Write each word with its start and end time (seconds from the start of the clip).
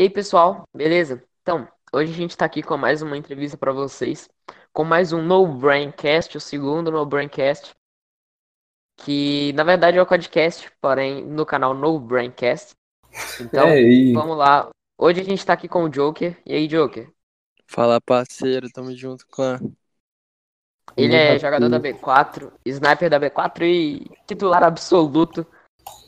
E 0.00 0.04
aí, 0.04 0.08
pessoal, 0.08 0.66
beleza? 0.74 1.22
Então, 1.42 1.68
hoje 1.92 2.10
a 2.10 2.16
gente 2.16 2.34
tá 2.34 2.46
aqui 2.46 2.62
com 2.62 2.74
mais 2.74 3.02
uma 3.02 3.18
entrevista 3.18 3.58
para 3.58 3.70
vocês, 3.70 4.30
com 4.72 4.82
mais 4.82 5.12
um 5.12 5.20
No 5.20 5.46
Braincast, 5.46 6.38
o 6.38 6.40
segundo 6.40 6.90
No 6.90 7.04
Braincast, 7.04 7.74
que 8.96 9.52
na 9.52 9.62
verdade 9.62 9.98
é 9.98 10.02
o 10.02 10.06
podcast, 10.06 10.72
porém 10.80 11.22
no 11.26 11.44
canal 11.44 11.74
No 11.74 12.00
Braincast. 12.00 12.74
Então, 13.42 13.68
É, 13.68 13.82
e 13.82 14.14
vamos 14.14 14.38
lá. 14.38 14.70
Hoje 14.96 15.20
a 15.20 15.22
gente 15.22 15.44
tá 15.44 15.52
aqui 15.52 15.68
com 15.68 15.84
o 15.84 15.90
Joker. 15.90 16.34
E 16.46 16.54
aí, 16.54 16.66
Joker? 16.66 17.12
Fala, 17.66 18.00
parceiro, 18.00 18.70
tamo 18.70 18.96
junto 18.96 19.26
com 19.26 19.42
a... 19.42 19.60
Ele 20.96 21.14
é 21.14 21.38
jogador 21.38 21.68
da 21.68 21.78
B4, 21.78 22.50
sniper 22.64 23.10
da 23.10 23.20
B4 23.20 23.64
e 23.64 24.10
titular 24.26 24.62
absoluto 24.64 25.46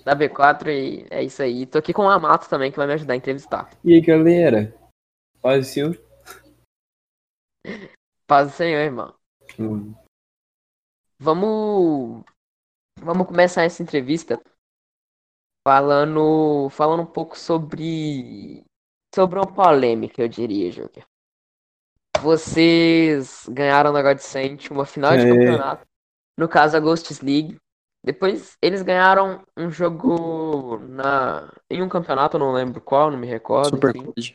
da 0.04 0.14
B4 0.16 0.68
e 0.68 1.06
é 1.10 1.22
isso 1.22 1.42
aí. 1.42 1.66
Tô 1.66 1.78
aqui 1.78 1.92
com 1.92 2.02
o 2.02 2.10
Amato 2.10 2.48
também, 2.48 2.70
que 2.70 2.76
vai 2.76 2.86
me 2.86 2.94
ajudar 2.94 3.14
a 3.14 3.16
entrevistar. 3.16 3.70
e 3.84 3.94
aí, 3.94 4.00
galera? 4.00 4.74
Paz 5.40 5.66
do 5.66 5.72
Senhor? 5.72 6.02
Paz 8.26 8.48
do 8.50 8.54
Senhor, 8.54 8.78
irmão. 8.80 9.14
Hum, 9.58 9.94
Vamos 11.18 12.24
vamos 12.98 13.26
começar 13.26 13.62
essa 13.62 13.82
entrevista 13.82 14.40
falando 15.66 16.68
falando 16.70 17.02
um 17.02 17.06
pouco 17.06 17.38
sobre 17.38 18.64
sobre 19.14 19.38
uma 19.38 19.46
polêmica, 19.52 20.20
eu 20.22 20.28
diria, 20.28 20.70
Joker. 20.70 21.04
Vocês 22.20 23.46
ganharam 23.48 23.92
na 23.92 24.02
Godsent 24.02 24.70
uma 24.70 24.86
final 24.86 25.16
de 25.16 25.24
É. 25.26 25.28
campeonato, 25.28 25.86
no 26.38 26.48
caso 26.48 26.76
a 26.76 26.80
Ghosts 26.80 27.20
League. 27.20 27.56
Depois 28.04 28.56
eles 28.60 28.82
ganharam 28.82 29.44
um 29.56 29.70
jogo 29.70 30.78
na 30.78 31.52
em 31.70 31.82
um 31.82 31.88
campeonato, 31.88 32.38
não 32.38 32.52
lembro 32.52 32.80
qual, 32.80 33.10
não 33.10 33.18
me 33.18 33.26
recordo, 33.26 33.76
Super 33.76 33.94
Code. 33.94 34.34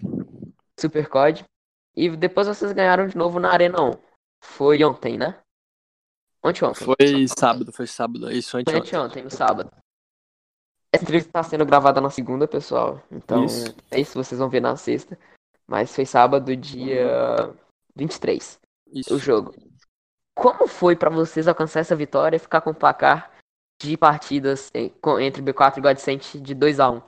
Super 0.79 1.09
COD. 1.09 1.45
E 1.95 2.15
depois 2.15 2.47
vocês 2.47 2.71
ganharam 2.71 3.07
de 3.07 3.17
novo 3.17 3.39
na 3.39 3.51
Arena 3.51 3.81
1. 3.81 3.91
Foi 4.43 4.83
ontem, 4.83 5.17
né? 5.17 5.39
Ontem 6.43 6.63
ontem. 6.63 6.85
Foi 6.85 7.27
sábado, 7.27 7.71
foi 7.73 7.87
sábado, 7.87 8.31
isso, 8.31 8.51
Foi 8.51 8.61
anteontem. 8.61 8.81
anteontem, 8.87 9.23
no 9.23 9.31
sábado. 9.31 9.71
Essa 10.93 11.03
entrevista 11.03 11.29
está 11.29 11.43
sendo 11.43 11.65
gravada 11.65 11.99
na 11.99 12.09
segunda, 12.09 12.47
pessoal. 12.47 13.01
Então, 13.11 13.43
Isso. 13.43 13.75
é 13.91 13.99
isso, 13.99 14.13
vocês 14.13 14.39
vão 14.39 14.49
ver 14.49 14.61
na 14.61 14.75
sexta. 14.77 15.19
Mas 15.67 15.93
foi 15.93 16.05
sábado, 16.05 16.55
dia 16.55 17.53
23, 17.95 18.59
Isso. 18.93 19.13
o 19.13 19.19
jogo. 19.19 19.53
Como 20.33 20.67
foi 20.67 20.95
pra 20.95 21.09
vocês 21.09 21.47
alcançar 21.47 21.81
essa 21.81 21.95
vitória 21.95 22.37
e 22.37 22.39
ficar 22.39 22.61
com 22.61 22.69
o 22.69 22.75
placar 22.75 23.36
de 23.81 23.97
partidas 23.97 24.71
entre 24.73 25.41
B4 25.41 25.79
e 25.79 25.83
Godsent 25.83 26.35
de 26.37 26.53
2 26.53 26.79
a 26.79 26.89
1 26.89 27.01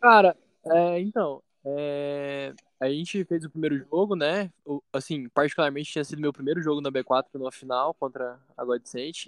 Cara, 0.00 0.36
é, 0.72 1.00
então, 1.00 1.42
é, 1.64 2.52
a 2.80 2.88
gente 2.88 3.24
fez 3.24 3.44
o 3.44 3.50
primeiro 3.50 3.78
jogo, 3.78 4.16
né? 4.16 4.50
O- 4.64 4.82
assim, 4.92 5.28
particularmente 5.30 5.90
tinha 5.92 6.04
sido 6.04 6.20
meu 6.20 6.32
primeiro 6.32 6.62
jogo 6.62 6.80
na 6.80 6.90
B4 6.90 7.38
na 7.42 7.50
final 7.50 7.94
contra 7.94 8.38
a 8.56 8.64
Godsent. 8.64 9.26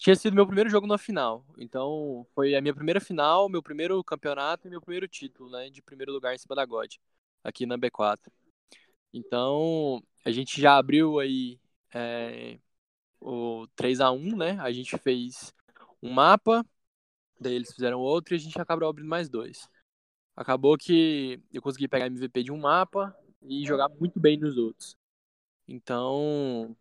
Tinha 0.00 0.16
sido 0.16 0.34
meu 0.34 0.46
primeiro 0.46 0.70
jogo 0.70 0.86
na 0.86 0.98
final. 0.98 1.44
Então, 1.58 2.26
foi 2.34 2.54
a 2.56 2.60
minha 2.62 2.74
primeira 2.74 3.00
final, 3.00 3.48
meu 3.48 3.62
primeiro 3.62 4.02
campeonato 4.04 4.68
e 4.68 4.70
meu 4.70 4.80
primeiro 4.80 5.08
título, 5.08 5.50
né? 5.50 5.70
De 5.70 5.82
primeiro 5.82 6.12
lugar 6.12 6.34
em 6.34 6.38
cima 6.38 6.56
da 6.56 6.64
God, 6.66 6.94
aqui 7.44 7.66
na 7.66 7.76
B4. 7.76 8.32
Então, 9.12 10.02
a 10.24 10.30
gente 10.32 10.60
já 10.60 10.78
abriu 10.78 11.18
aí 11.20 11.60
é, 11.94 12.58
o 13.20 13.66
3 13.76 14.00
a 14.00 14.10
1 14.10 14.36
né? 14.36 14.58
A 14.60 14.72
gente 14.72 14.96
fez 14.98 15.54
um 16.02 16.12
mapa, 16.12 16.64
daí 17.40 17.54
eles 17.54 17.72
fizeram 17.72 18.00
outro 18.00 18.34
e 18.34 18.36
a 18.36 18.40
gente 18.40 18.60
acabou 18.60 18.88
abrindo 18.88 19.08
mais 19.08 19.28
dois. 19.28 19.68
Acabou 20.36 20.76
que 20.78 21.42
eu 21.52 21.62
consegui 21.62 21.88
pegar 21.88 22.06
MVP 22.06 22.44
de 22.44 22.52
um 22.52 22.58
mapa 22.58 23.14
e 23.42 23.64
jogar 23.66 23.88
muito 23.88 24.20
bem 24.20 24.38
nos 24.38 24.56
outros. 24.56 24.96
Então, 25.68 26.76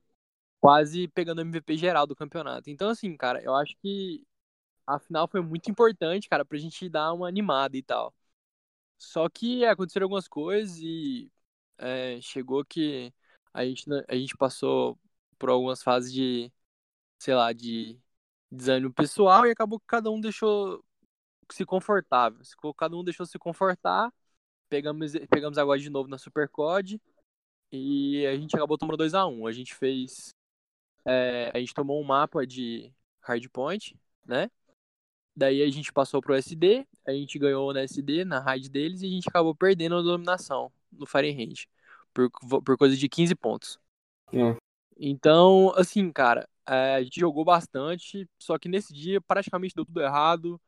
quase 0.59 1.07
pegando 1.09 1.41
MVP 1.41 1.77
geral 1.77 2.07
do 2.07 2.15
campeonato. 2.15 2.69
Então, 2.69 2.89
assim, 2.89 3.15
cara, 3.17 3.41
eu 3.43 3.55
acho 3.55 3.75
que 3.77 4.25
a 4.87 4.99
final 4.99 5.27
foi 5.27 5.41
muito 5.41 5.69
importante, 5.71 6.29
cara, 6.29 6.45
pra 6.45 6.57
gente 6.57 6.89
dar 6.89 7.13
uma 7.13 7.27
animada 7.27 7.77
e 7.77 7.83
tal. 7.83 8.13
Só 8.97 9.29
que 9.29 9.65
aconteceram 9.65 10.05
algumas 10.05 10.27
coisas 10.27 10.77
e 10.79 11.31
é, 11.77 12.19
chegou 12.21 12.65
que 12.65 13.13
a 13.53 13.65
gente, 13.65 13.85
a 14.07 14.15
gente 14.15 14.37
passou 14.37 14.99
por 15.39 15.49
algumas 15.49 15.81
fases 15.81 16.11
de, 16.13 16.51
sei 17.17 17.33
lá, 17.33 17.53
de 17.53 17.97
desânimo 18.51 18.93
pessoal 18.93 19.45
e 19.45 19.51
acabou 19.51 19.79
que 19.79 19.87
cada 19.87 20.11
um 20.11 20.19
deixou 20.19 20.83
se 21.51 21.65
confortável. 21.65 22.39
Cada 22.77 22.95
um 22.95 23.03
deixou 23.03 23.25
se 23.25 23.39
confortar. 23.39 24.13
Pegamos, 24.67 25.13
pegamos 25.29 25.57
agora 25.57 25.79
de 25.79 25.89
novo 25.89 26.07
na 26.09 26.17
Super 26.17 26.47
COD 26.49 27.01
e 27.71 28.25
a 28.27 28.35
gente 28.35 28.55
acabou 28.55 28.77
tomando 28.77 28.97
2 28.97 29.13
a 29.13 29.25
1 29.25 29.47
A 29.47 29.51
gente 29.51 29.73
fez. 29.73 30.33
é, 31.05 31.51
a 31.53 31.59
gente 31.59 31.73
tomou 31.73 31.99
um 31.99 32.03
mapa 32.03 32.45
de 32.45 32.93
hardpoint, 33.21 33.95
né? 34.25 34.51
Daí 35.35 35.63
a 35.63 35.69
gente 35.71 35.93
passou 35.93 36.21
pro 36.21 36.35
SD, 36.35 36.85
a 37.05 37.11
gente 37.11 37.39
ganhou 37.39 37.73
na 37.73 37.81
SD, 37.81 38.25
na 38.25 38.39
raid 38.39 38.69
deles, 38.69 39.01
e 39.01 39.05
a 39.05 39.09
gente 39.09 39.29
acabou 39.29 39.55
perdendo 39.55 39.95
a 39.95 40.01
dominação 40.01 40.71
no 40.91 41.05
Fahrenheit. 41.05 41.69
Por, 42.13 42.29
por 42.63 42.77
coisa 42.77 42.97
de 42.97 43.07
15 43.07 43.35
pontos. 43.35 43.79
Hum. 44.33 44.55
Então, 44.99 45.73
assim, 45.77 46.11
cara, 46.11 46.47
é, 46.67 46.95
a 46.95 47.03
gente 47.03 47.19
jogou 47.19 47.45
bastante, 47.45 48.29
só 48.37 48.57
que 48.59 48.67
nesse 48.67 48.93
dia 48.93 49.21
praticamente 49.21 49.73
deu 49.73 49.85
tudo 49.85 50.01
errado. 50.01 50.59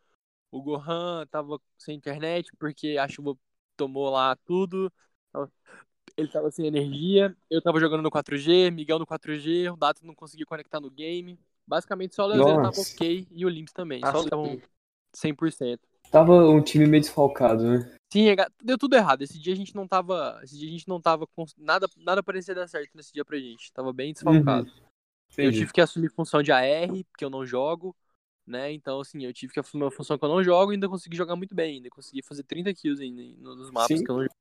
O 0.49 0.61
Gohan 0.61 1.25
tava 1.27 1.59
sem 1.77 1.95
internet 1.95 2.49
porque 2.57 2.97
a 2.97 3.07
chuva 3.07 3.37
tomou 3.75 4.09
lá 4.09 4.35
tudo. 4.45 4.91
Ele 6.15 6.27
tava 6.29 6.49
sem 6.49 6.65
energia. 6.65 7.35
Eu 7.49 7.61
tava 7.61 7.79
jogando 7.79 8.01
no 8.01 8.11
4G, 8.11 8.71
Miguel 8.71 8.99
no 8.99 9.05
4G, 9.05 9.69
o 9.69 9.77
Dato 9.77 10.05
não 10.05 10.15
conseguia 10.15 10.45
conectar 10.45 10.79
no 10.79 10.89
game. 10.89 11.37
Basicamente 11.67 12.15
só 12.15 12.23
o 12.23 12.27
Leozeiro 12.27 12.61
tava 12.61 12.81
ok 12.81 13.27
e 13.31 13.45
o 13.45 13.49
Limps 13.49 13.73
também. 13.73 14.01
Só 14.01 14.07
Acho 14.07 14.23
estavam 14.23 14.57
que 14.57 14.63
100%. 15.13 15.79
Tava 16.11 16.33
um 16.33 16.61
time 16.61 16.85
meio 16.85 17.01
desfalcado, 17.01 17.63
né? 17.63 17.95
Sim, 18.11 18.27
é 18.29 18.35
deu 18.61 18.77
tudo 18.77 18.97
errado. 18.97 19.21
Esse 19.21 19.39
dia 19.39 19.53
a 19.53 19.55
gente 19.55 19.73
não 19.73 19.87
tava. 19.87 20.39
Esse 20.43 20.57
dia 20.57 20.67
a 20.67 20.71
gente 20.71 20.87
não 20.87 20.99
tava. 20.99 21.25
Nada, 21.57 21.87
nada 21.95 22.21
parecia 22.21 22.53
dar 22.53 22.67
certo 22.67 22.91
nesse 22.93 23.13
dia 23.13 23.23
pra 23.23 23.39
gente. 23.39 23.71
Tava 23.71 23.93
bem 23.93 24.11
desfalcado. 24.11 24.69
Eu 25.37 25.45
Entendi. 25.45 25.59
tive 25.59 25.71
que 25.71 25.79
assumir 25.79 26.11
função 26.11 26.43
de 26.43 26.51
AR, 26.51 26.89
porque 27.09 27.23
eu 27.23 27.29
não 27.29 27.45
jogo, 27.45 27.95
né? 28.45 28.69
Então, 28.73 28.99
assim, 28.99 29.23
eu 29.23 29.31
tive 29.31 29.53
que 29.53 29.61
assumir 29.61 29.85
uma 29.85 29.91
função 29.91 30.17
que 30.17 30.25
eu 30.25 30.29
não 30.29 30.43
jogo 30.43 30.73
e 30.73 30.75
ainda 30.75 30.89
consegui 30.89 31.15
jogar 31.15 31.37
muito 31.37 31.55
bem. 31.55 31.75
Ainda 31.75 31.89
consegui 31.89 32.21
fazer 32.21 32.43
30 32.43 32.73
kills 32.73 33.01
ainda 33.01 33.21
nos 33.39 33.71
mapas 33.71 33.97
Sim. 33.97 34.03
que 34.03 34.11
eu 34.11 34.15
não 34.15 34.23
jogo. 34.23 34.35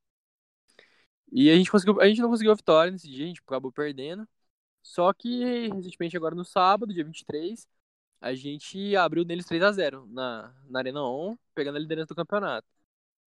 E 1.30 1.48
a 1.48 1.54
gente, 1.54 1.70
conseguiu, 1.70 2.00
a 2.00 2.08
gente 2.08 2.20
não 2.20 2.28
conseguiu 2.28 2.50
a 2.50 2.56
vitória 2.56 2.90
nesse 2.90 3.08
dia, 3.08 3.24
a 3.24 3.28
gente 3.28 3.40
acabou 3.46 3.70
perdendo. 3.70 4.26
Só 4.82 5.12
que, 5.12 5.68
recentemente, 5.68 6.16
agora 6.16 6.34
no 6.34 6.44
sábado, 6.44 6.92
dia 6.92 7.04
23, 7.04 7.68
a 8.20 8.34
gente 8.34 8.96
abriu 8.96 9.24
neles 9.24 9.46
3 9.46 9.62
a 9.62 9.72
0 9.72 10.06
na, 10.08 10.54
na 10.68 10.78
Arena 10.80 11.02
On, 11.04 11.36
pegando 11.54 11.76
a 11.76 11.80
liderança 11.80 12.08
do 12.08 12.16
campeonato. 12.16 12.66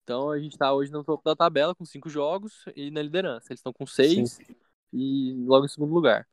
Então, 0.03 0.31
a 0.31 0.39
gente 0.39 0.57
tá 0.57 0.73
hoje 0.73 0.91
no 0.91 1.03
topo 1.03 1.23
da 1.23 1.35
tabela 1.35 1.75
com 1.75 1.85
5 1.85 2.09
jogos 2.09 2.65
e 2.75 2.91
na 2.91 3.01
liderança. 3.01 3.47
Eles 3.51 3.59
estão 3.59 3.73
com 3.73 3.85
6 3.87 4.41
e 4.93 5.33
logo 5.45 5.65
em 5.65 5.69
segundo 5.69 5.93
lugar. 5.93 6.27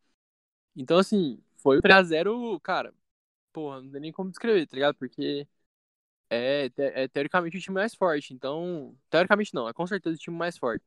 Então, 0.76 0.98
assim, 0.98 1.42
foi 1.58 1.78
o 1.78 1.82
3x0, 1.82 2.60
cara. 2.60 2.94
Porra, 3.52 3.82
não 3.82 3.90
tem 3.90 4.00
nem 4.00 4.12
como 4.12 4.30
descrever, 4.30 4.66
tá 4.66 4.76
ligado? 4.76 4.96
Porque 4.96 5.46
é, 6.30 6.68
te- 6.70 6.82
é 6.82 7.08
teoricamente 7.08 7.56
o 7.58 7.60
time 7.60 7.74
mais 7.74 7.94
forte. 7.94 8.34
Então, 8.34 8.96
teoricamente 9.10 9.54
não, 9.54 9.68
é 9.68 9.72
com 9.72 9.86
certeza 9.86 10.16
o 10.16 10.18
time 10.18 10.36
mais 10.36 10.56
forte. 10.58 10.84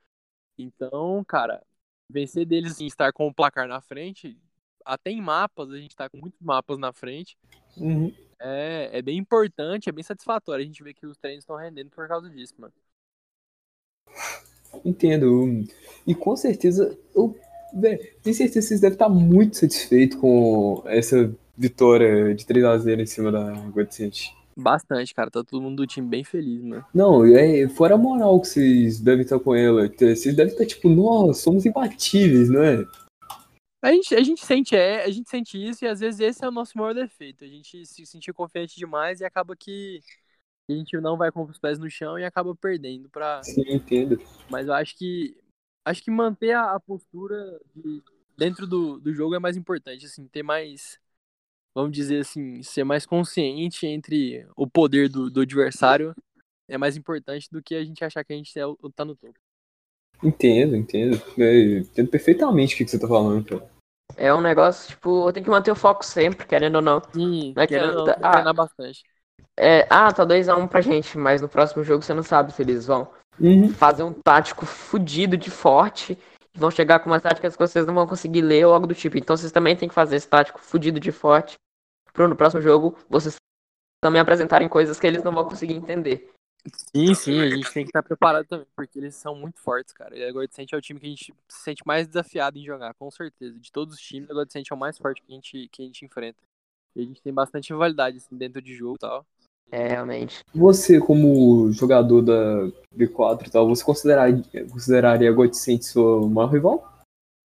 Então, 0.58 1.24
cara, 1.26 1.66
vencer 2.10 2.46
deles 2.46 2.74
assim, 2.74 2.86
estar 2.86 3.12
com 3.14 3.28
o 3.28 3.34
placar 3.34 3.68
na 3.68 3.82
frente, 3.82 4.40
até 4.86 5.12
em 5.12 5.22
mapas, 5.22 5.70
a 5.72 5.78
gente 5.78 5.96
tá 5.96 6.10
com 6.10 6.18
muitos 6.18 6.40
mapas 6.42 6.78
na 6.78 6.92
frente. 6.94 7.38
Uhum. 7.78 8.14
É, 8.40 8.90
é 8.94 9.02
bem 9.02 9.18
importante, 9.18 9.90
é 9.90 9.92
bem 9.92 10.04
satisfatório. 10.04 10.64
A 10.64 10.66
gente 10.66 10.84
vê 10.84 10.94
que 10.94 11.06
os 11.06 11.18
treinos 11.18 11.44
estão 11.44 11.56
rendendo 11.56 11.90
por 11.90 12.08
causa 12.08 12.30
disso, 12.30 12.54
mano. 12.58 12.74
Entendo. 14.84 15.64
E 16.06 16.14
com 16.14 16.36
certeza, 16.36 16.98
eu 17.16 17.38
tenho 18.22 18.36
certeza 18.36 18.60
que 18.60 18.62
vocês 18.62 18.82
devem 18.82 18.96
estar 18.96 19.10
muito 19.10 19.58
satisfeitos 19.58 20.18
com 20.18 20.84
essa 20.86 21.34
vitória 21.58 22.34
de 22.36 22.46
3x0 22.46 23.00
em 23.00 23.06
cima 23.06 23.32
da 23.32 23.54
Godsent. 23.70 24.32
Bastante, 24.56 25.14
cara. 25.14 25.32
Tá 25.32 25.44
todo 25.44 25.62
mundo 25.62 25.78
do 25.78 25.88
time 25.88 26.08
bem 26.08 26.24
feliz, 26.24 26.62
mano. 26.64 26.86
Não, 26.94 27.26
é, 27.26 27.68
fora 27.70 27.96
a 27.96 27.98
moral 27.98 28.40
que 28.40 28.48
vocês 28.48 29.00
devem 29.00 29.24
estar 29.24 29.40
com 29.40 29.56
ela. 29.56 29.88
Vocês 29.88 30.36
devem 30.36 30.52
estar 30.52 30.66
tipo, 30.66 30.90
nós 30.90 31.40
somos 31.40 31.66
imbatíveis, 31.66 32.50
não 32.50 32.64
é? 32.64 32.86
A 33.84 33.92
gente, 33.92 34.16
a 34.16 34.24
gente 34.24 34.46
sente 34.46 34.76
é, 34.78 35.04
a 35.04 35.12
gente 35.12 35.30
sente 35.30 35.62
isso 35.62 35.84
e 35.84 35.88
às 35.90 36.00
vezes 36.00 36.22
esse 36.22 36.46
é 36.46 36.48
o 36.48 36.52
nosso 36.52 36.78
maior 36.78 36.94
defeito. 36.94 37.44
A 37.44 37.48
gente 37.48 37.86
se 37.86 38.06
sentir 38.06 38.32
confiante 38.32 38.78
demais 38.78 39.20
e 39.20 39.26
acaba 39.26 39.58
que 39.58 40.00
a 40.70 40.74
gente 40.74 40.96
não 41.02 41.18
vai 41.18 41.34
com 41.34 41.44
os 41.44 41.60
pés 41.60 41.78
no 41.78 41.90
chão 41.90 42.18
e 42.18 42.24
acaba 42.24 42.56
perdendo 42.56 43.10
para. 43.10 43.44
Sim, 43.44 43.64
entendo. 43.68 44.18
Mas 44.50 44.68
eu 44.68 44.74
acho 44.74 44.98
que 44.98 45.36
acho 45.84 46.02
que 46.02 46.10
manter 46.10 46.54
a, 46.54 46.76
a 46.76 46.80
postura 46.80 47.60
de- 47.76 48.02
dentro 48.38 48.66
do, 48.66 49.02
do 49.02 49.14
jogo 49.14 49.36
é 49.36 49.40
mais 49.40 49.58
importante, 49.58 50.06
assim, 50.06 50.26
ter 50.30 50.44
mais 50.44 50.98
vamos 51.76 51.92
dizer 51.92 52.22
assim, 52.22 52.64
ser 52.64 52.86
mais 52.86 53.06
consciente 53.06 53.86
entre 53.86 54.48
o 54.56 54.66
poder 54.66 55.10
do, 55.10 55.30
do 55.30 55.42
adversário 55.42 56.16
é 56.70 56.78
mais 56.78 56.96
importante 56.96 57.50
do 57.52 57.62
que 57.62 57.76
a 57.76 57.84
gente 57.84 58.06
achar 58.06 58.24
que 58.24 58.32
a 58.32 58.36
gente 58.38 58.58
é, 58.58 58.64
tá 58.96 59.04
no 59.04 59.16
topo. 59.16 59.38
Entendo, 60.24 60.74
entendo. 60.78 61.22
É, 61.38 61.80
entendo 61.80 62.08
perfeitamente 62.10 62.76
o 62.76 62.78
que, 62.78 62.86
que 62.86 62.92
você 62.92 62.98
tá 63.00 63.08
falando, 63.08 63.44
cara. 63.44 63.73
É 64.16 64.34
um 64.34 64.42
negócio, 64.42 64.90
tipo, 64.90 65.28
eu 65.28 65.34
tenho 65.34 65.44
que 65.44 65.50
manter 65.50 65.72
o 65.72 65.76
foco 65.76 66.06
sempre, 66.06 66.46
querendo 66.46 66.76
ou 66.76 66.82
não. 66.82 67.02
Sim, 67.14 67.54
Não 67.56 67.64
é 67.64 67.68
querendo 67.68 67.92
que- 67.92 67.98
ou 68.00 68.06
não, 68.08 68.14
tem 68.14 68.22
que 68.44 68.50
ah. 68.50 68.54
bastante. 68.54 69.04
É, 69.58 69.88
ah, 69.90 70.12
tá 70.12 70.24
2x1 70.24 70.68
pra 70.68 70.82
gente, 70.82 71.18
mas 71.18 71.42
no 71.42 71.50
próximo 71.50 71.84
jogo 71.84 72.04
você 72.04 72.14
não 72.14 72.24
sabe 72.24 72.52
se 72.54 72.62
eles 72.62 72.86
vão 72.88 73.08
Uhum. 73.40 73.70
fazer 73.70 74.04
um 74.04 74.14
tático 74.14 74.66
fudido 74.66 75.36
de 75.38 75.50
forte 75.52 76.18
e 76.56 76.60
vão 76.60 76.70
chegar 76.72 77.00
com 77.00 77.10
umas 77.10 77.22
táticas 77.22 77.56
que 77.56 77.62
vocês 77.68 77.86
não 77.86 77.94
vão 77.94 78.08
conseguir 78.08 78.42
ler 78.42 78.66
ou 78.66 78.74
algo 78.74 78.88
do 78.88 78.96
tipo. 78.96 79.18
Então 79.18 79.36
vocês 79.36 79.52
também 79.52 79.76
têm 79.76 79.90
que 79.90 79.96
fazer 79.96 80.16
esse 80.16 80.28
tático 80.28 80.60
fudido 80.60 81.00
de 81.00 81.12
forte 81.12 81.56
pro 82.14 82.28
no 82.28 82.36
próximo 82.36 82.62
jogo 82.62 82.96
vocês 83.10 83.36
também 84.04 84.22
apresentarem 84.22 84.68
coisas 84.70 85.00
que 85.00 85.08
eles 85.08 85.24
não 85.24 85.32
vão 85.32 85.46
conseguir 85.46 85.74
entender. 85.74 86.30
Sim, 86.96 87.14
sim, 87.14 87.40
a 87.42 87.50
gente 87.50 87.74
tem 87.74 87.84
que 87.84 87.90
estar 87.90 88.02
preparado 88.04 88.46
também, 88.48 88.66
porque 88.76 88.98
eles 88.98 89.16
são 89.16 89.36
muito 89.36 89.60
fortes, 89.60 89.92
cara. 89.94 90.18
E 90.18 90.24
a 90.24 90.32
Godsent 90.32 90.72
é 90.72 90.78
o 90.78 90.82
time 90.82 91.00
que 91.00 91.06
a 91.08 91.10
gente 91.10 91.34
se 91.48 91.62
sente 91.64 91.84
mais 91.86 92.08
desafiado 92.08 92.58
em 92.58 92.64
jogar, 92.66 92.94
com 92.94 93.10
certeza. 93.12 93.60
De 93.60 93.72
todos 93.72 93.96
os 93.96 94.02
times, 94.02 94.30
a 94.30 94.34
Godsent 94.34 94.70
é 94.72 94.74
o 94.74 94.78
mais 94.78 94.98
forte 94.98 95.22
que 95.22 95.32
a 95.32 95.36
gente, 95.36 95.68
que 95.70 95.82
a 95.82 95.86
gente 95.86 96.06
enfrenta. 96.06 96.40
E 96.96 97.02
a 97.02 97.06
gente 97.06 97.22
tem 97.22 97.34
bastante 97.34 97.72
rivalidade 97.72 98.18
assim, 98.18 98.38
dentro 98.38 98.62
de 98.62 98.74
jogo 98.76 98.96
e 98.96 99.00
tal. 99.00 99.26
É, 99.72 99.88
realmente. 99.88 100.44
Você, 100.54 101.00
como 101.00 101.72
jogador 101.72 102.22
da 102.22 102.72
B4 102.92 103.48
e 103.48 103.52
tal, 103.52 103.68
você 103.68 103.84
consideraria, 103.84 104.44
consideraria 104.70 105.30
a 105.30 105.34
Godsent 105.34 105.82
sua 105.82 106.28
maior 106.30 106.48
rival? 106.52 106.94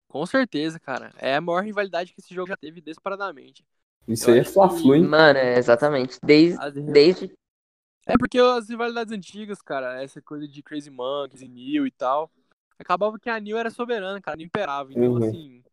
Com 0.10 0.26
certeza, 0.26 0.80
cara. 0.80 1.14
É 1.18 1.36
a 1.36 1.42
maior 1.42 1.64
rivalidade 1.64 2.14
que 2.14 2.20
esse 2.20 2.34
jogo 2.34 2.48
já 2.50 2.58
teve 2.58 2.82
desesperadamente. 2.82 3.64
Isso 4.08 4.30
Eu 4.30 4.34
aí 4.34 4.40
é 4.40 4.42
acho 4.42 4.50
que- 4.50 4.54
Fla-Flu, 4.56 4.96
hein? 4.96 5.04
Mano, 5.04 5.38
é 5.40 5.58
exatamente. 5.58 6.18
Desde, 6.24 6.58
desde 6.82 7.32
É 8.06 8.18
porque 8.18 8.38
as 8.38 8.70
rivalidades 8.70 9.12
antigas, 9.12 9.62
cara, 9.62 10.02
essa 10.02 10.22
coisa 10.22 10.48
de 10.48 10.62
Crazy 10.62 10.92
Monkeys 10.92 11.42
e 11.42 11.48
Neil 11.48 11.88
e 11.88 11.92
tal, 11.92 12.32
acabava 12.78 13.18
que 13.18 13.30
a 13.30 13.40
Neil 13.40 13.58
era 13.58 13.72
soberana, 13.72 14.22
cara, 14.22 14.38
Neil 14.38 14.48
imperava. 14.48 14.92
Então, 14.92 15.14
Uhum. 15.14 15.18
assim, 15.18 15.64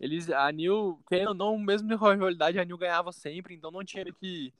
eles, 0.00 0.28
a 0.30 0.50
Neil, 0.50 1.00
querendo 1.08 1.28
ou 1.28 1.34
não, 1.34 1.58
mesmo 1.58 1.96
com 1.98 2.06
a 2.06 2.14
rivalidade, 2.14 2.58
a 2.58 2.64
Neil 2.64 2.76
ganhava 2.76 3.12
sempre, 3.12 3.54
então 3.54 3.70
não 3.70 3.84
tinha 3.84 4.04
que 4.12 4.52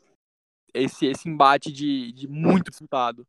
esse, 0.73 1.07
esse 1.07 1.29
embate 1.29 1.73
de, 1.73 2.13
de 2.13 2.29
muito 2.29 2.71
disputado. 2.71 3.27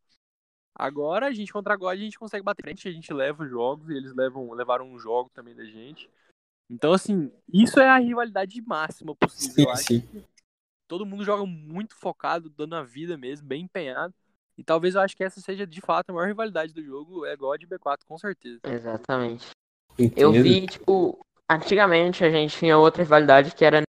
Agora, 0.75 1.25
a 1.25 1.31
gente 1.31 1.51
contra 1.51 1.73
a 1.73 1.77
God, 1.77 1.93
a 1.93 1.95
gente 1.95 2.19
consegue 2.19 2.43
bater 2.43 2.61
frente, 2.61 2.87
a 2.87 2.91
gente 2.91 3.11
leva 3.11 3.43
os 3.43 3.49
jogos, 3.49 3.89
e 3.89 3.97
eles 3.97 4.13
levam, 4.13 4.51
levaram 4.53 4.85
um 4.87 4.99
jogo 4.99 5.31
também 5.33 5.55
da 5.55 5.65
gente. 5.65 6.07
Então, 6.69 6.93
assim, 6.93 7.31
isso 7.51 7.79
é 7.79 7.87
a 7.87 7.97
rivalidade 7.97 8.61
máxima 8.61 9.15
possível. 9.15 9.53
Sim, 9.55 9.63
eu 9.63 9.69
acho 9.71 9.87
sim. 9.87 10.23
Todo 10.87 11.05
mundo 11.05 11.23
joga 11.23 11.45
muito 11.45 11.95
focado, 11.95 12.49
dando 12.49 12.75
a 12.75 12.83
vida 12.83 13.17
mesmo, 13.17 13.47
bem 13.47 13.63
empenhado. 13.63 14.13
E 14.57 14.63
talvez 14.63 14.95
eu 14.95 15.01
acho 15.01 15.15
que 15.15 15.23
essa 15.23 15.39
seja 15.39 15.67
de 15.67 15.81
fato 15.81 16.09
a 16.09 16.13
maior 16.13 16.27
rivalidade 16.27 16.73
do 16.73 16.83
jogo, 16.83 17.25
é 17.25 17.35
God 17.35 17.61
e 17.61 17.67
B4, 17.67 17.99
com 18.05 18.17
certeza. 18.17 18.59
Exatamente. 18.63 19.49
Eu 20.15 20.31
vi, 20.31 20.65
tipo, 20.65 21.19
antigamente 21.49 22.23
a 22.23 22.29
gente 22.29 22.57
tinha 22.57 22.77
outra 22.77 23.03
rivalidade 23.03 23.53
que 23.53 23.63
era 23.63 23.83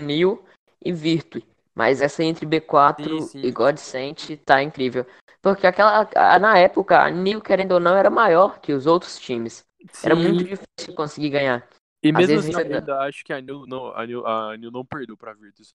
Nil 0.00 0.42
e 0.82 0.92
Virtue. 0.92 1.44
Mas 1.74 2.00
essa 2.00 2.24
entre 2.24 2.46
B4 2.46 3.04
Sim, 3.04 3.20
sim. 3.20 3.40
e 3.42 3.50
Godsent 3.50 4.36
tá 4.44 4.62
incrível. 4.62 5.06
Porque 5.42 5.66
aquela. 5.66 6.08
Na 6.38 6.58
época, 6.58 7.02
a 7.02 7.10
Nil, 7.10 7.42
querendo 7.42 7.72
ou 7.72 7.80
não, 7.80 7.94
era 7.94 8.08
maior 8.08 8.58
que 8.60 8.72
os 8.72 8.86
outros 8.86 9.18
times. 9.18 9.62
Era 10.02 10.16
Sim, 10.16 10.22
muito 10.22 10.44
difícil 10.44 10.94
conseguir 10.94 11.30
ganhar. 11.30 11.68
E 12.02 12.08
às 12.08 12.14
mesmo 12.14 12.36
vezes 12.36 12.56
assim, 12.56 12.68
eu 12.68 12.76
ainda 12.76 12.98
acho 13.00 13.24
que 13.24 13.32
a 13.32 13.40
New 13.40 13.66
não, 13.66 13.94
a 13.94 14.06
New, 14.06 14.26
a 14.26 14.56
New 14.56 14.70
não 14.70 14.84
perdeu 14.84 15.16
pra 15.16 15.34
Virtus. 15.34 15.74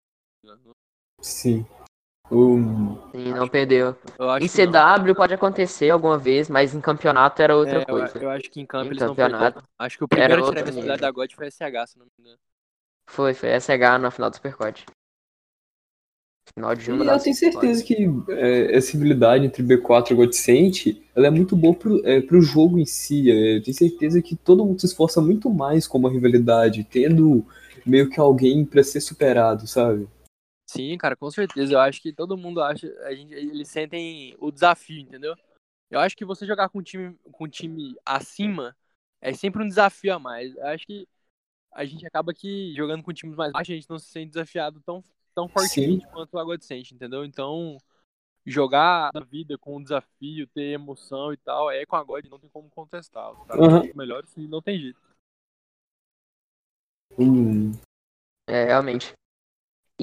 Sim. 1.20 1.64
Um, 2.30 2.96
E 3.12 3.30
não 3.30 3.46
perdeu. 3.46 3.94
Eu 4.18 4.26
Em 4.38 4.48
não. 4.66 5.02
CW 5.04 5.14
pode 5.14 5.34
acontecer 5.34 5.90
alguma 5.90 6.16
vez, 6.16 6.48
mas 6.48 6.74
em 6.74 6.80
campeonato 6.80 7.42
era 7.42 7.54
outra 7.54 7.78
É, 7.78 7.82
eu, 7.82 7.86
coisa. 7.86 8.18
eu 8.18 8.30
acho 8.30 8.50
que 8.50 8.60
em 8.60 8.66
campo 8.66 8.86
Em 8.86 8.88
eles 8.88 9.00
não 9.02 9.08
campeonato, 9.10 9.54
perderam. 9.54 9.68
Acho 9.78 9.98
que 9.98 10.04
o 10.04 10.08
primeiro 10.08 10.50
nível. 10.72 10.98
da 10.98 11.10
God 11.10 11.32
foi 11.34 11.46
SH, 11.48 11.86
se 11.90 11.98
não 11.98 12.06
me 12.06 12.12
engano. 12.18 12.38
Foi, 13.06 13.34
foi 13.34 13.50
SH 13.50 13.98
na 14.00 14.10
final 14.10 14.30
do 14.30 14.36
Supercode. 14.36 14.86
Final 16.54 16.74
de 16.74 16.90
e 16.90 17.06
eu 17.06 17.18
tenho 17.20 17.36
certeza 17.36 17.84
que 17.84 17.96
é, 18.30 18.76
essa 18.76 18.92
rivalidade 18.92 19.46
entre 19.46 19.62
B4 19.62 20.10
e 20.10 20.14
Godsent, 20.14 20.86
ela 21.14 21.28
é 21.28 21.30
muito 21.30 21.54
boa 21.56 21.74
pro, 21.74 22.04
é, 22.06 22.20
pro 22.20 22.40
jogo 22.42 22.78
em 22.78 22.84
si. 22.84 23.30
É, 23.30 23.56
eu 23.58 23.62
tenho 23.62 23.76
certeza 23.76 24.20
que 24.20 24.34
todo 24.36 24.64
mundo 24.64 24.80
se 24.80 24.86
esforça 24.86 25.20
muito 25.20 25.48
mais 25.50 25.86
com 25.86 25.98
uma 25.98 26.10
rivalidade, 26.10 26.84
tendo 26.84 27.44
meio 27.86 28.10
que 28.10 28.18
alguém 28.18 28.64
pra 28.64 28.82
ser 28.82 29.00
superado, 29.00 29.66
sabe? 29.66 30.08
Sim, 30.72 30.96
cara, 30.96 31.14
com 31.14 31.30
certeza. 31.30 31.74
Eu 31.74 31.80
acho 31.80 32.00
que 32.00 32.12
todo 32.12 32.36
mundo 32.36 32.62
acha. 32.62 32.86
A 33.04 33.14
gente, 33.14 33.34
eles 33.34 33.68
sentem 33.68 34.34
o 34.38 34.50
desafio, 34.50 35.00
entendeu? 35.00 35.36
Eu 35.90 36.00
acho 36.00 36.16
que 36.16 36.24
você 36.24 36.46
jogar 36.46 36.70
com 36.70 36.78
um 36.78 36.82
time, 36.82 37.14
com 37.30 37.44
um 37.44 37.48
time 37.48 37.94
acima 38.06 38.74
é 39.20 39.34
sempre 39.34 39.62
um 39.62 39.68
desafio 39.68 40.14
a 40.14 40.18
mais. 40.18 40.56
Eu 40.56 40.66
acho 40.68 40.86
que 40.86 41.06
a 41.70 41.84
gente 41.84 42.06
acaba 42.06 42.32
que 42.32 42.74
jogando 42.74 43.02
com 43.02 43.12
times 43.12 43.36
mais 43.36 43.52
baixos, 43.52 43.70
a 43.70 43.74
gente 43.76 43.90
não 43.90 43.98
se 43.98 44.06
sente 44.06 44.32
desafiado 44.32 44.80
tão, 44.80 45.04
tão 45.34 45.46
fortemente 45.46 46.06
quanto 46.08 46.34
o 46.34 46.38
Agodicente, 46.38 46.94
entendeu? 46.94 47.24
Então, 47.24 47.76
jogar 48.46 49.10
a 49.14 49.20
vida 49.20 49.58
com 49.58 49.76
um 49.76 49.82
desafio, 49.82 50.46
ter 50.48 50.72
emoção 50.72 51.32
e 51.32 51.36
tal, 51.36 51.70
é 51.70 51.84
com 51.84 51.96
a 51.96 52.02
God, 52.02 52.24
não 52.26 52.38
tem 52.38 52.48
como 52.48 52.70
contestar. 52.70 53.32
São 53.46 53.80
os 53.82 53.94
melhores 53.94 54.34
e 54.36 54.48
não 54.48 54.62
tem 54.62 54.80
jeito. 54.80 55.00
Hum, 57.18 57.72
É, 58.48 58.64
realmente. 58.64 59.12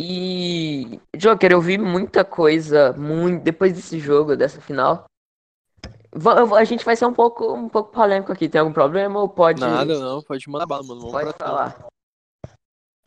E, 0.01 0.97
Joker, 1.13 1.51
eu 1.51 1.59
vi 1.59 1.77
muita 1.77 2.23
coisa 2.23 2.93
muito 2.93 3.43
depois 3.43 3.73
desse 3.73 3.99
jogo, 3.99 4.37
dessa 4.37 4.61
final. 4.61 5.03
A 6.57 6.63
gente 6.63 6.85
vai 6.85 6.95
ser 6.95 7.05
um 7.05 7.13
pouco, 7.13 7.53
um 7.53 7.67
pouco 7.67 7.91
polêmico 7.91 8.31
aqui. 8.31 8.47
Tem 8.47 8.61
algum 8.61 8.71
problema 8.71 9.19
ou 9.19 9.27
pode, 9.27 9.59
Nada, 9.59 9.99
não, 9.99 10.21
pode 10.21 10.49
mandar 10.49 10.65
bala, 10.65 10.83
mano. 10.83 11.01
Vamos 11.01 11.11
pode 11.11 11.37
falar? 11.37 11.75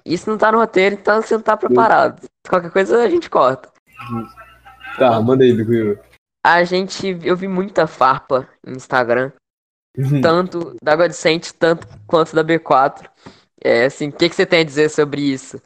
Isso 0.05 0.29
não 0.29 0.37
tá 0.37 0.53
no 0.53 0.59
roteiro, 0.59 0.95
então 0.95 1.23
você 1.23 1.35
não 1.35 1.43
tá 1.43 1.57
preparado. 1.57 2.29
Qualquer 2.47 2.71
coisa 2.71 3.03
a 3.03 3.09
gente 3.09 3.31
corta. 3.31 3.71
tá, 4.99 5.19
manda 5.23 5.45
aí, 5.45 5.53
Bico. 5.55 5.99
A 6.45 6.63
gente, 6.63 7.19
eu 7.23 7.37
vi 7.37 7.49
muita 7.49 7.87
farpa 7.87 8.47
no 8.63 8.77
Instagram, 8.77 9.33
Hum. 9.97 10.21
tanto 10.21 10.75
da 10.83 10.97
Godsent, 10.97 11.53
tanto 11.59 11.87
quanto 12.07 12.35
da 12.35 12.45
B4. 12.45 13.09
É, 13.63 13.85
assim, 13.85 14.09
o 14.09 14.13
que, 14.13 14.29
que 14.29 14.35
você 14.35 14.45
tem 14.45 14.61
a 14.61 14.65
dizer 14.65 14.89
sobre 14.91 15.23
isso? 15.23 15.61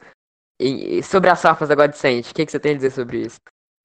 E, 0.59 1.03
sobre 1.03 1.29
as 1.29 1.41
farpas 1.41 1.69
da 1.69 1.75
Godsent, 1.75 2.31
o 2.31 2.33
que, 2.33 2.45
que 2.45 2.51
você 2.51 2.59
tem 2.59 2.71
a 2.71 2.75
dizer 2.75 2.91
sobre 2.91 3.21
isso? 3.21 3.39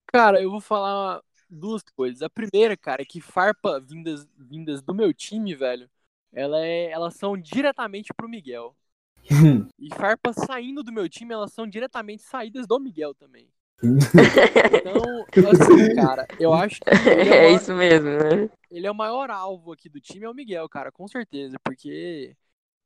Cara, 0.07 0.41
eu 0.41 0.51
vou 0.51 0.61
falar 0.61 1.21
duas 1.49 1.83
coisas. 1.95 2.23
A 2.23 2.31
primeira, 2.31 2.77
cara, 2.77 3.03
é 3.03 3.05
que 3.05 3.21
farpa 3.21 3.79
vindas, 3.81 4.27
vindas 4.37 4.81
do 4.83 4.95
meu 4.95 5.13
time, 5.13 5.55
velho, 5.55 5.89
ela 6.33 6.65
é, 6.65 6.91
elas 6.91 7.15
são 7.15 7.37
diretamente 7.37 8.13
pro 8.15 8.29
Miguel. 8.29 8.75
E 9.79 9.89
farpas 9.95 10.37
saindo 10.37 10.83
do 10.83 10.93
meu 10.93 11.09
time, 11.09 11.35
elas 11.35 11.53
são 11.53 11.67
diretamente 11.67 12.23
saídas 12.23 12.67
do 12.67 12.79
Miguel 12.79 13.15
também. 13.15 13.49
Então, 13.83 15.51
assim, 15.51 15.95
cara, 15.95 16.27
eu 16.39 16.53
acho 16.53 16.81
que 16.81 16.91
ele 16.91 17.29
é, 17.29 17.47
É 17.51 17.51
isso 17.51 17.75
mesmo, 17.75 18.11
né? 18.11 18.49
ele 18.71 18.87
é 18.87 18.91
o 18.91 18.95
maior 18.95 19.31
alvo 19.31 19.73
aqui 19.73 19.89
do 19.89 20.01
time, 20.01 20.25
é 20.25 20.29
o 20.29 20.35
Miguel, 20.35 20.69
cara, 20.69 20.93
com 20.93 21.07
certeza, 21.09 21.57
porque 21.65 22.37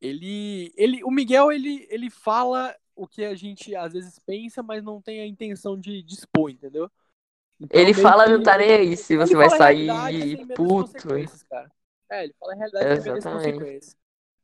ele, 0.01 0.73
ele, 0.77 1.05
o 1.05 1.11
Miguel, 1.11 1.53
ele, 1.53 1.87
ele 1.91 2.11
fala 2.11 2.75
o 2.97 3.07
que 3.07 3.25
a 3.25 3.35
gente 3.35 3.75
às 3.77 3.93
vezes 3.93 4.19
pensa, 4.21 4.63
mas 4.63 4.83
não 4.83 5.01
tem 5.01 5.21
a 5.21 5.27
intenção 5.27 5.79
de 5.79 6.03
dispor, 6.03 6.51
entendeu? 6.51 6.91
Então, 7.61 7.81
Ele 7.81 7.95
fala, 7.95 8.27
não 8.27 8.43
tá 8.43 8.57
nem 8.59 8.73
aí 8.73 8.97
se 8.97 9.17
você 9.17 9.35
vai 9.37 9.51
sair 9.51 10.37
puto. 10.55 11.09
É, 12.11 12.25
ele 12.25 12.35
fala 12.39 12.53
a 12.53 12.57
realidade 12.57 13.03
sem 13.03 13.13
das 13.13 13.25
Exatamente. 13.25 13.59
consequências. 13.59 13.97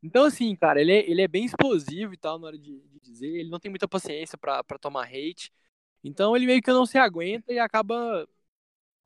Então, 0.03 0.25
assim, 0.25 0.55
cara, 0.57 0.81
ele 0.81 0.93
é, 0.93 1.11
ele 1.11 1.23
é 1.23 1.29
bem 1.29 1.45
explosivo 1.45 2.13
e 2.13 2.17
tal 2.17 2.39
na 2.39 2.49
hora 2.49 2.59
de, 2.59 2.81
de 2.81 3.01
dizer. 3.01 3.29
Ele 3.29 3.51
não 3.51 3.61
tem 3.61 3.71
muita 3.71 3.87
paciência 3.87 4.37
pra, 4.37 4.63
pra 4.65 4.79
tomar 4.79 5.05
hate. 5.07 5.53
Então, 6.03 6.35
ele 6.37 6.47
meio 6.47 6.61
que 6.63 6.71
não 6.73 6.87
se 6.87 6.99
aguenta 6.99 7.53
e 7.53 7.59
acaba. 7.59 8.29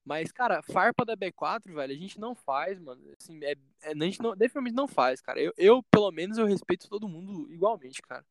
Mas, 0.05 0.33
cara, 0.33 0.63
farpa 0.63 1.05
da 1.05 1.17
B4, 1.17 1.75
velho, 1.75 1.93
a 1.93 1.97
gente 1.97 2.21
não 2.21 2.35
faz, 2.35 2.79
mano. 2.81 3.03
Assim, 3.21 3.41
é, 3.45 3.53
é- 3.83 3.93
a 3.93 4.05
gente 4.05 4.21
não, 4.23 4.31
definitivamente 4.37 4.75
não 4.77 4.89
faz, 4.89 5.21
cara. 5.21 5.41
Eu, 5.41 5.53
eu, 5.57 5.83
pelo 5.85 6.11
menos, 6.13 6.39
eu 6.39 6.47
respeito 6.47 6.89
todo 6.89 7.09
mundo 7.09 7.53
igualmente, 7.53 8.01
cara. 8.03 8.25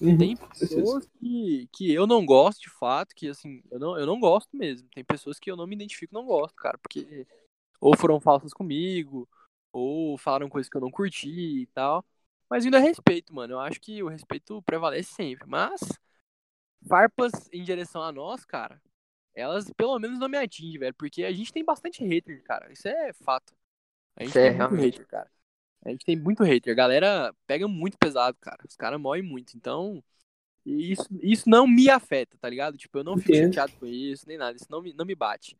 Uhum. 0.00 0.18
Tem 0.18 0.36
pessoas 0.36 1.06
que, 1.18 1.68
que 1.72 1.92
eu 1.92 2.06
não 2.06 2.24
gosto 2.24 2.62
de 2.62 2.70
fato, 2.70 3.14
que 3.14 3.28
assim, 3.28 3.62
eu 3.70 3.78
não, 3.78 3.98
eu 3.98 4.06
não 4.06 4.18
gosto 4.18 4.56
mesmo. 4.56 4.88
Tem 4.94 5.04
pessoas 5.04 5.38
que 5.38 5.50
eu 5.50 5.56
não 5.56 5.66
me 5.66 5.74
identifico, 5.74 6.14
não 6.14 6.24
gosto, 6.24 6.54
cara, 6.56 6.78
porque 6.78 7.26
ou 7.80 7.96
foram 7.96 8.20
falsas 8.20 8.52
comigo, 8.52 9.28
ou 9.72 10.18
falaram 10.18 10.48
coisas 10.48 10.68
que 10.68 10.76
eu 10.76 10.80
não 10.80 10.90
curti 10.90 11.62
e 11.62 11.66
tal. 11.68 12.04
Mas 12.48 12.64
ainda 12.64 12.78
respeito, 12.78 13.34
mano. 13.34 13.54
Eu 13.54 13.60
acho 13.60 13.80
que 13.80 14.02
o 14.02 14.08
respeito 14.08 14.60
prevalece 14.62 15.12
sempre. 15.12 15.46
Mas 15.48 15.80
farpas 16.88 17.32
em 17.52 17.62
direção 17.62 18.02
a 18.02 18.12
nós, 18.12 18.44
cara, 18.44 18.80
elas 19.34 19.70
pelo 19.72 19.98
menos 19.98 20.18
não 20.18 20.28
me 20.28 20.38
atingem, 20.38 20.78
velho, 20.78 20.94
porque 20.94 21.24
a 21.24 21.32
gente 21.32 21.52
tem 21.52 21.64
bastante 21.64 22.04
hater, 22.04 22.42
cara. 22.42 22.72
Isso 22.72 22.88
é 22.88 23.12
fato. 23.12 23.54
A 24.16 24.24
gente 24.24 24.30
Isso 24.30 24.38
é 24.38 24.42
tem 24.42 24.50
muito 24.50 24.58
realmente. 24.58 24.98
hater, 24.98 25.06
cara. 25.06 25.30
A 25.84 25.90
gente 25.90 26.04
tem 26.04 26.16
muito 26.16 26.42
hater. 26.42 26.72
A 26.72 26.76
galera 26.76 27.34
pega 27.46 27.66
muito 27.66 27.96
pesado, 27.98 28.36
cara. 28.40 28.58
Os 28.68 28.76
caras 28.76 29.00
moem 29.00 29.22
muito. 29.22 29.56
Então, 29.56 30.02
isso, 30.64 31.06
isso 31.22 31.48
não 31.48 31.66
me 31.66 31.88
afeta, 31.88 32.36
tá 32.38 32.48
ligado? 32.48 32.76
Tipo, 32.76 32.98
eu 32.98 33.04
não 33.04 33.16
fico 33.16 33.32
Entendo. 33.32 33.54
chateado 33.54 33.72
com 33.78 33.86
isso, 33.86 34.26
nem 34.28 34.36
nada. 34.36 34.56
Isso 34.56 34.66
não 34.68 34.82
me, 34.82 34.92
não 34.92 35.06
me 35.06 35.14
bate. 35.14 35.56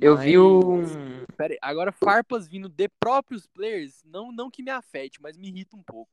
Eu 0.00 0.16
vi 0.16 0.38
um. 0.38 1.24
Pera 1.36 1.54
aí, 1.54 1.58
agora 1.62 1.92
farpas 1.92 2.46
vindo 2.48 2.68
de 2.68 2.88
próprios 3.00 3.46
players, 3.46 4.02
não, 4.04 4.32
não 4.32 4.50
que 4.50 4.62
me 4.62 4.70
afete, 4.70 5.20
mas 5.20 5.36
me 5.36 5.48
irrita 5.48 5.76
um 5.76 5.82
pouco. 5.82 6.10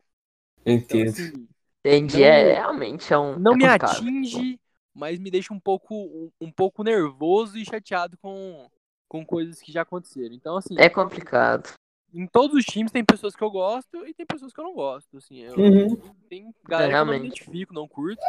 Então, 0.65 1.00
Entendo. 1.00 1.09
assim, 1.09 1.47
Entendi, 1.85 2.17
Não- 2.17 2.23
é 2.25 2.53
realmente 2.53 3.13
é 3.13 3.17
um. 3.17 3.38
não 3.38 3.53
é 3.53 3.57
me 3.57 3.63
complicado. 3.65 3.97
atinge, 3.97 4.59
mas 4.93 5.19
me 5.19 5.29
deixa 5.29 5.53
um 5.53 5.59
pouco, 5.59 5.93
um, 5.95 6.31
um 6.39 6.51
pouco 6.51 6.81
nervoso 6.81 7.57
e 7.57 7.65
chateado 7.65 8.17
com, 8.17 8.69
com 9.09 9.25
coisas 9.25 9.59
que 9.62 9.71
já 9.71 9.81
aconteceram. 9.81 10.33
Então, 10.33 10.55
assim, 10.55 10.75
É 10.77 10.89
complicado. 10.89 11.73
Em 12.13 12.27
todos 12.27 12.55
os 12.55 12.65
times 12.65 12.91
tem 12.91 13.03
pessoas 13.03 13.36
que 13.36 13.43
eu 13.43 13.50
gosto 13.50 14.05
e 14.05 14.13
tem 14.13 14.25
pessoas 14.25 14.53
que 14.53 14.60
eu 14.60 14.63
não 14.65 14.74
gosto. 14.74 15.17
Assim, 15.17 15.39
eu, 15.39 15.55
Uhum. 15.58 15.96
tem 16.29 16.53
galera 16.67 16.91
que 16.93 17.00
eu 17.00 17.05
não 17.05 17.13
identifico, 17.15 17.74
não 17.74 17.88
curto. 17.88 18.22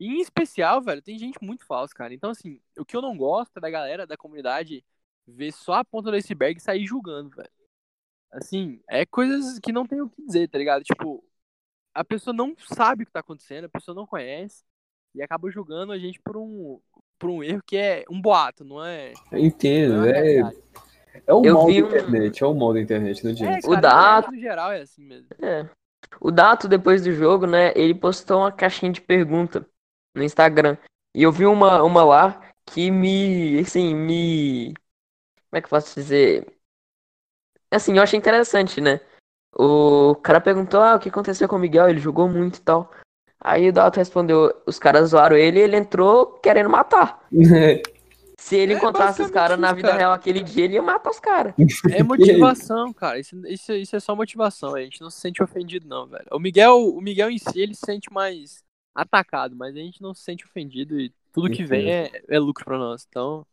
E, 0.00 0.08
em 0.08 0.20
especial, 0.20 0.82
velho, 0.82 1.00
tem 1.00 1.18
gente 1.18 1.38
muito 1.42 1.64
falsa, 1.64 1.94
cara. 1.94 2.12
Então, 2.12 2.30
assim, 2.30 2.60
o 2.76 2.84
que 2.84 2.96
eu 2.96 3.00
não 3.02 3.16
gosto 3.16 3.56
é 3.56 3.60
da 3.60 3.70
galera 3.70 4.06
da 4.06 4.16
comunidade 4.16 4.84
ver 5.26 5.52
só 5.52 5.74
a 5.74 5.84
ponta 5.84 6.10
do 6.10 6.16
iceberg 6.16 6.58
e 6.58 6.62
sair 6.62 6.84
julgando, 6.86 7.30
velho. 7.30 7.50
Assim, 8.32 8.80
é 8.88 9.06
coisas 9.06 9.60
que 9.60 9.70
não 9.70 9.86
tem 9.86 10.00
o 10.00 10.08
que 10.10 10.20
dizer, 10.26 10.48
tá 10.48 10.58
ligado? 10.58 10.82
Tipo, 10.82 11.24
a 11.94 12.04
pessoa 12.04 12.34
não 12.34 12.54
sabe 12.58 13.04
o 13.04 13.06
que 13.06 13.12
tá 13.12 13.20
acontecendo, 13.20 13.66
a 13.66 13.68
pessoa 13.68 13.94
não 13.94 14.06
conhece 14.06 14.64
e 15.14 15.22
acaba 15.22 15.48
julgando 15.48 15.92
a 15.92 15.98
gente 15.98 16.20
por 16.20 16.36
um, 16.36 16.80
por 17.16 17.30
um 17.30 17.42
erro 17.44 17.62
que 17.64 17.76
é 17.76 18.04
um 18.10 18.20
boato, 18.20 18.64
não 18.64 18.84
é? 18.84 19.12
Eu 19.30 19.38
Entendo. 19.38 19.98
não 19.98 20.04
é 20.06 20.38
É. 20.38 20.42
é 21.26 21.32
o 21.34 21.44
Eu 21.44 21.54
mal 21.54 21.66
da 21.66 21.72
vi 21.72 21.82
um- 21.82 21.86
internet. 21.86 22.42
É 22.42 22.46
o 22.46 22.54
mal 22.54 22.72
da 22.72 22.80
internet, 22.80 23.24
não 23.24 23.30
É, 23.30 23.34
adianta. 23.34 23.66
O 23.66 23.70
cara, 23.70 23.80
dado- 23.80 24.18
internet 24.26 24.36
no 24.36 24.40
geral 24.48 24.72
é 24.72 24.80
assim 24.80 25.04
mesmo. 25.04 25.26
É. 25.40 25.68
O 26.20 26.30
Dato, 26.30 26.68
depois 26.68 27.02
do 27.02 27.12
jogo, 27.12 27.46
né, 27.46 27.72
ele 27.74 27.94
postou 27.94 28.40
uma 28.40 28.52
caixinha 28.52 28.92
de 28.92 29.00
pergunta 29.00 29.66
no 30.14 30.22
Instagram. 30.22 30.76
E 31.14 31.22
eu 31.22 31.32
vi 31.32 31.46
uma, 31.46 31.82
uma 31.82 32.04
lá 32.04 32.40
que 32.66 32.90
me, 32.90 33.58
assim, 33.60 33.94
me... 33.94 34.74
Como 35.50 35.58
é 35.58 35.60
que 35.60 35.66
eu 35.66 35.70
posso 35.70 35.94
dizer? 35.94 36.46
Assim, 37.70 37.96
eu 37.96 38.02
achei 38.02 38.18
interessante, 38.18 38.80
né? 38.80 39.00
O 39.56 40.14
cara 40.16 40.40
perguntou, 40.40 40.80
ah, 40.80 40.96
o 40.96 40.98
que 40.98 41.08
aconteceu 41.08 41.48
com 41.48 41.56
o 41.56 41.58
Miguel? 41.58 41.88
Ele 41.88 42.00
jogou 42.00 42.28
muito 42.28 42.58
e 42.58 42.60
tal. 42.62 42.90
Aí 43.40 43.68
o 43.68 43.72
Dato 43.72 43.96
respondeu, 43.98 44.52
os 44.66 44.78
caras 44.78 45.10
zoaram 45.10 45.36
ele 45.36 45.58
e 45.58 45.62
ele 45.62 45.76
entrou 45.76 46.26
querendo 46.38 46.68
matar. 46.70 47.24
Se 48.44 48.56
ele 48.56 48.74
É 48.74 48.76
encontrasse 48.76 49.22
os 49.22 49.30
caras 49.30 49.58
na 49.58 49.72
vida 49.72 49.88
cara. 49.88 49.98
real 50.00 50.12
aquele 50.12 50.42
dia, 50.42 50.66
ele 50.66 50.74
ia 50.74 50.82
matar 50.82 51.08
os 51.08 51.18
caras. 51.18 51.54
É 51.90 52.02
motivação, 52.04 52.92
cara. 52.92 53.18
Isso, 53.18 53.34
isso, 53.46 53.72
isso 53.72 53.96
é 53.96 54.00
só 54.00 54.14
motivação. 54.14 54.74
A 54.74 54.82
gente 54.82 55.00
não 55.00 55.08
se 55.08 55.18
sente 55.18 55.42
ofendido, 55.42 55.88
não, 55.88 56.06
velho. 56.06 56.26
O 56.30 56.38
Miguel, 56.38 56.76
o 56.76 57.00
Miguel 57.00 57.30
em 57.30 57.38
si, 57.38 57.58
ele 57.58 57.74
se 57.74 57.80
sente 57.86 58.12
mais 58.12 58.62
atacado, 58.94 59.56
mas 59.56 59.74
a 59.74 59.78
gente 59.78 60.02
não 60.02 60.12
se 60.12 60.22
sente 60.22 60.44
ofendido 60.44 61.00
e 61.00 61.10
tudo 61.32 61.48
que 61.48 61.64
vem 61.64 61.90
é, 61.90 62.10
é 62.28 62.38
lucro 62.38 62.66
pra 62.66 62.76
nós. 62.76 63.06
Então, 63.08 63.46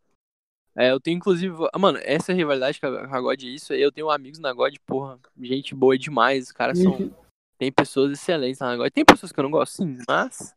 é, 0.76 0.92
eu 0.92 1.00
tenho 1.00 1.16
inclusive. 1.16 1.56
ah, 1.72 1.80
Mano, 1.80 1.98
essa 2.04 2.34
rivalidade 2.34 2.78
com 2.82 2.88
a, 2.88 3.08
com 3.08 3.16
a 3.16 3.22
God, 3.22 3.42
isso, 3.44 3.74
eu 3.74 3.94
tenho 3.94 4.10
amigos 4.10 4.40
na 4.40 4.52
God, 4.52 4.76
porra, 4.86 5.18
gente 5.40 5.74
boa 5.74 5.98
demais. 5.98 6.48
Os 6.48 6.52
caras 6.52 6.78
são. 6.78 6.92
Uhum. 6.98 7.14
Tem 7.58 7.72
pessoas 7.72 8.12
excelentes 8.12 8.60
na 8.60 8.76
God. 8.76 8.92
Tem 8.92 9.06
pessoas 9.06 9.32
que 9.32 9.40
eu 9.40 9.44
não 9.44 9.52
gosto, 9.52 9.78
sim, 9.78 9.98
mas. 10.06 10.54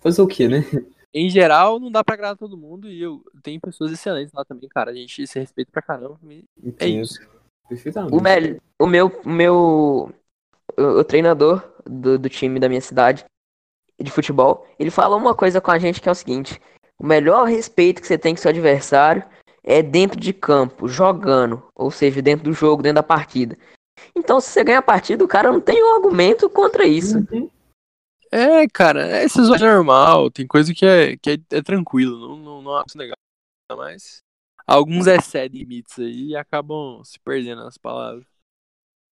Fazer 0.00 0.22
o 0.22 0.26
quê, 0.26 0.48
né? 0.48 0.60
Em 1.14 1.28
geral, 1.28 1.78
não 1.78 1.90
dá 1.90 2.02
pra 2.02 2.14
agradar 2.14 2.36
todo 2.38 2.56
mundo 2.56 2.88
e 2.88 3.00
eu 3.02 3.22
tenho 3.42 3.60
pessoas 3.60 3.92
excelentes 3.92 4.32
lá 4.32 4.44
também, 4.44 4.68
cara. 4.68 4.90
A 4.90 4.94
gente 4.94 5.26
se 5.26 5.38
respeita 5.38 5.70
pra 5.70 5.82
caramba. 5.82 6.18
e 6.30 6.44
É 6.78 6.86
isso. 6.86 7.20
Perfeitamente. 7.68 8.14
O, 8.16 8.20
mel- 8.20 8.60
o 8.78 8.86
meu, 8.86 9.20
o 9.24 9.28
meu 9.28 10.14
o, 10.76 10.82
o 10.82 11.04
treinador 11.04 11.62
do, 11.86 12.18
do 12.18 12.28
time 12.28 12.58
da 12.58 12.68
minha 12.68 12.80
cidade 12.80 13.24
de 14.00 14.10
futebol, 14.10 14.66
ele 14.78 14.90
falou 14.90 15.18
uma 15.18 15.34
coisa 15.34 15.60
com 15.60 15.70
a 15.70 15.78
gente 15.78 16.00
que 16.00 16.08
é 16.08 16.12
o 16.12 16.14
seguinte: 16.14 16.60
o 16.98 17.06
melhor 17.06 17.44
respeito 17.46 18.00
que 18.00 18.06
você 18.06 18.16
tem 18.18 18.34
com 18.34 18.40
seu 18.40 18.48
adversário 18.50 19.22
é 19.62 19.82
dentro 19.82 20.18
de 20.18 20.32
campo, 20.32 20.88
jogando, 20.88 21.62
ou 21.74 21.90
seja, 21.90 22.20
dentro 22.20 22.44
do 22.44 22.52
jogo, 22.52 22.82
dentro 22.82 22.96
da 22.96 23.02
partida. 23.02 23.56
Então, 24.16 24.40
se 24.40 24.48
você 24.50 24.64
ganha 24.64 24.78
a 24.80 24.82
partida, 24.82 25.22
o 25.24 25.28
cara 25.28 25.52
não 25.52 25.60
tem 25.60 25.82
um 25.84 25.94
argumento 25.94 26.48
contra 26.50 26.84
isso. 26.84 27.18
Uhum. 27.30 27.48
É, 28.34 28.66
cara, 28.66 29.06
é 29.06 29.24
esses 29.24 29.50
é 29.50 29.58
normal, 29.58 30.30
tem 30.30 30.46
coisa 30.46 30.72
que 30.72 30.86
é, 30.86 31.18
que 31.18 31.32
é, 31.32 31.38
é 31.50 31.62
tranquilo, 31.62 32.18
não, 32.18 32.36
não, 32.38 32.62
não 32.62 32.78
é 32.78 32.84
legal. 32.96 33.16
Mas 33.76 34.22
alguns 34.66 35.06
excedem 35.06 35.60
limites 35.60 35.98
aí 35.98 36.28
e 36.28 36.36
acabam 36.36 37.04
se 37.04 37.20
perdendo 37.20 37.62
nas 37.62 37.76
palavras. 37.76 38.24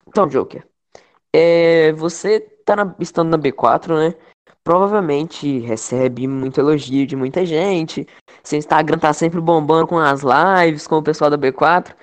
Então, 0.06 0.28
Joker, 0.28 0.64
é, 1.32 1.92
você 1.92 2.40
tá 2.64 2.76
na- 2.76 2.94
estando 3.00 3.30
na 3.30 3.36
B4, 3.36 3.96
né? 3.98 4.14
Provavelmente 4.62 5.58
recebe 5.60 6.26
muito 6.28 6.60
elogio 6.60 7.06
de 7.06 7.16
muita 7.16 7.44
gente. 7.44 8.06
Seu 8.42 8.58
Instagram 8.58 8.98
tá 8.98 9.12
sempre 9.12 9.40
bombando 9.40 9.88
com 9.88 9.98
as 9.98 10.22
lives 10.22 10.86
com 10.86 10.96
o 10.96 11.02
pessoal 11.02 11.30
da 11.30 11.36
B4. 11.36 11.94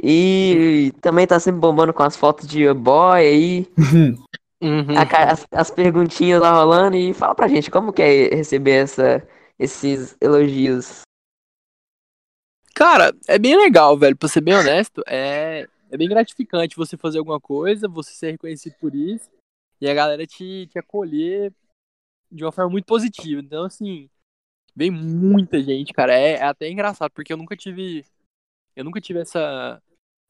E 0.00 0.92
também 1.00 1.26
tá 1.26 1.40
sempre 1.40 1.60
bombando 1.60 1.92
com 1.92 2.02
as 2.02 2.16
fotos 2.16 2.46
de 2.46 2.72
boy 2.72 3.20
aí. 3.20 3.66
Uhum. 4.60 4.96
a 4.96 5.32
as, 5.32 5.46
as 5.52 5.70
perguntinhas 5.70 6.40
lá 6.40 6.52
rolando. 6.52 6.96
E 6.96 7.14
fala 7.14 7.34
pra 7.34 7.48
gente 7.48 7.70
como 7.70 7.92
que 7.92 8.02
é 8.02 8.34
receber 8.34 8.82
essa, 8.82 9.26
esses 9.58 10.16
elogios. 10.20 11.02
Cara, 12.74 13.12
é 13.26 13.38
bem 13.38 13.56
legal, 13.56 13.98
velho, 13.98 14.16
pra 14.16 14.28
ser 14.28 14.40
bem 14.40 14.54
honesto. 14.54 15.02
É, 15.06 15.66
é 15.90 15.96
bem 15.96 16.08
gratificante 16.08 16.76
você 16.76 16.96
fazer 16.96 17.18
alguma 17.18 17.40
coisa, 17.40 17.88
você 17.88 18.12
ser 18.12 18.32
reconhecido 18.32 18.74
por 18.80 18.94
isso 18.94 19.28
e 19.80 19.88
a 19.88 19.94
galera 19.94 20.26
te, 20.26 20.66
te 20.66 20.78
acolher 20.78 21.52
de 22.30 22.44
uma 22.44 22.52
forma 22.52 22.70
muito 22.70 22.84
positiva. 22.84 23.40
Então, 23.40 23.64
assim, 23.64 24.10
vem 24.74 24.90
muita 24.90 25.62
gente, 25.62 25.92
cara. 25.92 26.12
É, 26.12 26.32
é 26.32 26.42
até 26.42 26.68
engraçado, 26.68 27.10
porque 27.12 27.32
eu 27.32 27.36
nunca 27.36 27.56
tive. 27.56 28.04
Eu 28.74 28.84
nunca 28.84 29.00
tive 29.00 29.20
essa. 29.20 29.82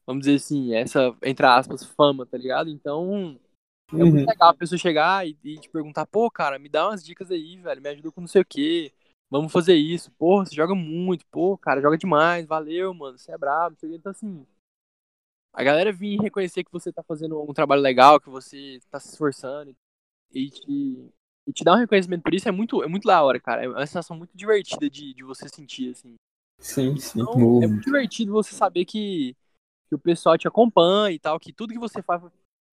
Vamos 0.05 0.25
dizer 0.25 0.37
assim, 0.37 0.73
essa, 0.73 1.15
entre 1.23 1.45
aspas, 1.45 1.83
fama, 1.83 2.25
tá 2.25 2.37
ligado? 2.37 2.69
Então, 2.69 3.39
é 3.91 3.95
Uhum. 3.95 4.11
muito 4.11 4.27
legal 4.27 4.49
a 4.49 4.53
pessoa 4.53 4.77
chegar 4.77 5.27
e, 5.27 5.37
e 5.43 5.59
te 5.59 5.69
perguntar, 5.69 6.05
pô, 6.05 6.29
cara, 6.29 6.59
me 6.59 6.69
dá 6.69 6.87
umas 6.87 7.03
dicas 7.03 7.31
aí, 7.31 7.57
velho, 7.57 7.81
me 7.81 7.89
ajuda 7.89 8.11
com 8.11 8.21
não 8.21 8.27
sei 8.27 8.41
o 8.41 8.45
quê. 8.45 8.93
Vamos 9.29 9.51
fazer 9.51 9.75
isso. 9.75 10.11
Pô, 10.11 10.43
você 10.43 10.55
joga 10.55 10.73
muito. 10.73 11.25
Pô, 11.27 11.57
cara, 11.57 11.81
joga 11.81 11.97
demais. 11.97 12.45
Valeu, 12.47 12.93
mano. 12.93 13.17
Você 13.17 13.31
é 13.31 13.37
brabo. 13.37 13.77
Então, 13.83 14.11
assim, 14.11 14.45
a 15.53 15.63
galera 15.63 15.91
vir 15.91 16.19
reconhecer 16.19 16.63
que 16.63 16.71
você 16.71 16.91
tá 16.91 17.03
fazendo 17.03 17.41
um 17.41 17.53
trabalho 17.53 17.81
legal, 17.81 18.19
que 18.19 18.29
você 18.29 18.79
tá 18.89 18.99
se 18.99 19.09
esforçando 19.09 19.75
e 20.31 20.49
te, 20.49 21.11
e 21.47 21.53
te 21.53 21.63
dar 21.63 21.73
um 21.75 21.79
reconhecimento 21.79 22.23
por 22.23 22.33
isso 22.33 22.47
é 22.47 22.51
muito, 22.51 22.83
é 22.83 22.87
muito 22.87 23.07
da 23.07 23.21
hora, 23.21 23.39
cara. 23.39 23.63
É 23.63 23.67
uma 23.67 23.85
sensação 23.85 24.17
muito 24.17 24.35
divertida 24.35 24.89
de, 24.89 25.13
de 25.13 25.23
você 25.23 25.47
sentir, 25.49 25.91
assim. 25.91 26.15
Sim, 26.59 26.97
sim. 26.97 27.21
Então, 27.21 27.63
é 27.63 27.67
muito 27.67 27.85
divertido 27.85 28.31
você 28.31 28.53
saber 28.55 28.85
que, 28.85 29.35
que 29.87 29.95
o 29.95 29.99
pessoal 29.99 30.37
te 30.37 30.47
acompanha 30.47 31.15
e 31.15 31.19
tal, 31.19 31.39
que 31.39 31.53
tudo 31.53 31.73
que 31.73 31.79
você 31.79 32.01
faz. 32.01 32.21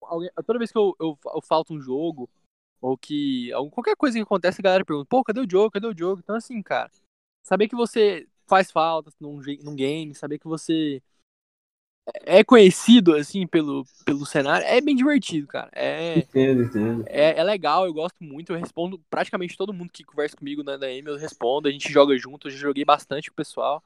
Alguém- 0.03 0.31
toda 0.47 0.59
vez 0.59 0.71
que 0.71 0.79
eu, 0.79 0.95
eu, 1.01 1.19
eu 1.35 1.43
falto 1.43 1.75
um 1.75 1.81
jogo, 1.81 2.29
ou 2.81 2.97
que. 2.97 3.51
qualquer 3.73 3.97
coisa 3.97 4.17
que 4.17 4.23
acontece, 4.23 4.61
a 4.61 4.63
galera 4.63 4.85
pergunta, 4.85 5.09
pô, 5.09 5.25
cadê 5.25 5.41
o 5.41 5.51
jogo? 5.51 5.71
Cadê 5.71 5.87
o 5.87 5.97
jogo? 5.97 6.21
Então, 6.23 6.37
assim, 6.37 6.63
cara, 6.63 6.91
saber 7.43 7.69
que 7.69 7.77
você 7.77 8.27
faz 8.47 8.71
falta 8.71 9.11
num, 9.21 9.41
num 9.63 9.75
game, 9.75 10.15
saber 10.15 10.39
que 10.39 10.47
você 10.47 11.03
é 12.25 12.45
conhecido, 12.45 13.15
assim, 13.15 13.47
pelo, 13.47 13.85
pelo 14.05 14.25
cenário, 14.25 14.67
é 14.67 14.81
bem 14.81 14.95
divertido, 14.95 15.47
cara. 15.47 15.71
É, 15.75 16.19
Entendo, 16.19 16.63
entendo. 16.63 17.05
é, 17.09 17.39
é 17.39 17.43
legal, 17.45 17.85
eu 17.87 17.93
gosto 17.93 18.23
muito, 18.23 18.53
eu 18.53 18.59
respondo 18.59 18.99
praticamente 19.11 19.57
todo 19.57 19.73
mundo 19.73 19.91
que 19.93 20.05
conversa 20.05 20.37
comigo 20.37 20.63
na 20.63 20.77
DM, 20.77 21.09
eu 21.09 21.17
respondo, 21.17 21.69
a 21.69 21.73
gente 21.73 21.93
joga 21.93 22.17
junto, 22.17 22.47
eu 22.47 22.53
já 22.53 22.59
joguei 22.59 22.85
bastante 22.85 23.29
com 23.31 23.35
o 23.35 23.37
pessoal. 23.37 23.83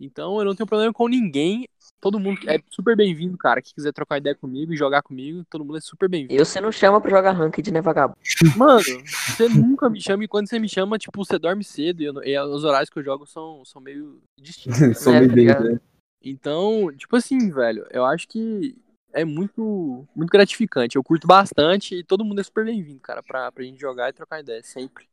Então 0.00 0.38
eu 0.38 0.44
não 0.46 0.54
tenho 0.54 0.66
problema 0.66 0.92
com 0.92 1.06
ninguém. 1.06 1.68
Todo 2.00 2.18
mundo 2.18 2.40
é 2.48 2.58
super 2.70 2.96
bem-vindo, 2.96 3.36
cara. 3.36 3.60
Quem 3.60 3.74
quiser 3.74 3.92
trocar 3.92 4.16
ideia 4.16 4.34
comigo 4.34 4.72
e 4.72 4.76
jogar 4.76 5.02
comigo, 5.02 5.44
todo 5.50 5.64
mundo 5.64 5.76
é 5.76 5.80
super 5.80 6.08
bem-vindo. 6.08 6.40
Eu 6.40 6.46
você 6.46 6.60
não 6.60 6.72
chama 6.72 6.98
pra 7.00 7.10
jogar 7.10 7.32
ranked, 7.32 7.70
né, 7.70 7.82
vagabundo? 7.82 8.18
Mano, 8.56 8.82
você 9.04 9.48
nunca 9.48 9.90
me 9.90 10.00
chama 10.00 10.24
e 10.24 10.28
quando 10.28 10.48
você 10.48 10.58
me 10.58 10.68
chama, 10.68 10.98
tipo, 10.98 11.22
você 11.22 11.38
dorme 11.38 11.62
cedo 11.62 12.00
e, 12.00 12.06
eu 12.06 12.12
não- 12.14 12.24
e 12.24 12.38
os 12.38 12.64
horários 12.64 12.88
que 12.88 12.98
eu 12.98 13.04
jogo 13.04 13.26
são, 13.26 13.62
são 13.66 13.82
meio 13.82 14.22
distintos. 14.40 14.98
Sou 14.98 15.12
É, 15.12 15.20
bem, 15.20 15.28
obrigado. 15.28 15.64
né? 15.64 15.80
Então, 16.22 16.90
tipo 16.96 17.16
assim, 17.16 17.50
velho, 17.50 17.86
eu 17.90 18.04
acho 18.04 18.26
que 18.28 18.74
é 19.12 19.24
muito, 19.24 20.06
muito 20.14 20.30
gratificante. 20.30 20.96
Eu 20.96 21.04
curto 21.04 21.26
bastante 21.26 21.96
e 21.96 22.04
todo 22.04 22.24
mundo 22.24 22.40
é 22.40 22.44
super 22.44 22.64
bem-vindo, 22.64 23.00
cara, 23.00 23.22
pra, 23.22 23.50
pra 23.52 23.64
gente 23.64 23.80
jogar 23.80 24.08
e 24.08 24.12
trocar 24.14 24.40
ideia, 24.40 24.62
sempre. 24.62 25.06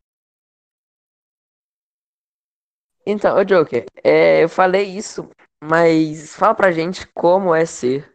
Então, 3.09 3.37
ô 3.37 3.43
Joker, 3.45 3.85
é, 4.03 4.43
eu 4.43 4.49
falei 4.49 4.83
isso, 4.83 5.29
mas 5.63 6.35
fala 6.35 6.53
pra 6.53 6.73
gente 6.73 7.07
como 7.13 7.55
é 7.55 7.65
ser 7.65 8.13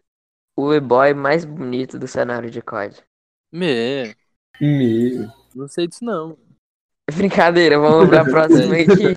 o 0.55 0.75
e-boy 0.75 1.15
mais 1.15 1.47
bonito 1.47 1.99
do 1.99 2.07
cenário 2.07 2.51
de 2.51 2.61
COD. 2.61 3.03
Me, 3.51 4.15
Meu. 4.61 5.31
não 5.55 5.67
sei 5.67 5.87
disso 5.87 6.05
não. 6.05 6.37
Brincadeira, 7.11 7.79
vamos 7.79 8.07
pra 8.11 8.23
próxima 8.23 8.75
aqui. 8.77 9.17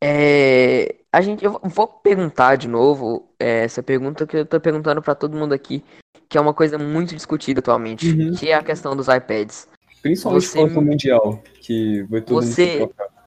É, 0.00 1.00
a 1.12 1.20
gente, 1.20 1.44
eu 1.44 1.58
vou 1.64 1.88
perguntar 1.88 2.54
de 2.54 2.68
novo 2.68 3.28
é, 3.40 3.64
essa 3.64 3.82
pergunta 3.82 4.24
que 4.24 4.36
eu 4.36 4.46
tô 4.46 4.60
perguntando 4.60 5.02
pra 5.02 5.16
todo 5.16 5.36
mundo 5.36 5.52
aqui, 5.52 5.84
que 6.28 6.38
é 6.38 6.40
uma 6.40 6.54
coisa 6.54 6.78
muito 6.78 7.12
discutida 7.16 7.58
atualmente, 7.58 8.12
Uhum. 8.12 8.36
que 8.36 8.50
é 8.50 8.54
a 8.54 8.62
questão 8.62 8.94
dos 8.94 9.08
iPads. 9.08 9.68
Principalmente 10.02 10.46
Você- 10.46 10.66
do 10.68 10.82
Mundial, 10.82 11.42
que 11.60 12.02
vai 12.04 12.20
todo 12.20 12.34
Você- 12.36 12.78
mundo 12.78 12.88
se 12.88 12.94
trocar. 12.94 13.24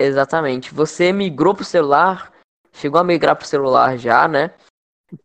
Exatamente. 0.00 0.74
Você 0.74 1.12
migrou 1.12 1.54
pro 1.54 1.64
celular, 1.64 2.32
chegou 2.72 3.00
a 3.00 3.04
migrar 3.04 3.36
pro 3.36 3.46
celular 3.46 3.96
já, 3.96 4.26
né? 4.26 4.54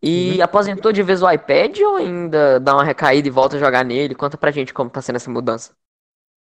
E 0.02 0.42
aposentou 0.42 0.92
de 0.92 1.02
vez 1.02 1.24
o 1.24 1.32
iPad 1.32 1.80
ou 1.80 1.96
ainda 1.96 2.60
dá 2.60 2.74
uma 2.74 2.84
recaída 2.84 3.28
e 3.28 3.32
volta 3.32 3.56
a 3.56 3.60
jogar 3.60 3.86
nele? 3.86 4.14
Conta 4.14 4.38
pra 4.38 4.52
gente 4.52 4.74
como 4.74 4.90
tá 4.90 5.02
sendo 5.02 5.16
essa 5.16 5.32
mudança. 5.32 5.74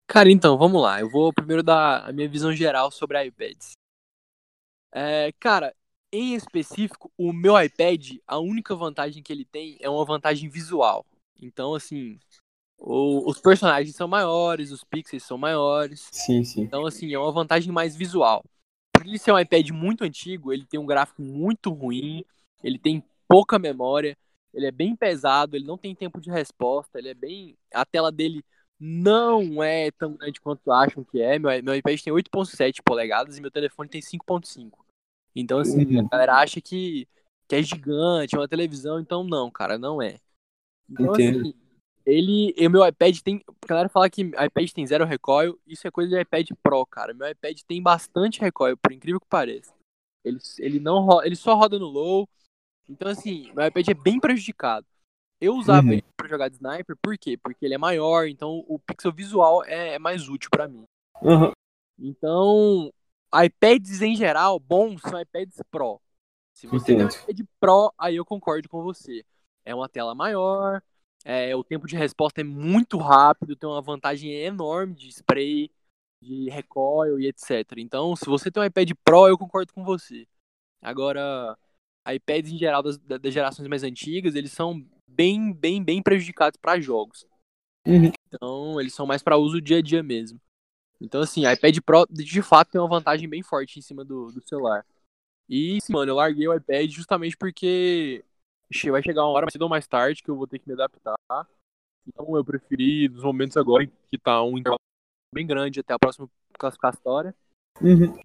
Cara, 0.07 0.31
então, 0.31 0.59
vamos 0.59 0.83
lá. 0.83 1.01
Eu 1.01 1.09
vou 1.09 1.33
primeiro 1.33 1.63
dar 1.63 2.09
a 2.09 2.13
minha 2.13 2.29
visão 2.29 2.53
geral 2.53 2.91
sobre 2.91 3.25
iPads. 3.25 3.73
É, 4.93 5.33
cara, 5.39 5.75
em 6.13 6.35
específico, 6.35 7.11
o 7.17 7.33
meu 7.33 7.61
iPad, 7.61 8.17
a 8.27 8.39
única 8.39 8.75
vantagem 8.75 9.23
que 9.23 9.33
ele 9.33 9.45
tem 9.45 9.79
é 9.81 9.89
uma 9.89 10.05
vantagem 10.05 10.49
visual. 10.49 11.07
Então, 11.41 11.75
assim, 11.75 12.19
o- 12.81 13.31
os 13.31 13.41
personagens 13.41 13.95
são 13.97 14.09
maiores, 14.09 14.71
os 14.73 14.85
pixels 14.85 15.25
são 15.25 15.39
maiores. 15.39 16.09
Sim, 16.13 16.45
sim. 16.45 16.63
Então, 16.63 16.87
assim, 16.87 17.13
é 17.15 17.19
uma 17.19 17.33
vantagem 17.33 17.73
mais 17.73 17.97
visual. 17.97 18.45
Por 18.93 19.07
ele 19.07 19.19
ser 19.19 19.33
um 19.33 19.39
iPad 19.39 19.71
muito 19.71 20.05
antigo, 20.05 20.53
ele 20.53 20.67
tem 20.67 20.81
um 20.81 20.87
gráfico 20.87 21.23
muito 21.23 21.71
ruim, 21.73 22.25
ele 22.63 22.79
tem 22.79 23.03
pouca 23.29 23.59
memória, 23.59 24.17
ele 24.53 24.67
é 24.67 24.71
bem 24.71 24.97
pesado, 24.97 25.57
ele 25.57 25.67
não 25.67 25.79
tem 25.79 25.95
tempo 25.95 26.21
de 26.21 26.31
resposta, 26.31 26.99
ele 26.99 27.09
é 27.11 27.15
bem. 27.15 27.57
A 27.73 27.85
tela 27.85 28.11
dele 28.13 28.45
não 28.79 29.63
é 29.63 29.91
tão 29.93 30.15
grande 30.17 30.41
quanto 30.41 30.71
acham 30.73 31.05
que 31.05 31.21
é. 31.21 31.39
Meu, 31.39 31.51
meu 31.63 31.75
iPad 31.75 32.01
tem 32.01 32.13
8,7 32.13 32.83
polegadas 32.83 33.39
e 33.39 33.41
meu 33.41 33.51
telefone 33.51 33.89
tem 33.89 34.03
5,5. 34.03 34.85
Então, 35.35 35.61
assim, 35.61 35.85
Uhum. 35.85 36.01
a 36.07 36.09
galera 36.11 36.35
acha 36.37 36.61
que, 36.61 37.07
que 37.49 37.57
é 37.57 37.63
gigante, 37.63 38.35
é 38.35 38.39
uma 38.39 38.49
televisão, 38.49 38.99
então 39.01 39.23
não, 39.25 39.51
cara, 39.51 39.79
não 39.79 40.03
é. 40.03 40.19
Então, 40.89 41.15
Entendo. 41.15 41.41
assim, 41.41 41.55
ele. 42.07 42.55
O 42.59 42.71
meu 42.71 42.87
iPad 42.87 43.19
tem. 43.21 43.43
A 43.47 43.67
galera 43.67 43.89
fala 43.89 44.11
que 44.11 44.23
iPad 44.23 44.71
tem 44.73 44.87
zero 44.87 45.05
recoil, 45.05 45.59
isso 45.67 45.87
é 45.87 45.91
coisa 45.91 46.11
de 46.11 46.21
iPad 46.21 46.51
Pro, 46.63 46.87
cara. 46.87 47.15
Meu 47.15 47.29
iPad 47.29 47.59
tem 47.67 47.83
bastante 47.83 48.41
recoil, 48.41 48.77
por 48.77 48.93
incrível 48.93 49.21
que 49.21 49.27
pareça. 49.29 49.73
Ele, 50.25 50.39
ele, 50.59 50.81
não, 50.81 51.23
ele 51.25 51.37
só 51.37 51.55
roda 51.55 51.79
no 51.79 51.87
low. 51.87 52.29
Então, 52.89 53.09
assim, 53.09 53.53
meu 53.55 53.67
iPad 53.67 53.89
é 53.89 53.95
bem 53.95 54.19
prejudicado. 54.19 54.87
Eu 55.41 55.55
usava 55.55 55.87
Uhum. 55.87 55.93
ele 55.95 56.05
pra 56.17 56.29
jogar 56.29 56.49
de 56.49 56.57
sniper, 56.57 56.97
por 57.01 57.17
quê? 57.17 57.37
Porque 57.37 57.65
ele 57.65 57.75
é 57.75 57.79
maior, 57.79 58.27
então 58.29 58.65
o 58.69 58.79
pixel 58.79 59.13
visual 59.13 59.65
é, 59.65 59.95
é 59.95 59.99
mais 59.99 60.29
útil 60.29 60.51
pra 60.51 60.69
mim. 60.69 60.85
Aham. 61.23 61.53
Então, 61.99 62.93
iPads 63.33 64.03
em 64.03 64.15
geral, 64.15 64.59
bons 64.59 65.01
são 65.03 65.21
iPads 65.21 65.59
Pro. 65.71 66.01
Se 66.53 66.67
você 66.67 66.95
tem 66.95 67.05
um 67.05 67.09
iPad 67.09 67.41
Pro, 67.59 67.93
aí 67.99 68.17
eu 68.17 68.25
concordo 68.25 68.69
com 68.69 68.83
você. 68.83 69.25
É 69.65 69.75
uma 69.75 69.89
tela 69.89 70.15
maior, 70.15 70.83
é, 71.25 71.55
o 71.55 71.63
tempo 71.63 71.87
de 71.87 71.97
resposta 71.97 72.41
é 72.41 72.45
muito 72.45 72.97
rápido, 72.97 73.57
tem 73.57 73.69
uma 73.69 73.83
vantagem 73.83 74.33
enorme 74.33 74.95
de 74.95 75.09
spray, 75.09 75.71
de 76.23 76.49
recoil 76.51 77.19
e 77.19 77.27
etc. 77.27 77.79
Então, 77.79 78.15
se 78.17 78.27
você 78.27 78.51
tem 78.51 78.63
um 78.63 78.67
iPad 78.67 78.91
Pro, 79.05 79.29
eu 79.29 79.39
concordo 79.39 79.73
com 79.73 79.85
você. 79.85 80.27
Agora, 80.83 81.57
iPads 82.09 82.53
em 82.53 82.59
geral 82.59 82.83
das, 82.83 82.99
das 82.99 83.33
gerações 83.33 83.69
mais 83.69 83.83
antigas, 83.83 84.35
eles 84.35 84.53
são 84.53 84.85
bem, 85.07 85.53
bem, 85.53 85.83
bem 85.83 86.03
prejudicados 86.03 86.59
para 86.61 86.81
jogos. 86.81 87.27
Uhum. 87.87 88.13
Então, 88.27 88.81
eles 88.81 88.95
são 88.95 89.07
mais 89.07 89.23
para 89.23 89.37
uso 89.37 89.61
dia 89.61 89.79
a 89.79 89.83
dia 89.83 90.03
mesmo. 90.03 90.41
Então, 91.01 91.23
assim, 91.23 91.51
iPad 91.51 91.79
Pro 91.85 92.07
de 92.11 92.43
fato 92.43 92.71
tem 92.71 92.81
uma 92.81 92.89
vantagem 92.89 93.29
bem 93.29 93.43
forte 93.43 93.79
em 93.79 93.83
cima 93.83 94.05
do, 94.05 94.31
do 94.31 94.47
celular. 94.47 94.85
E, 95.49 95.79
mano, 95.89 96.13
eu 96.13 96.17
larguei 96.17 96.47
o 96.47 96.55
iPad 96.55 96.91
justamente 96.91 97.37
porque 97.37 98.25
vai 98.91 99.03
chegar 99.03 99.23
uma 99.23 99.31
hora 99.31 99.47
mais 99.47 99.53
cedo 99.53 99.63
ou 99.63 99.69
mais 99.69 99.87
tarde 99.87 100.23
que 100.23 100.31
eu 100.31 100.37
vou 100.37 100.47
ter 100.47 100.59
que 100.59 100.69
me 100.69 100.75
adaptar. 100.75 101.17
Então, 102.07 102.37
eu 102.37 102.45
preferi, 102.45 103.09
nos 103.09 103.23
momentos 103.23 103.57
agora 103.57 103.87
que 103.87 104.19
tá 104.19 104.43
um 104.43 104.59
intervalo 104.59 104.79
bem 105.35 105.47
grande 105.47 105.81
até 105.81 105.93
a 105.93 105.99
próxima 105.99 106.29
classificatória, 106.59 107.35
Uhum. 107.81 108.19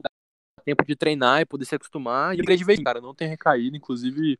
tempo 0.65 0.83
de 0.85 0.95
treinar 0.95 1.41
e 1.41 1.45
poder 1.45 1.65
se 1.65 1.75
acostumar. 1.75 2.35
E 2.35 2.39
eu 2.39 2.45
de 2.45 2.63
vez, 2.63 2.81
cara, 2.81 2.99
não 2.99 3.13
tem 3.13 3.27
recaído. 3.27 3.77
Inclusive, 3.77 4.37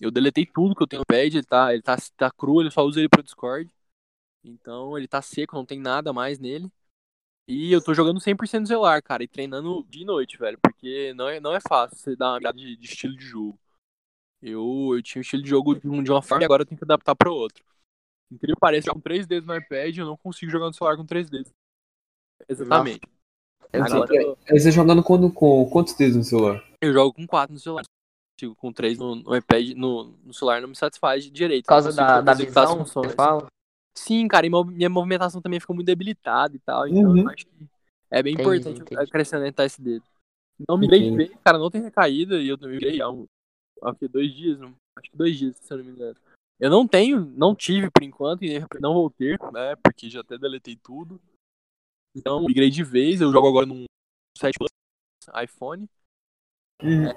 eu 0.00 0.10
deletei 0.10 0.44
tudo 0.44 0.74
que 0.74 0.82
eu 0.82 0.86
tenho 0.86 1.00
no 1.00 1.06
pad. 1.06 1.36
Ele 1.36 1.46
tá, 1.46 1.72
ele 1.72 1.82
tá, 1.82 1.96
tá 2.16 2.30
cru, 2.30 2.60
ele 2.60 2.70
só 2.70 2.82
usa 2.82 3.00
ele 3.00 3.08
pro 3.08 3.22
Discord. 3.22 3.70
Então, 4.44 4.98
ele 4.98 5.08
tá 5.08 5.22
seco, 5.22 5.56
não 5.56 5.64
tem 5.64 5.80
nada 5.80 6.12
mais 6.12 6.38
nele. 6.38 6.70
E 7.48 7.72
eu 7.72 7.82
tô 7.82 7.94
jogando 7.94 8.20
100% 8.20 8.62
no 8.62 8.66
celular, 8.66 9.02
cara, 9.02 9.22
e 9.22 9.28
treinando 9.28 9.84
dia 9.88 10.02
e 10.02 10.06
noite, 10.06 10.36
velho. 10.36 10.58
Porque 10.62 11.12
não 11.14 11.28
é, 11.28 11.40
não 11.40 11.54
é 11.54 11.60
fácil 11.60 11.96
você 11.96 12.16
dar 12.16 12.38
uma 12.38 12.52
de, 12.52 12.76
de 12.76 12.86
estilo 12.86 13.16
de 13.16 13.24
jogo. 13.24 13.58
Eu, 14.46 14.90
eu 14.92 15.02
tinha 15.02 15.20
um 15.20 15.22
estilo 15.22 15.42
de 15.42 15.48
jogo 15.48 15.74
de, 15.74 15.88
um- 15.88 16.02
de 16.02 16.10
uma 16.10 16.20
forma 16.20 16.42
e 16.42 16.44
agora 16.44 16.62
eu 16.62 16.66
tenho 16.66 16.78
que 16.78 16.84
adaptar 16.84 17.14
pro 17.16 17.32
outro. 17.32 17.64
Incrível 18.30 18.56
parece, 18.60 18.90
com 18.90 19.00
3 19.00 19.26
dedos 19.26 19.46
no 19.46 19.56
iPad 19.56 19.96
eu 19.96 20.04
não 20.04 20.16
consigo 20.18 20.52
jogar 20.52 20.66
no 20.66 20.74
celular 20.74 20.96
com 20.96 21.06
3 21.06 21.30
dedos. 21.30 21.50
Exatamente. 22.48 23.00
Agora 23.72 24.14
eu, 24.14 24.36
você 24.50 24.70
jogando 24.70 25.02
com, 25.02 25.30
com 25.30 25.68
quantos 25.70 25.94
dedos 25.94 26.16
no 26.16 26.24
celular? 26.24 26.62
eu 26.80 26.92
jogo 26.92 27.14
com 27.14 27.26
4 27.26 27.54
no 27.54 27.58
celular. 27.58 27.82
Consigo 28.38 28.54
com 28.56 28.72
3 28.72 28.98
no, 28.98 29.14
no 29.14 29.34
iPad, 29.36 29.70
no, 29.76 30.04
no 30.24 30.34
celular 30.34 30.60
não 30.60 30.68
me 30.68 30.76
satisfaz 30.76 31.24
direito. 31.30 31.64
Por 31.64 31.68
causa 31.68 31.92
da, 31.92 32.20
da 32.20 32.34
visão, 32.34 32.84
você 32.84 33.08
fala? 33.14 33.46
Sim, 33.96 34.26
cara, 34.28 34.44
e 34.46 34.50
minha 34.50 34.90
movimentação 34.90 35.40
também 35.40 35.60
ficou 35.60 35.74
muito 35.74 35.86
debilitada 35.86 36.54
e 36.54 36.58
tal. 36.58 36.86
Então 36.86 37.10
Uhum. 37.12 37.22
eu 37.22 37.28
acho 37.28 37.46
que 37.46 37.52
é 38.10 38.22
bem 38.22 38.34
Entendi, 38.34 38.48
importante 38.58 38.82
entendi. 38.82 39.00
acrescentar 39.00 39.64
esse 39.64 39.80
dedo. 39.80 40.04
Não 40.68 40.76
migrei 40.76 41.00
de 41.00 41.06
Entendi. 41.08 41.28
vez, 41.28 41.40
cara, 41.44 41.58
não 41.58 41.70
tem 41.70 41.80
recaída 41.82 42.36
e 42.40 42.48
eu 42.48 42.58
migrei 42.58 43.00
há, 43.00 43.08
um, 43.08 43.26
há 43.84 43.94
que, 43.94 44.08
dois 44.08 44.32
dias, 44.34 44.58
não, 44.58 44.74
acho 44.96 45.10
que 45.10 45.16
dois 45.16 45.36
dias, 45.36 45.56
se 45.56 45.72
eu 45.72 45.78
não 45.78 45.84
me 45.84 45.92
engano. 45.92 46.16
Eu 46.58 46.70
não 46.70 46.86
tenho, 46.86 47.24
não 47.36 47.54
tive 47.54 47.90
por 47.90 48.02
enquanto 48.02 48.44
e 48.44 48.60
não 48.80 48.94
vou 48.94 49.10
ter, 49.10 49.38
né, 49.52 49.76
porque 49.76 50.08
já 50.08 50.20
até 50.20 50.38
deletei 50.38 50.76
tudo. 50.76 51.20
Então, 52.16 52.44
migrei 52.44 52.70
de 52.70 52.84
vez, 52.84 53.20
eu 53.20 53.32
jogo 53.32 53.48
agora 53.48 53.66
num 53.66 53.84
7 54.38 54.56
Plus 54.56 54.70
iPhone. 55.42 55.88
Uhum. 56.82 57.12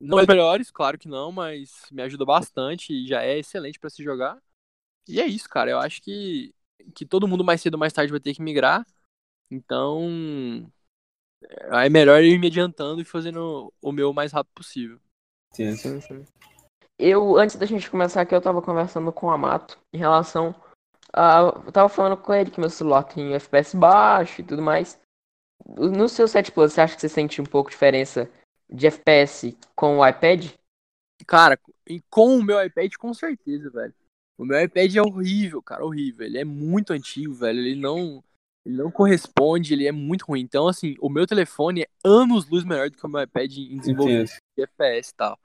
Não 0.00 0.18
é 0.18 0.22
os 0.22 0.28
melhores, 0.28 0.70
claro 0.70 0.98
que 0.98 1.08
não, 1.08 1.32
mas 1.32 1.86
me 1.90 2.02
ajuda 2.02 2.24
bastante 2.24 2.92
e 2.92 3.06
já 3.06 3.22
é 3.22 3.38
excelente 3.38 3.78
pra 3.78 3.88
se 3.88 4.02
jogar. 4.02 4.42
E 5.08 5.20
é 5.20 5.26
isso, 5.26 5.48
cara. 5.48 5.70
Eu 5.70 5.78
acho 5.78 6.02
que, 6.02 6.54
que 6.94 7.06
todo 7.06 7.28
mundo 7.28 7.44
mais 7.44 7.60
cedo 7.60 7.74
ou 7.74 7.80
mais 7.80 7.92
tarde 7.92 8.10
vai 8.10 8.20
ter 8.20 8.34
que 8.34 8.42
migrar. 8.42 8.86
Então, 9.50 10.70
é 11.42 11.88
melhor 11.88 12.22
eu 12.22 12.28
ir 12.28 12.38
me 12.38 12.48
adiantando 12.48 13.00
e 13.00 13.04
fazendo 13.04 13.72
o 13.80 13.92
meu 13.92 14.10
o 14.10 14.14
mais 14.14 14.32
rápido 14.32 14.52
possível. 14.54 15.00
Entendo. 15.54 15.76
Sim, 15.76 16.00
sim. 16.00 16.24
Eu, 16.98 17.36
antes 17.36 17.56
da 17.56 17.66
gente 17.66 17.90
começar 17.90 18.20
aqui, 18.20 18.34
eu 18.34 18.40
tava 18.40 18.62
conversando 18.62 19.12
com 19.12 19.26
o 19.26 19.30
Amato 19.30 19.78
em 19.92 19.98
relação 19.98 20.54
a. 21.12 21.62
Eu 21.66 21.72
tava 21.72 21.88
falando 21.88 22.16
com 22.16 22.34
ele 22.34 22.50
que 22.50 22.60
meu 22.60 22.70
celular 22.70 23.04
tem 23.04 23.34
FPS 23.34 23.76
baixo 23.76 24.40
e 24.40 24.44
tudo 24.44 24.62
mais. 24.62 25.00
No 25.66 26.08
seu 26.08 26.28
7 26.28 26.52
Plus, 26.52 26.72
você 26.72 26.80
acha 26.80 26.94
que 26.94 27.00
você 27.00 27.08
sente 27.08 27.40
um 27.40 27.44
pouco 27.44 27.70
de 27.70 27.74
diferença 27.74 28.30
de 28.68 28.86
FPS 28.86 29.56
com 29.74 29.98
o 29.98 30.06
iPad? 30.06 30.50
Cara, 31.26 31.58
e 31.88 32.00
com 32.10 32.36
o 32.36 32.42
meu 32.42 32.62
iPad, 32.64 32.92
com 32.98 33.14
certeza, 33.14 33.70
velho. 33.70 33.94
O 34.36 34.44
meu 34.44 34.60
iPad 34.60 34.94
é 34.96 35.02
horrível, 35.02 35.62
cara, 35.62 35.84
horrível. 35.84 36.26
Ele 36.26 36.38
é 36.38 36.44
muito 36.44 36.92
antigo, 36.92 37.32
velho. 37.34 37.60
Ele 37.60 37.80
não, 37.80 38.22
ele 38.66 38.76
não 38.76 38.90
corresponde, 38.90 39.72
ele 39.72 39.86
é 39.86 39.92
muito 39.92 40.26
ruim. 40.26 40.40
Então, 40.40 40.66
assim, 40.66 40.96
o 41.00 41.08
meu 41.08 41.26
telefone 41.26 41.82
é 41.82 41.88
anos 42.04 42.48
luz 42.48 42.64
melhor 42.64 42.90
do 42.90 42.96
que 42.96 43.06
o 43.06 43.08
meu 43.08 43.22
iPad 43.22 43.56
em 43.56 43.78
desenvolvimento. 43.78 44.32
De 44.56 44.64
FPS 44.64 45.10
e 45.10 45.14
tal. 45.14 45.38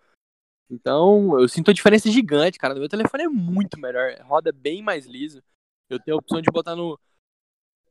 Então, 0.69 1.39
eu 1.39 1.47
sinto 1.47 1.71
a 1.71 1.73
diferença 1.73 2.09
gigante, 2.11 2.59
cara. 2.59 2.73
No 2.73 2.79
meu 2.79 2.89
telefone 2.89 3.23
é 3.23 3.27
muito 3.27 3.79
melhor, 3.79 4.15
roda 4.21 4.51
bem 4.51 4.81
mais 4.81 5.05
liso. 5.05 5.41
Eu 5.89 5.99
tenho 5.99 6.15
a 6.15 6.19
opção 6.19 6.41
de 6.41 6.51
botar 6.51 6.75
no, 6.75 6.99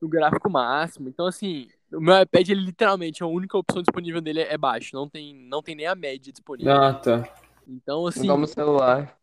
no 0.01 0.09
gráfico 0.09 0.49
máximo. 0.49 1.09
Então, 1.09 1.27
assim, 1.27 1.69
o 1.93 2.01
meu 2.01 2.21
iPad, 2.23 2.49
ele 2.49 2.61
literalmente, 2.61 3.23
a 3.23 3.27
única 3.27 3.59
opção 3.59 3.83
disponível 3.83 4.21
dele 4.21 4.43
é 4.43 4.57
baixo. 4.57 4.95
Não 4.95 5.09
tem, 5.09 5.35
não 5.35 5.63
tem 5.63 5.75
nem 5.75 5.87
a 5.87 5.95
média 5.97 6.33
disponível. 6.33 6.73
Ah, 6.73 6.95
tá. 6.95 7.25
Então, 7.67 8.07
assim, 8.07 8.27
no 8.27 8.47
celular. 8.47 9.19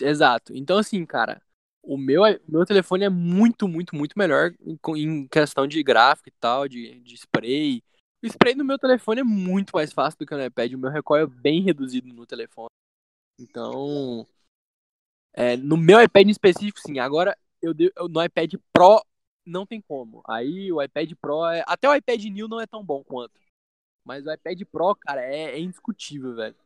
exato. 0.00 0.54
Então, 0.54 0.78
assim, 0.78 1.04
cara, 1.04 1.42
o 1.82 1.96
meu, 1.96 2.22
meu 2.48 2.64
telefone 2.64 3.04
é 3.04 3.10
muito, 3.10 3.66
muito, 3.66 3.96
muito 3.96 4.16
melhor 4.16 4.52
em, 4.60 4.78
em 4.96 5.26
questão 5.26 5.66
de 5.66 5.82
gráfico 5.82 6.28
e 6.28 6.32
tal, 6.40 6.68
de, 6.68 7.00
de 7.00 7.14
spray. 7.14 7.82
O 8.22 8.26
spray 8.26 8.54
no 8.54 8.64
meu 8.64 8.78
telefone 8.78 9.20
é 9.20 9.24
muito 9.24 9.70
mais 9.74 9.92
fácil 9.92 10.18
do 10.18 10.26
que 10.26 10.34
no 10.34 10.44
iPad. 10.44 10.72
O 10.72 10.78
meu 10.78 10.90
recoil 10.90 11.24
é 11.24 11.26
bem 11.26 11.62
reduzido 11.62 12.08
no 12.08 12.26
telefone. 12.26 12.70
Então, 13.40 14.26
é, 15.32 15.56
no 15.56 15.76
meu 15.76 16.02
iPad 16.02 16.26
em 16.26 16.30
específico, 16.30 16.80
sim. 16.80 16.98
Agora, 16.98 17.36
eu, 17.62 17.74
eu- 17.96 18.08
no 18.08 18.22
iPad 18.22 18.54
Pro 18.72 19.02
não 19.46 19.66
tem 19.66 19.80
como. 19.80 20.22
Aí 20.28 20.70
o 20.72 20.82
iPad 20.82 21.12
Pro 21.20 21.46
é. 21.46 21.62
Até 21.66 21.88
o 21.88 21.94
iPad 21.94 22.22
New 22.24 22.48
não 22.48 22.60
é 22.60 22.66
tão 22.66 22.84
bom 22.84 23.02
quanto. 23.02 23.40
Mas 24.04 24.26
o 24.26 24.32
iPad 24.32 24.62
Pro, 24.70 24.94
cara, 24.96 25.22
é, 25.22 25.52
é 25.52 25.60
indiscutível, 25.60 26.34
velho. 26.34 26.56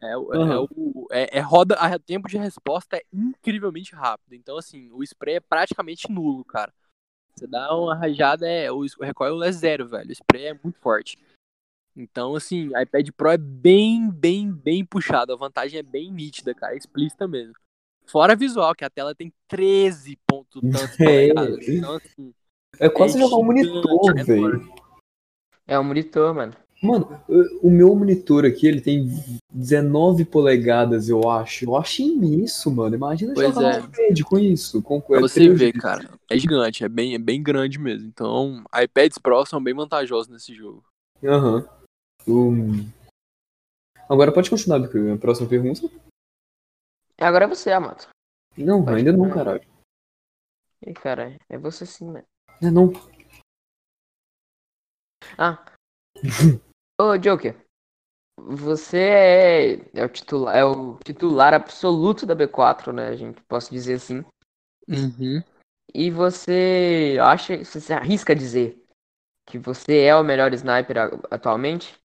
É, 0.00 0.16
o- 0.16 0.32
é, 0.34 0.38
Uhum. 0.38 0.68
o, 0.70 1.06
é, 1.10 1.38
é 1.38 1.40
roda, 1.40 1.74
a 1.76 1.98
tempo 1.98 2.28
de 2.28 2.38
resposta 2.38 2.96
é 2.96 3.02
incrivelmente 3.12 3.94
rápido. 3.94 4.34
Então, 4.34 4.56
assim, 4.56 4.90
o 4.92 5.02
spray 5.02 5.36
é 5.36 5.40
praticamente 5.40 6.10
nulo, 6.10 6.44
cara. 6.44 6.72
Você 7.34 7.46
dá 7.46 7.74
uma 7.76 7.94
rajada, 7.94 8.48
é, 8.48 8.70
o 8.70 8.84
recoil 9.00 9.42
é 9.42 9.52
zero, 9.52 9.86
velho. 9.88 10.08
O 10.08 10.12
spray 10.12 10.46
é 10.46 10.54
muito 10.54 10.78
forte. 10.80 11.18
Então, 11.98 12.36
assim, 12.36 12.70
a 12.76 12.82
iPad 12.82 13.08
Pro 13.16 13.28
é 13.30 13.36
bem, 13.36 14.08
bem, 14.08 14.52
bem 14.52 14.84
puxado. 14.84 15.32
A 15.32 15.36
vantagem 15.36 15.80
é 15.80 15.82
bem 15.82 16.12
nítida, 16.12 16.54
cara. 16.54 16.74
É 16.74 16.76
explícita 16.78 17.26
mesmo. 17.26 17.54
Fora 18.06 18.36
visual, 18.36 18.72
que 18.74 18.84
a 18.84 18.90
tela 18.90 19.14
tem 19.14 19.32
13 19.48 20.16
pontos 20.24 20.62
tantos 20.72 21.00
É. 21.00 21.04
polegadas. 21.04 21.68
Então, 21.68 21.94
assim, 21.96 22.32
É 22.78 22.88
quase 22.88 23.18
É 23.18 23.20
jogar 23.20 23.36
um 23.36 23.44
monitor, 23.44 24.16
é 24.16 24.22
velho. 24.22 24.72
É 25.66 25.78
o 25.78 25.82
monitor, 25.84 26.32
mano. 26.32 26.52
Mano, 26.80 27.20
o 27.60 27.68
meu 27.68 27.92
monitor 27.96 28.44
aqui, 28.46 28.68
ele 28.68 28.80
tem 28.80 29.08
19 29.52 30.24
polegadas, 30.24 31.08
eu 31.08 31.28
acho. 31.28 31.64
Eu 31.64 31.74
acho 31.76 32.00
imenso, 32.02 32.70
mano. 32.70 32.94
Imagina 32.94 33.34
Pois 33.34 33.52
jogar 33.52 33.74
é. 33.74 33.80
no 33.80 33.86
iPad 33.86 34.22
com 34.22 34.38
isso. 34.38 34.80
Com, 34.80 35.00
Pra 35.00 35.16
é, 35.18 35.20
você 35.20 35.48
vezes. 35.48 35.72
cara, 35.80 36.08
é 36.30 36.38
gigante, 36.38 36.84
é 36.84 36.88
bem, 36.88 37.14
é 37.16 37.18
bem 37.18 37.42
grande 37.42 37.80
mesmo. 37.80 38.06
Então, 38.06 38.62
iPads 38.72 39.18
Pro 39.18 39.44
são 39.44 39.60
bem 39.60 39.74
vantajosos 39.74 40.28
nesse 40.28 40.54
jogo. 40.54 40.84
Aham. 41.24 41.66
Um... 42.28 42.86
Agora 44.08 44.32
pode 44.32 44.50
continuar, 44.50 44.78
Bico. 44.78 44.98
A 45.12 45.18
próxima 45.18 45.48
pergunta? 45.48 45.80
Agora 47.18 47.46
é 47.46 47.48
você, 47.48 47.72
Amato. 47.72 48.08
Não, 48.56 48.84
Pode 48.84 48.98
ainda 48.98 49.12
não, 49.12 49.30
caralho. 49.30 49.64
Ih, 50.86 50.92
cara, 50.94 51.38
é 51.48 51.58
você 51.58 51.86
sim, 51.86 52.06
mano. 52.06 52.26
Não, 52.60 52.70
não. 52.70 52.92
Ah. 55.36 55.64
Ô, 57.00 57.16
Joker. 57.16 57.56
Você 58.40 58.98
é, 58.98 59.72
é 59.94 60.04
o 60.04 60.08
titular, 60.08 60.56
é 60.56 60.64
o 60.64 60.96
titular 60.98 61.54
absoluto 61.54 62.24
da 62.24 62.36
B4, 62.36 62.92
né? 62.92 63.08
A 63.08 63.16
gente 63.16 63.40
posso 63.42 63.70
dizer 63.70 63.94
assim. 63.94 64.24
Uhum. 64.86 65.42
E 65.94 66.10
você 66.10 67.16
acha, 67.20 67.64
você 67.64 67.80
se 67.80 67.92
arrisca 67.92 68.32
a 68.32 68.36
dizer 68.36 68.84
que 69.46 69.58
você 69.58 70.02
é 70.02 70.14
o 70.14 70.22
melhor 70.22 70.52
sniper 70.54 70.96
atualmente? 71.30 71.98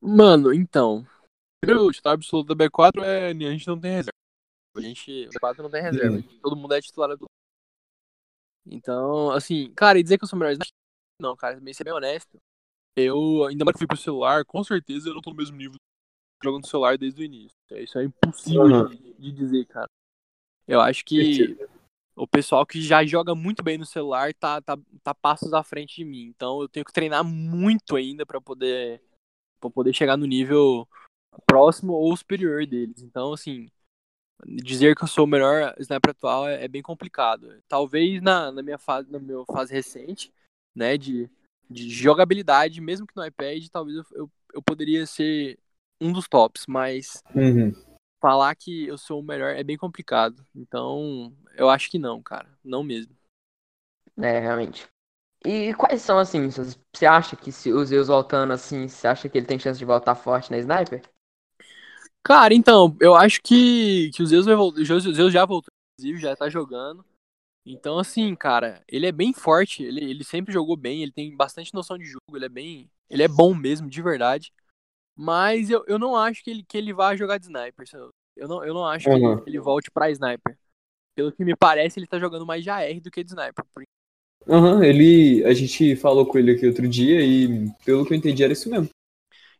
Mano, 0.00 0.52
então. 0.52 1.06
O 1.64 1.92
titular 1.92 2.14
absoluto 2.14 2.54
da 2.54 2.64
B4 2.64 3.02
é. 3.02 3.28
A 3.30 3.34
gente 3.34 3.66
não 3.66 3.78
tem 3.78 3.92
reserva. 3.92 4.16
A 4.76 4.80
gente. 4.80 5.28
O 5.28 5.30
B4 5.30 5.58
não 5.58 5.70
tem 5.70 5.82
reserva. 5.82 6.22
Todo 6.42 6.56
mundo 6.56 6.74
é 6.74 6.80
titular 6.80 7.10
absoluto. 7.10 7.30
Então, 8.66 9.30
assim, 9.30 9.72
cara, 9.74 9.98
e 9.98 10.02
dizer 10.02 10.18
que 10.18 10.24
eu 10.24 10.28
sou 10.28 10.38
melhor. 10.38 10.56
Não, 11.20 11.36
cara, 11.36 11.56
também 11.56 11.74
ser 11.74 11.84
bem 11.84 11.92
honesto. 11.92 12.38
Eu, 12.96 13.44
ainda 13.44 13.64
mais 13.64 13.74
que 13.74 13.78
fui 13.78 13.86
pro 13.86 13.96
celular, 13.96 14.44
com 14.44 14.62
certeza 14.64 15.08
eu 15.08 15.14
não 15.14 15.20
tô 15.20 15.30
no 15.30 15.36
mesmo 15.36 15.56
nível 15.56 15.76
jogando 16.42 16.66
celular 16.66 16.96
desde 16.96 17.20
o 17.20 17.24
início. 17.24 17.56
Isso 17.72 17.98
é 17.98 18.04
impossível 18.04 18.62
Uhum. 18.62 18.88
de, 18.88 19.14
de 19.14 19.32
dizer, 19.32 19.66
cara. 19.66 19.88
Eu 20.66 20.80
acho 20.80 21.04
que 21.04 21.58
o 22.20 22.26
pessoal 22.26 22.66
que 22.66 22.82
já 22.82 23.04
joga 23.04 23.34
muito 23.34 23.62
bem 23.62 23.78
no 23.78 23.86
celular 23.86 24.34
tá, 24.34 24.60
tá, 24.60 24.78
tá 25.02 25.14
passos 25.14 25.54
à 25.54 25.62
frente 25.62 25.96
de 25.96 26.04
mim. 26.04 26.26
Então 26.26 26.60
eu 26.60 26.68
tenho 26.68 26.84
que 26.84 26.92
treinar 26.92 27.24
muito 27.24 27.96
ainda 27.96 28.26
pra 28.26 28.40
poder, 28.40 29.02
pra 29.58 29.70
poder 29.70 29.94
chegar 29.94 30.18
no 30.18 30.26
nível 30.26 30.86
próximo 31.46 31.94
ou 31.94 32.14
superior 32.14 32.66
deles. 32.66 33.00
Então, 33.00 33.32
assim, 33.32 33.70
dizer 34.44 34.94
que 34.94 35.04
eu 35.04 35.08
sou 35.08 35.24
o 35.24 35.28
melhor 35.28 35.74
sniper 35.78 36.10
atual 36.10 36.46
é, 36.46 36.64
é 36.64 36.68
bem 36.68 36.82
complicado. 36.82 37.62
Talvez 37.66 38.20
na, 38.20 38.52
na 38.52 38.62
minha 38.62 38.78
fase, 38.78 39.10
na 39.10 39.18
minha 39.18 39.42
fase 39.46 39.72
recente, 39.72 40.30
né, 40.74 40.98
de, 40.98 41.30
de 41.70 41.88
jogabilidade, 41.88 42.82
mesmo 42.82 43.06
que 43.06 43.16
no 43.16 43.24
iPad, 43.24 43.66
talvez 43.68 43.96
eu, 43.96 44.04
eu, 44.12 44.30
eu 44.54 44.62
poderia 44.62 45.06
ser 45.06 45.58
um 45.98 46.12
dos 46.12 46.28
tops, 46.28 46.66
mas 46.66 47.22
Uhum. 47.34 47.72
Falar 48.20 48.54
que 48.54 48.86
eu 48.86 48.98
sou 48.98 49.20
o 49.20 49.24
melhor 49.24 49.54
é 49.56 49.64
bem 49.64 49.76
complicado. 49.76 50.44
Então, 50.54 51.34
eu 51.56 51.68
acho 51.70 51.90
que 51.90 51.98
não, 51.98 52.22
cara. 52.22 52.48
Não 52.64 52.82
mesmo. 52.82 53.16
É, 54.18 54.38
realmente. 54.38 54.88
E 55.44 55.74
quais 55.74 56.02
são, 56.02 56.18
assim, 56.18 56.48
você 56.50 57.06
acha 57.06 57.36
que 57.36 57.52
se 57.52 57.72
o 57.72 57.84
Zeus 57.84 58.08
voltando 58.08 58.52
assim, 58.52 58.88
você 58.88 59.08
acha 59.08 59.28
que 59.28 59.38
ele 59.38 59.46
tem 59.46 59.58
chance 59.58 59.78
de 59.78 59.84
voltar 59.84 60.14
forte 60.14 60.50
na 60.50 60.58
sniper? 60.58 61.02
Cara, 62.22 62.54
então, 62.54 62.96
eu 63.00 63.14
acho 63.14 63.40
que, 63.42 64.10
que 64.14 64.22
o 64.22 64.26
Zeus 64.26 64.46
vai 64.46 64.54
o 64.54 64.84
Zeus 64.84 65.32
já 65.32 65.44
voltou, 65.44 65.72
inclusive, 65.98 66.20
já 66.20 66.36
tá 66.36 66.48
jogando. 66.48 67.04
Então, 67.64 67.98
assim, 67.98 68.34
cara, 68.34 68.82
ele 68.88 69.06
é 69.06 69.12
bem 69.12 69.32
forte, 69.32 69.82
ele, 69.82 70.04
ele 70.04 70.24
sempre 70.24 70.52
jogou 70.52 70.76
bem, 70.76 71.02
ele 71.02 71.12
tem 71.12 71.36
bastante 71.36 71.74
noção 71.74 71.98
de 71.98 72.04
jogo, 72.06 72.36
ele 72.36 72.46
é 72.46 72.48
bem. 72.48 72.90
Ele 73.08 73.22
é 73.22 73.28
bom 73.28 73.54
mesmo, 73.54 73.88
de 73.88 74.02
verdade. 74.02 74.52
Mas 75.22 75.68
eu, 75.68 75.84
eu 75.86 75.98
não 75.98 76.16
acho 76.16 76.42
que 76.42 76.50
ele, 76.50 76.64
que 76.64 76.78
ele 76.78 76.94
vá 76.94 77.14
jogar 77.14 77.36
de 77.38 77.44
sniper. 77.46 77.86
Eu 78.36 78.48
não, 78.48 78.64
eu 78.64 78.72
não 78.72 78.86
acho 78.86 79.06
que 79.10 79.10
Uhum. 79.10 79.18
ele, 79.18 79.42
ele 79.46 79.60
volte 79.60 79.90
pra 79.90 80.10
sniper. 80.10 80.56
Pelo 81.14 81.32
que 81.32 81.44
me 81.44 81.56
parece, 81.56 82.00
ele 82.00 82.06
tá 82.06 82.18
jogando 82.18 82.46
mais 82.46 82.62
de 82.64 82.70
AR 82.70 83.00
do 83.00 83.10
que 83.10 83.24
de 83.24 83.30
sniper. 83.32 83.64
Porque 83.74 83.88
Aham, 84.48 84.82
ele. 84.84 85.44
A 85.44 85.52
gente 85.52 85.94
falou 85.96 86.26
com 86.26 86.38
ele 86.38 86.52
aqui 86.52 86.66
outro 86.66 86.88
dia 86.88 87.20
e, 87.22 87.70
pelo 87.84 88.06
que 88.06 88.12
eu 88.14 88.16
entendi, 88.16 88.42
era 88.42 88.52
isso 88.52 88.70
mesmo. 88.70 88.88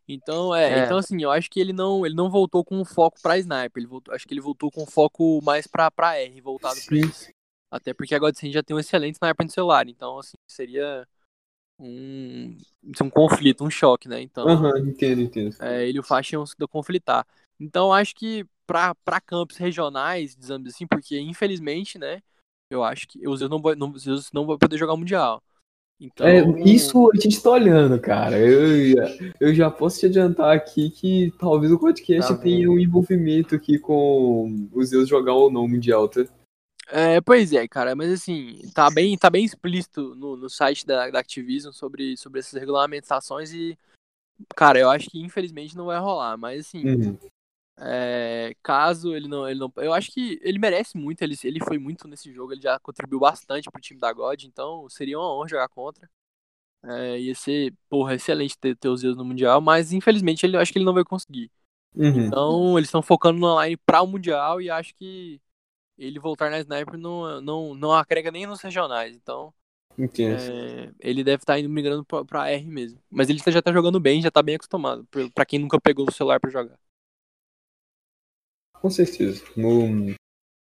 Então, 0.07 0.53
é, 0.53 0.77
É. 0.77 0.83
então 0.83 0.97
assim, 0.97 1.21
eu 1.21 1.31
acho 1.31 1.49
que 1.49 1.59
ele 1.59 1.71
não, 1.71 2.05
ele 2.05 2.15
não 2.15 2.29
voltou 2.29 2.65
com 2.65 2.83
foco 2.83 3.17
pra 3.21 3.37
sniper, 3.37 3.71
ele 3.77 3.87
voltou, 3.87 4.13
acho 4.13 4.27
que 4.27 4.33
ele 4.33 4.41
voltou 4.41 4.69
com 4.71 4.85
foco 4.85 5.39
mais 5.43 5.67
pra, 5.67 5.89
pra 5.89 6.17
R, 6.19 6.41
voltado 6.41 6.81
pra 6.81 6.95
Sim. 6.95 7.09
isso. 7.09 7.29
Até 7.69 7.93
porque 7.93 8.13
a 8.13 8.19
Godsend 8.19 8.51
já 8.53 8.61
tem 8.63 8.75
um 8.75 8.79
excelente 8.79 9.15
sniper 9.15 9.45
no 9.45 9.51
celular, 9.51 9.87
então 9.87 10.19
assim, 10.19 10.35
seria 10.47 11.07
um, 11.81 12.57
um 13.01 13.09
conflito, 13.09 13.63
um 13.63 13.69
choque, 13.69 14.07
né? 14.07 14.21
Então, 14.21 14.47
Aham, 14.47 14.77
entendo, 14.79 15.21
entendo. 15.21 15.55
é, 15.61 15.87
ele 15.87 15.97
e 15.97 15.99
o 15.99 16.03
Faixa 16.03 16.35
iam 16.35 16.45
se 16.45 16.55
conflitar. 16.69 17.25
Então, 17.59 17.91
acho 17.93 18.15
que 18.15 18.45
pra, 18.65 18.95
pra 19.03 19.19
campos 19.21 19.57
regionais, 19.57 20.35
digamos 20.35 20.73
assim, 20.73 20.87
porque 20.87 21.19
infelizmente, 21.19 21.99
né, 21.99 22.21
eu 22.69 22.83
acho 22.83 23.07
que 23.07 23.27
o 23.27 23.35
Zeus 23.35 23.49
não 23.49 23.59
não, 23.75 23.97
Zeus 23.97 24.31
não 24.31 24.45
vai 24.45 24.57
poder 24.57 24.77
jogar 24.77 24.93
o 24.93 24.97
Mundial. 24.97 25.41
Então, 25.99 26.25
É, 26.27 26.41
isso 26.67 27.11
a 27.13 27.19
gente 27.19 27.41
tá 27.41 27.51
olhando, 27.51 27.99
cara. 27.99 28.39
Eu, 28.39 28.89
já- 28.91 29.33
eu 29.39 29.53
já 29.53 29.69
posso 29.69 29.99
te 29.99 30.07
adiantar 30.07 30.55
aqui 30.55 30.89
que 30.89 31.31
talvez 31.39 31.71
o 31.71 31.79
podcast 31.79 32.33
Tá 32.33 32.39
tenha 32.39 32.69
um 32.71 32.79
envolvimento 32.79 33.53
aqui 33.53 33.77
com 33.77 34.67
os 34.73 34.89
Zeus 34.89 35.07
jogar 35.07 35.33
ou 35.33 35.51
não 35.51 35.65
o 35.65 35.69
Mundial, 35.69 36.07
tá? 36.07 36.25
É, 36.93 37.21
pois 37.21 37.53
é, 37.53 37.65
cara, 37.69 37.95
mas 37.95 38.11
assim, 38.11 38.59
tá 38.73 38.91
bem, 38.91 39.17
tá 39.17 39.29
bem 39.29 39.45
explícito 39.45 40.13
no, 40.13 40.35
no 40.35 40.49
site 40.49 40.85
da, 40.85 41.09
da 41.09 41.19
Activision 41.19 41.71
sobre, 41.71 42.17
sobre 42.17 42.41
essas 42.41 42.59
regulamentações 42.59 43.53
e, 43.53 43.77
cara, 44.57 44.77
eu 44.77 44.89
acho 44.89 45.09
que 45.09 45.17
infelizmente 45.17 45.75
não 45.77 45.85
vai 45.85 45.97
rolar, 45.99 46.35
mas 46.35 46.67
assim, 46.67 46.85
Uhum. 46.85 47.17
é, 47.79 48.53
caso 48.61 49.15
ele 49.15 49.29
não, 49.29 49.47
ele 49.47 49.57
não. 49.57 49.71
Eu 49.77 49.93
acho 49.93 50.11
que 50.11 50.37
ele 50.43 50.59
merece 50.59 50.97
muito, 50.97 51.21
ele, 51.21 51.35
ele 51.45 51.63
foi 51.63 51.77
muito 51.77 52.09
nesse 52.09 52.29
jogo, 52.33 52.51
ele 52.51 52.61
já 52.61 52.77
contribuiu 52.77 53.21
bastante 53.21 53.71
pro 53.71 53.81
time 53.81 53.99
da 53.99 54.11
God, 54.11 54.43
então 54.43 54.89
seria 54.89 55.17
uma 55.17 55.33
honra 55.33 55.47
jogar 55.47 55.69
contra. 55.69 56.09
É, 56.83 57.19
ia 57.21 57.35
ser, 57.35 57.73
porra, 57.87 58.15
excelente 58.15 58.57
ter, 58.57 58.75
ter 58.75 58.89
os 58.89 58.99
Zeus 58.99 59.15
no 59.15 59.23
Mundial, 59.23 59.61
mas 59.61 59.93
infelizmente 59.93 60.45
ele, 60.45 60.57
eu 60.57 60.59
acho 60.59 60.73
que 60.73 60.77
ele 60.79 60.85
não 60.85 60.93
vai 60.93 61.05
conseguir. 61.05 61.49
Uhum. 61.95 62.25
Então, 62.25 62.77
eles 62.77 62.87
estão 62.87 63.01
focando 63.01 63.39
na 63.39 63.63
line 63.63 63.77
para 63.77 64.01
o 64.01 64.07
Mundial 64.07 64.59
e 64.61 64.69
acho 64.69 64.93
que 64.95 65.39
ele 66.05 66.19
voltar 66.19 66.49
na 66.49 66.59
Sniper 66.59 66.97
não, 66.97 67.39
não, 67.41 67.73
não 67.75 67.91
agrega 67.93 68.31
nem 68.31 68.45
nos 68.45 68.61
regionais. 68.61 69.15
Então, 69.15 69.53
é, 70.49 70.91
ele 70.99 71.23
deve 71.23 71.43
estar 71.43 71.59
indo 71.59 71.69
migrando 71.69 72.03
pra, 72.03 72.25
pra 72.25 72.49
R 72.49 72.65
mesmo. 72.65 72.99
Mas 73.09 73.29
ele 73.29 73.39
já 73.45 73.61
tá 73.61 73.71
jogando 73.71 73.99
bem, 73.99 74.21
já 74.21 74.31
tá 74.31 74.41
bem 74.41 74.55
acostumado. 74.55 75.05
pra- 75.33 75.45
quem 75.45 75.59
nunca 75.59 75.79
pegou 75.79 76.07
o 76.07 76.11
celular 76.11 76.39
pra 76.39 76.49
jogar. 76.49 76.77
Com 78.81 78.89
certeza. 78.89 79.43
No- 79.55 80.15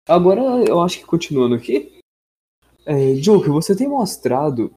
Agora, 0.07 0.41
eu 0.67 0.81
acho 0.81 0.99
que 0.99 1.05
continuando 1.05 1.55
aqui. 1.55 1.97
É, 2.85 3.13
Joker, 3.15 3.51
você 3.51 3.75
tem 3.75 3.87
mostrado. 3.87 4.73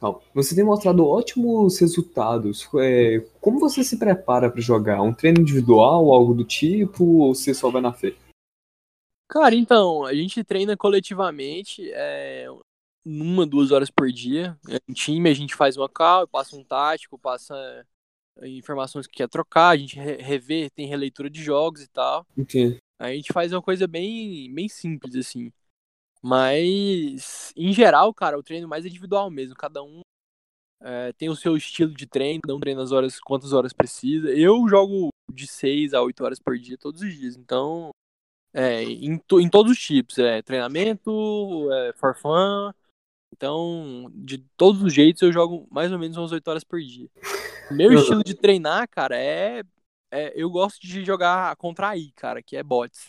Calma. 0.00 0.20
Você 0.34 0.54
tem 0.54 0.64
mostrado 0.64 1.06
ótimos 1.06 1.78
resultados. 1.78 2.68
É, 2.74 3.20
como 3.40 3.60
você 3.60 3.84
se 3.84 3.96
prepara 3.96 4.50
pra 4.50 4.60
jogar? 4.60 5.00
Um 5.00 5.14
treino 5.14 5.40
individual, 5.40 6.12
algo 6.12 6.34
do 6.34 6.44
tipo, 6.44 7.04
ou 7.04 7.34
você 7.34 7.54
só 7.54 7.70
vai 7.70 7.80
na 7.80 7.92
fé? 7.92 8.12
Cara, 9.32 9.54
então, 9.54 10.04
a 10.04 10.14
gente 10.14 10.44
treina 10.44 10.76
coletivamente, 10.76 11.90
é, 11.94 12.46
uma, 13.02 13.46
duas 13.46 13.70
horas 13.70 13.90
por 13.90 14.12
dia. 14.12 14.58
Em 14.86 14.92
time, 14.92 15.30
a 15.30 15.32
gente 15.32 15.54
faz 15.54 15.74
uma 15.74 15.88
call, 15.88 16.28
passa 16.28 16.54
um 16.54 16.62
tático, 16.62 17.18
passa 17.18 17.54
é, 18.40 18.46
informações 18.46 19.06
que 19.06 19.14
quer 19.14 19.30
trocar, 19.30 19.70
a 19.70 19.76
gente 19.78 19.98
re- 19.98 20.18
revê, 20.18 20.68
tem 20.68 20.86
releitura 20.86 21.30
de 21.30 21.42
jogos 21.42 21.80
e 21.80 21.88
tal. 21.88 22.26
Entendo. 22.36 22.76
A 22.98 23.10
gente 23.10 23.32
faz 23.32 23.54
uma 23.54 23.62
coisa 23.62 23.86
bem, 23.86 24.52
bem 24.52 24.68
simples, 24.68 25.16
assim. 25.16 25.50
Mas, 26.20 27.54
em 27.56 27.72
geral, 27.72 28.12
cara, 28.12 28.38
o 28.38 28.42
treino 28.42 28.68
mais 28.68 28.84
é 28.84 28.88
individual 28.88 29.30
mesmo. 29.30 29.56
Cada 29.56 29.82
um 29.82 30.02
é, 30.82 31.10
tem 31.14 31.30
o 31.30 31.36
seu 31.36 31.56
estilo 31.56 31.94
de 31.94 32.06
treino, 32.06 32.42
cada 32.42 32.54
um 32.54 32.60
treina 32.60 32.82
as 32.82 32.92
horas, 32.92 33.18
quantas 33.18 33.54
horas 33.54 33.72
precisa. 33.72 34.28
Eu 34.28 34.68
jogo 34.68 35.08
de 35.32 35.46
6 35.46 35.94
a 35.94 36.02
8 36.02 36.22
horas 36.22 36.38
por 36.38 36.58
dia, 36.58 36.76
todos 36.76 37.00
os 37.00 37.14
dias. 37.14 37.34
Então, 37.34 37.92
é, 38.52 38.82
em, 38.84 39.18
to- 39.18 39.40
em 39.40 39.48
todos 39.48 39.72
os 39.72 39.78
tipos. 39.78 40.18
É 40.18 40.42
treinamento, 40.42 41.70
é 41.72 41.92
for 41.94 42.14
fun. 42.16 42.72
Então, 43.32 44.10
de 44.14 44.38
todos 44.56 44.82
os 44.82 44.92
jeitos, 44.92 45.22
eu 45.22 45.32
jogo 45.32 45.66
mais 45.70 45.90
ou 45.90 45.98
menos 45.98 46.16
umas 46.16 46.32
8 46.32 46.46
horas 46.48 46.64
por 46.64 46.80
dia. 46.80 47.08
Meu 47.70 47.92
estilo 47.94 48.22
de 48.22 48.34
treinar, 48.34 48.88
cara, 48.88 49.16
é, 49.16 49.62
é- 50.10 50.32
Eu 50.36 50.50
gosto 50.50 50.80
de 50.86 51.04
jogar 51.04 51.56
contra 51.56 51.88
a 51.90 51.96
I, 51.96 52.12
cara, 52.12 52.42
que 52.42 52.56
é 52.56 52.62
bots. 52.62 53.06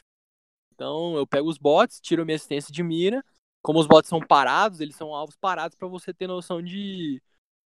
Então, 0.73 1.15
eu 1.15 1.27
pego 1.27 1.49
os 1.49 1.57
bots, 1.57 1.99
tiro 1.99 2.25
minha 2.25 2.35
assistência 2.35 2.73
de 2.73 2.81
mira. 2.81 3.23
Como 3.61 3.79
os 3.79 3.87
bots 3.87 4.09
são 4.09 4.19
parados, 4.19 4.79
eles 4.79 4.95
são 4.95 5.13
alvos 5.13 5.35
parados 5.35 5.75
pra 5.77 5.87
você 5.87 6.13
ter 6.13 6.27
noção 6.27 6.61
de, 6.61 7.21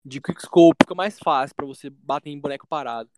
de 0.06 0.20
quickscope. 0.22 0.76
Fica 0.84 0.94
mais 0.96 1.18
fácil 1.20 1.56
pra 1.56 1.66
você 1.66 1.90
bater 1.90 2.30
em 2.30 2.40
boneco 2.40 2.68
parado. 2.68 3.10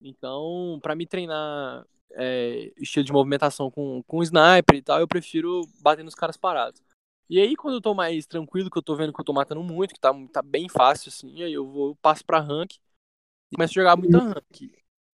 Então, 0.00 0.78
pra 0.82 0.94
me 0.94 1.06
treinar 1.06 1.86
é, 2.14 2.72
estilo 2.76 3.04
de 3.04 3.12
movimentação 3.12 3.70
com, 3.70 4.02
com 4.04 4.22
sniper 4.22 4.76
e 4.76 4.82
tal, 4.82 5.00
eu 5.00 5.08
prefiro 5.08 5.62
bater 5.80 6.04
nos 6.04 6.14
caras 6.14 6.36
parados. 6.36 6.82
E 7.28 7.40
aí, 7.40 7.56
quando 7.56 7.76
eu 7.76 7.80
tô 7.80 7.94
mais 7.94 8.26
tranquilo, 8.26 8.70
que 8.70 8.78
eu 8.78 8.82
tô 8.82 8.94
vendo 8.94 9.12
que 9.12 9.20
eu 9.20 9.24
tô 9.24 9.32
matando 9.32 9.62
muito, 9.62 9.94
que 9.94 10.00
tá, 10.00 10.12
tá 10.32 10.42
bem 10.42 10.68
fácil, 10.68 11.08
assim, 11.08 11.42
aí 11.42 11.52
eu 11.52 11.66
vou, 11.66 11.88
eu 11.88 11.96
passo 11.96 12.24
pra 12.24 12.40
rank 12.40 12.74
e 13.50 13.56
começo 13.56 13.72
a 13.72 13.82
jogar 13.82 13.96
muita 13.96 14.18
rank. 14.18 14.72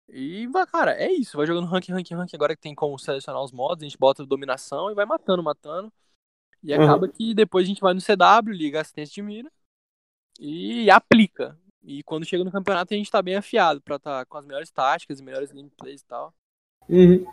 E, 0.09 0.47
vai, 0.47 0.67
cara, 0.67 0.93
é 0.93 1.11
isso. 1.13 1.37
Vai 1.37 1.47
jogando 1.47 1.67
rank, 1.67 1.89
rank, 1.89 2.11
rank. 2.13 2.33
Agora 2.33 2.55
que 2.55 2.63
tem 2.63 2.75
como 2.75 2.99
selecionar 2.99 3.43
os 3.43 3.53
modos, 3.53 3.83
a 3.83 3.87
gente 3.87 3.99
bota 3.99 4.25
dominação 4.25 4.91
e 4.91 4.95
vai 4.95 5.05
matando, 5.05 5.43
matando. 5.43 5.93
E 6.63 6.73
Uhum. 6.73 6.83
acaba 6.83 7.09
que 7.09 7.35
depois 7.35 7.65
a 7.65 7.69
gente 7.69 7.81
vai 7.81 7.93
no 7.93 8.01
CW, 8.01 8.53
liga 8.53 8.79
a 8.79 8.83
assistência 8.83 9.15
de 9.15 9.23
mira 9.23 9.53
e 10.41 10.91
aplica. 10.91 11.59
E 11.83 12.03
quando 12.03 12.25
chega 12.25 12.45
no 12.45 12.51
campeonato 12.51 12.93
a 12.93 12.97
gente 12.97 13.11
tá 13.11 13.23
bem 13.23 13.37
afiado 13.37 13.81
pra 13.81 13.99
tá 13.99 14.25
com 14.27 14.39
as 14.39 14.45
melhores 14.47 14.71
táticas, 14.71 15.21
melhores 15.21 15.53
gameplays 15.53 16.01
e 16.01 16.07
tal. 16.07 16.35
Uhum. 16.89 17.27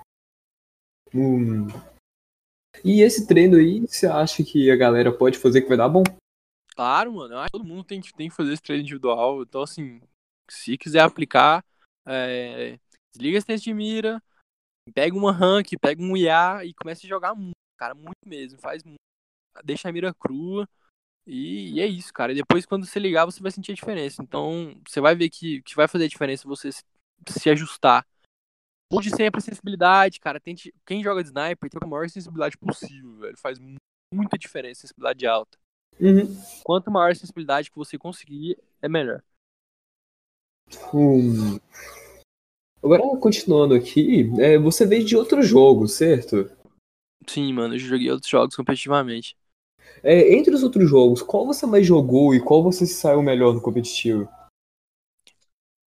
Hum. 1.13 1.67
E 2.83 3.01
esse 3.01 3.27
treino 3.27 3.57
aí, 3.57 3.81
você 3.81 4.07
acha 4.07 4.43
que 4.43 4.69
a 4.71 4.75
galera 4.75 5.11
pode 5.15 5.37
fazer 5.37 5.61
que 5.61 5.67
vai 5.67 5.77
dar 5.77 5.87
bom? 5.87 6.03
Claro, 6.75 7.13
mano, 7.13 7.35
eu 7.35 7.39
acho 7.39 7.51
que 7.51 7.57
todo 7.59 7.67
mundo 7.67 7.83
tem 7.83 8.01
que, 8.01 8.11
tem 8.13 8.29
que 8.29 8.35
fazer 8.35 8.53
esse 8.53 8.61
treino 8.63 8.81
individual. 8.81 9.43
Então, 9.43 9.61
assim, 9.61 10.01
se 10.49 10.77
quiser 10.77 11.01
aplicar, 11.01 11.63
é, 12.05 12.79
desliga 13.13 13.37
a 13.37 13.39
assistência 13.39 13.63
de 13.63 13.73
mira, 13.73 14.21
pega 14.93 15.15
uma 15.15 15.31
rank, 15.31 15.67
pega 15.79 16.01
um 16.01 16.17
IA 16.17 16.65
e 16.65 16.73
começa 16.73 17.05
a 17.05 17.09
jogar 17.09 17.35
muito, 17.35 17.53
cara, 17.77 17.93
muito 17.93 18.17
mesmo. 18.25 18.59
Faz 18.59 18.83
muito, 18.83 18.99
deixa 19.63 19.87
a 19.87 19.91
mira 19.91 20.13
crua. 20.13 20.67
E, 21.27 21.75
e 21.75 21.81
é 21.81 21.85
isso, 21.85 22.11
cara. 22.13 22.31
E 22.31 22.35
depois, 22.35 22.65
quando 22.65 22.85
você 22.85 22.99
ligar, 22.99 23.25
você 23.25 23.41
vai 23.41 23.51
sentir 23.51 23.71
a 23.71 23.75
diferença. 23.75 24.21
Então, 24.21 24.75
você 24.87 24.99
vai 24.99 25.15
ver 25.15 25.29
que, 25.29 25.61
que 25.61 25.75
vai 25.75 25.87
fazer 25.87 26.05
a 26.05 26.09
diferença 26.09 26.47
você 26.47 26.71
se, 26.71 26.83
se 27.29 27.49
ajustar. 27.49 28.05
Mude 28.93 29.09
sempre 29.09 29.39
a 29.39 29.41
sensibilidade, 29.41 30.19
cara. 30.19 30.39
Tente, 30.39 30.71
quem 30.85 31.01
joga 31.01 31.23
de 31.23 31.29
sniper 31.29 31.67
tem 31.67 31.79
a 31.81 31.87
maior 31.87 32.07
sensibilidade 32.07 32.55
possível, 32.55 33.17
velho. 33.17 33.35
Faz 33.39 33.57
mu- 33.57 33.77
muita 34.13 34.37
diferença, 34.37 34.81
sensibilidade 34.81 35.25
alta. 35.25 35.57
Uhum. 35.99 36.27
Quanto 36.63 36.91
maior 36.91 37.09
a 37.09 37.15
sensibilidade 37.15 37.71
que 37.71 37.75
você 37.75 37.97
conseguir, 37.97 38.55
é 38.83 38.87
melhor. 38.87 39.23
Hum. 40.93 41.59
Agora, 42.83 43.01
continuando 43.19 43.73
aqui, 43.73 44.29
é, 44.39 44.59
você 44.59 44.85
veio 44.85 45.03
de 45.03 45.17
outro 45.17 45.41
jogo, 45.41 45.87
certo? 45.87 46.51
Sim, 47.27 47.51
mano, 47.51 47.73
eu 47.73 47.79
joguei 47.79 48.11
outros 48.11 48.29
jogos 48.29 48.55
competitivamente. 48.55 49.35
É, 50.03 50.35
entre 50.35 50.53
os 50.53 50.61
outros 50.61 50.87
jogos, 50.87 51.23
qual 51.23 51.47
você 51.47 51.65
mais 51.65 51.87
jogou 51.87 52.35
e 52.35 52.39
qual 52.39 52.61
você 52.61 52.85
se 52.85 52.93
saiu 52.93 53.23
melhor 53.23 53.55
no 53.55 53.61
competitivo? 53.61 54.29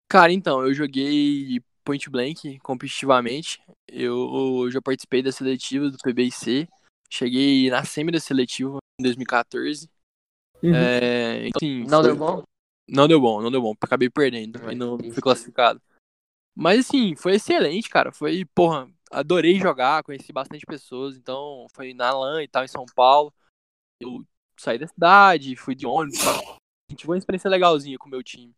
Cara, 0.08 0.32
então, 0.32 0.62
eu 0.62 0.74
joguei 0.74 1.64
Point 1.84 2.10
Blank 2.10 2.60
competitivamente. 2.60 3.62
Eu 3.88 4.70
já 4.72 4.82
participei 4.82 5.22
da 5.22 5.32
seletiva 5.32 5.90
do 5.90 5.98
PBIC. 5.98 6.68
Cheguei 7.10 7.70
na 7.70 7.84
semi 7.84 8.12
da 8.12 8.20
seletiva 8.20 8.78
em 9.00 9.04
2014. 9.04 9.90
Uhum. 10.64 10.74
É, 10.74 11.48
então, 11.48 11.58
assim, 11.58 11.84
Não 11.84 12.02
foi- 12.02 12.04
deu 12.04 12.16
bom? 12.16 12.44
Não 12.88 13.08
deu 13.08 13.22
bom, 13.22 13.42
não 13.42 13.52
deu 13.52 13.62
bom. 13.62 13.74
Acabei 13.82 14.10
perdendo 14.10 14.60
e 14.72 14.76
não 14.76 14.98
fui 14.98 15.22
classificado. 15.22 15.82
Mas 16.56 16.82
assim, 16.88 17.16
foi 17.16 17.36
excelente, 17.36 17.90
cara. 17.90 18.12
Foi, 18.12 18.44
porra, 18.54 18.90
adorei 19.10 19.58
jogar, 19.60 20.04
conheci 20.04 20.34
bastante 20.34 20.66
pessoas. 20.66 21.16
Então, 21.16 21.68
foi 21.74 21.94
na 21.94 22.12
LAN 22.12 22.44
e 22.44 22.48
tal, 22.48 22.64
em 22.64 22.68
São 22.68 22.86
Paulo. 22.94 23.34
Eu 24.00 24.26
saí 24.58 24.78
da 24.78 24.88
cidade, 24.88 25.56
fui 25.56 25.74
de 25.76 25.86
ônibus. 25.86 26.20
tal. 26.20 26.58
Tive 26.96 27.12
uma 27.12 27.18
experiência 27.18 27.50
legalzinha 27.50 27.98
com 27.98 28.08
o 28.08 28.12
meu 28.12 28.22
time. 28.22 28.54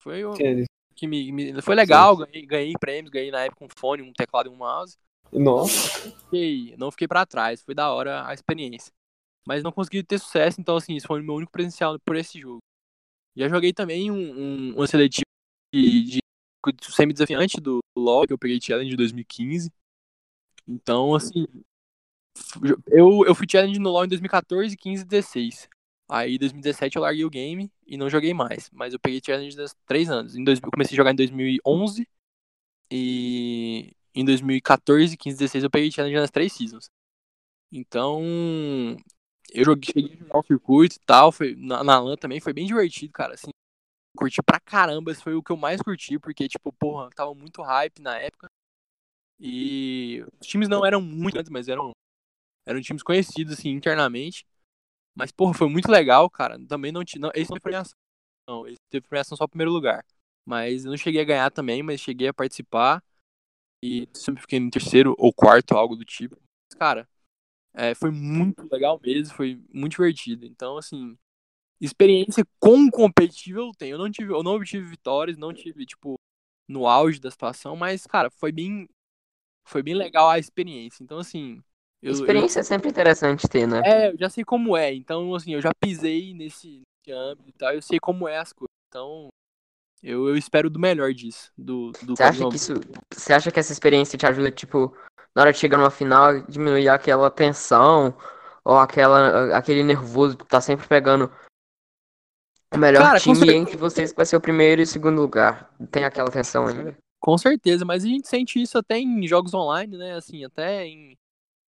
Foi 0.00 0.24
o 0.24 0.34
que 0.96 1.06
me, 1.06 1.30
me- 1.32 1.62
foi 1.62 1.74
legal, 1.74 2.16
ganhei, 2.16 2.46
ganhei 2.46 2.72
prêmios, 2.80 3.10
ganhei 3.12 3.30
na 3.30 3.40
época 3.44 3.64
um 3.64 3.68
fone, 3.78 4.02
um 4.02 4.12
teclado 4.12 4.48
e 4.48 4.52
um 4.52 4.56
mouse. 4.56 4.96
Nossa. 5.32 6.10
Fiquei, 6.24 6.74
não 6.78 6.90
fiquei 6.90 7.08
pra 7.08 7.26
trás, 7.26 7.62
foi 7.62 7.74
da 7.74 7.90
hora 7.92 8.26
a 8.26 8.34
experiência. 8.34 8.92
Mas 9.46 9.62
não 9.62 9.72
consegui 9.72 10.02
ter 10.02 10.18
sucesso, 10.18 10.60
então 10.60 10.76
assim, 10.76 10.96
esse 10.96 11.06
foi 11.06 11.20
o 11.20 11.24
meu 11.24 11.34
único 11.36 11.52
presencial 11.52 11.98
por 12.04 12.16
esse 12.16 12.40
jogo. 12.40 12.60
Já 13.36 13.48
joguei 13.48 13.72
também 13.72 14.10
um, 14.10 14.16
um, 14.16 14.74
uma 14.76 14.86
seletiva 14.86 15.24
de, 15.74 16.02
de, 16.04 16.18
de 16.74 16.92
semi-desafiante 16.94 17.60
do 17.60 17.80
LoL, 17.96 18.26
que 18.26 18.32
eu 18.32 18.38
peguei 18.38 18.60
challenge 18.60 18.90
de 18.90 18.96
2015. 18.96 19.70
Então, 20.66 21.14
assim, 21.14 21.46
eu, 22.90 23.24
eu 23.26 23.34
fui 23.34 23.46
challenge 23.50 23.78
no 23.78 23.90
LoL 23.90 24.04
em 24.04 24.08
2014, 24.08 24.76
15 24.76 25.02
e 25.02 25.06
16. 25.06 25.68
Aí 26.08 26.36
em 26.36 26.38
2017 26.38 26.96
eu 26.96 27.02
larguei 27.02 27.24
o 27.24 27.30
game 27.30 27.70
e 27.86 27.96
não 27.96 28.08
joguei 28.08 28.32
mais. 28.34 28.70
Mas 28.72 28.92
eu 28.92 29.00
peguei 29.00 29.20
challenge 29.24 29.56
das 29.56 29.74
três 29.86 30.08
anos. 30.10 30.36
Em 30.36 30.44
dois, 30.44 30.60
eu 30.62 30.70
comecei 30.70 30.94
a 30.94 30.98
jogar 30.98 31.12
em 31.12 31.16
2011 31.16 32.08
e 32.90 33.92
em 34.14 34.24
2014, 34.24 35.16
15 35.16 35.34
e 35.36 35.38
16 35.38 35.64
eu 35.64 35.70
peguei 35.70 35.90
challenge 35.90 36.16
nas 36.16 36.30
três 36.30 36.52
seasons. 36.52 36.88
Então, 37.70 38.22
eu 39.52 39.64
joguei, 39.64 39.92
cheguei 39.92 40.14
a 40.14 40.18
jogar 40.18 40.38
o 40.38 40.42
circuito 40.44 40.96
e 40.96 41.00
tal, 41.00 41.32
foi, 41.32 41.54
na, 41.56 41.82
na 41.84 41.98
LAN 41.98 42.16
também, 42.16 42.40
foi 42.40 42.52
bem 42.52 42.66
divertido, 42.66 43.12
cara, 43.12 43.34
assim, 43.34 43.50
curti 44.16 44.42
pra 44.42 44.60
caramba, 44.60 45.10
esse 45.12 45.22
foi 45.22 45.34
o 45.34 45.42
que 45.42 45.52
eu 45.52 45.56
mais 45.56 45.80
curti, 45.82 46.18
porque, 46.18 46.48
tipo, 46.48 46.72
porra, 46.72 47.10
tava 47.10 47.34
muito 47.34 47.62
hype 47.62 48.00
na 48.00 48.18
época, 48.18 48.48
e 49.38 50.24
os 50.40 50.46
times 50.46 50.68
não 50.68 50.84
eram 50.86 51.00
muito 51.00 51.38
mas 51.52 51.68
eram, 51.68 51.90
eram 52.66 52.80
times 52.80 53.02
conhecidos, 53.02 53.54
assim, 53.54 53.70
internamente, 53.70 54.46
mas, 55.16 55.32
porra, 55.32 55.54
foi 55.54 55.68
muito 55.68 55.90
legal, 55.90 56.30
cara, 56.30 56.58
também 56.68 56.92
não 56.92 57.04
tinha, 57.04 57.20
não, 57.22 57.30
esse 57.34 57.50
não 57.50 57.56
teve 57.56 57.62
premiação, 57.62 57.96
não, 58.48 58.68
esse 58.68 58.78
teve 58.90 59.08
premiação 59.08 59.36
só 59.36 59.46
primeiro 59.48 59.72
lugar, 59.72 60.04
mas 60.46 60.84
eu 60.84 60.90
não 60.90 60.98
cheguei 60.98 61.22
a 61.22 61.24
ganhar 61.24 61.50
também, 61.50 61.82
mas 61.82 62.00
cheguei 62.00 62.28
a 62.28 62.34
participar, 62.34 63.02
e 63.84 64.08
sempre 64.14 64.42
fiquei 64.42 64.60
no 64.60 64.70
terceiro 64.70 65.14
ou 65.18 65.32
quarto, 65.32 65.72
algo 65.74 65.96
do 65.96 66.04
tipo, 66.04 66.36
mas, 66.70 66.78
cara, 66.78 67.08
é, 67.74 67.94
foi 67.94 68.10
muito 68.10 68.66
legal 68.72 69.00
mesmo, 69.02 69.34
foi 69.34 69.60
muito 69.72 69.92
divertido. 69.92 70.46
Então, 70.46 70.78
assim, 70.78 71.16
experiência 71.80 72.44
com 72.60 72.90
competitivo 72.90 73.60
eu 73.60 73.72
tenho. 73.78 73.94
Eu 73.94 73.98
não 73.98 74.10
tive, 74.10 74.32
eu 74.32 74.42
não 74.42 74.52
obtive 74.54 74.86
vitórias, 74.88 75.38
não 75.38 75.52
tive, 75.54 75.86
tipo, 75.86 76.18
no 76.68 76.86
auge 76.88 77.20
da 77.20 77.30
situação, 77.30 77.76
mas, 77.76 78.06
cara, 78.06 78.30
foi 78.30 78.52
bem. 78.52 78.88
Foi 79.66 79.82
bem 79.82 79.94
legal 79.94 80.30
a 80.30 80.38
experiência. 80.38 81.02
Então, 81.04 81.18
assim. 81.18 81.62
Eu, 82.06 82.12
Experiência 82.12 82.60
é 82.60 82.62
sempre 82.62 82.88
interessante 82.88 83.48
ter, 83.48 83.66
né? 83.66 83.80
Eu, 83.80 83.84
é, 83.84 84.10
eu 84.12 84.16
já 84.16 84.30
sei 84.30 84.44
como 84.44 84.76
é. 84.76 84.94
Então, 84.94 85.34
assim, 85.34 85.54
eu 85.54 85.60
já 85.60 85.72
pisei 85.80 86.32
nesse, 86.32 86.82
nesse 87.04 87.18
âmbito 87.18 87.48
e 87.48 87.52
tal. 87.52 87.72
Eu 87.72 87.82
sei 87.82 87.98
como 87.98 88.28
é 88.28 88.38
as 88.38 88.52
coisas. 88.52 88.70
Então, 88.88 89.28
eu, 90.04 90.28
eu 90.28 90.36
espero 90.36 90.70
do 90.70 90.78
melhor 90.78 91.12
disso. 91.12 91.50
Do, 91.58 91.90
do 92.02 92.14
Você 92.14 92.22
acha 92.22 92.48
que 92.48 92.56
isso. 92.56 92.74
Você 93.12 93.32
acha 93.32 93.50
que 93.50 93.58
essa 93.58 93.72
experiência 93.72 94.16
te 94.16 94.24
ajuda, 94.24 94.52
tipo, 94.52 94.96
na 95.34 95.42
hora 95.42 95.52
de 95.52 95.58
chegar 95.58 95.78
numa 95.78 95.90
final, 95.90 96.40
diminuir 96.42 96.88
aquela 96.88 97.28
tensão 97.28 98.16
ou 98.64 98.78
aquela, 98.78 99.56
aquele 99.56 99.82
nervoso 99.82 100.36
que 100.36 100.46
tá 100.46 100.60
sempre 100.60 100.86
pegando 100.86 101.28
o 102.72 102.78
melhor 102.78 103.02
Cara, 103.02 103.18
time 103.18 103.46
cer- 103.46 103.54
entre 103.54 103.76
vocês 103.76 104.12
que 104.12 104.16
vai 104.16 104.26
ser 104.26 104.36
o 104.36 104.40
primeiro 104.40 104.80
e 104.80 104.86
segundo 104.86 105.20
lugar? 105.20 105.74
Tem 105.90 106.04
aquela 106.04 106.30
tensão 106.30 106.68
ainda? 106.68 106.96
Com 107.18 107.36
certeza, 107.36 107.84
mas 107.84 108.04
a 108.04 108.06
gente 108.06 108.28
sente 108.28 108.62
isso 108.62 108.78
até 108.78 108.96
em 108.96 109.26
jogos 109.26 109.54
online, 109.54 109.96
né? 109.96 110.14
Assim, 110.14 110.44
até 110.44 110.86
em, 110.86 111.16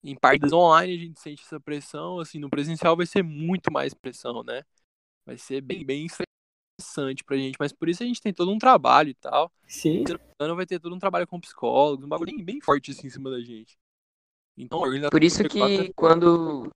em 0.06 0.16
partidas 0.16 0.54
online 0.54 0.94
a 0.94 0.98
gente 0.98 1.20
sente 1.20 1.44
essa 1.44 1.60
pressão. 1.60 2.20
Assim, 2.20 2.40
no 2.40 2.50
presencial 2.50 2.96
vai 2.96 3.06
ser 3.06 3.24
muito 3.24 3.72
mais 3.72 3.94
pressão, 3.94 4.44
né? 4.44 4.64
Vai 5.26 5.38
ser 5.38 5.62
bem, 5.62 5.84
bem 5.84 6.06
estressante 6.06 7.24
pra 7.24 7.38
gente, 7.38 7.58
mas 7.60 7.74
por 7.74 7.90
isso 7.90 8.04
a 8.04 8.06
gente 8.06 8.22
tem 8.22 8.34
todo 8.34 8.52
um 8.52 8.60
trabalho 8.60 9.10
e 9.10 9.16
tal. 9.16 9.52
Sim. 9.68 10.04
Ano 10.40 10.56
vai 10.56 10.66
ter 10.66 10.80
todo 10.80 10.94
um 10.94 11.00
trabalho 11.00 11.26
com 11.26 11.40
psicólogos, 11.40 12.06
um 12.06 12.10
bagulho 12.10 12.36
bem, 12.36 12.46
bem 12.46 12.62
forte 12.62 12.92
assim 12.92 13.08
em 13.08 13.10
cima 13.10 13.32
da 13.32 13.42
gente. 13.42 13.78
Então, 14.58 14.80
Por 15.10 15.24
isso 15.24 15.44
do 15.44 15.50
B4 15.50 15.88
que 15.88 15.94
quando. 15.94 16.70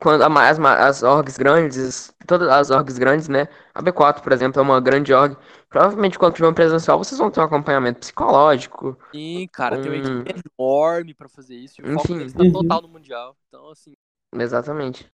Quando 0.00 0.22
as, 0.22 0.58
as 0.60 1.02
orgs 1.02 1.36
grandes, 1.36 2.14
todas 2.26 2.48
as 2.48 2.70
orgs 2.70 2.98
grandes, 2.98 3.28
né? 3.28 3.48
A 3.74 3.82
B4, 3.82 4.22
por 4.22 4.32
exemplo, 4.32 4.60
é 4.60 4.62
uma 4.62 4.80
grande 4.80 5.12
org. 5.12 5.36
Provavelmente 5.68 6.18
quando 6.18 6.34
tiver 6.34 6.48
um 6.48 6.54
presencial, 6.54 6.98
vocês 6.98 7.18
vão 7.18 7.30
ter 7.30 7.40
um 7.40 7.44
acompanhamento 7.44 7.98
psicológico. 8.00 8.96
Sim, 9.12 9.48
cara, 9.52 9.76
tem 9.76 9.90
uma 9.90 9.96
equipe 9.96 10.42
enorme 10.58 11.14
pra 11.14 11.28
fazer 11.28 11.56
isso. 11.56 11.80
E 11.80 11.84
o 11.84 11.94
foco 11.94 12.04
Enfim. 12.04 12.18
deles 12.18 12.32
tá 12.32 12.44
Uhum. 12.44 12.52
total 12.52 12.82
no 12.82 12.88
Mundial. 12.88 13.36
Então, 13.48 13.70
assim, 13.70 13.92
Exatamente. 14.34 15.06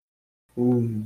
Hum. 0.57 1.05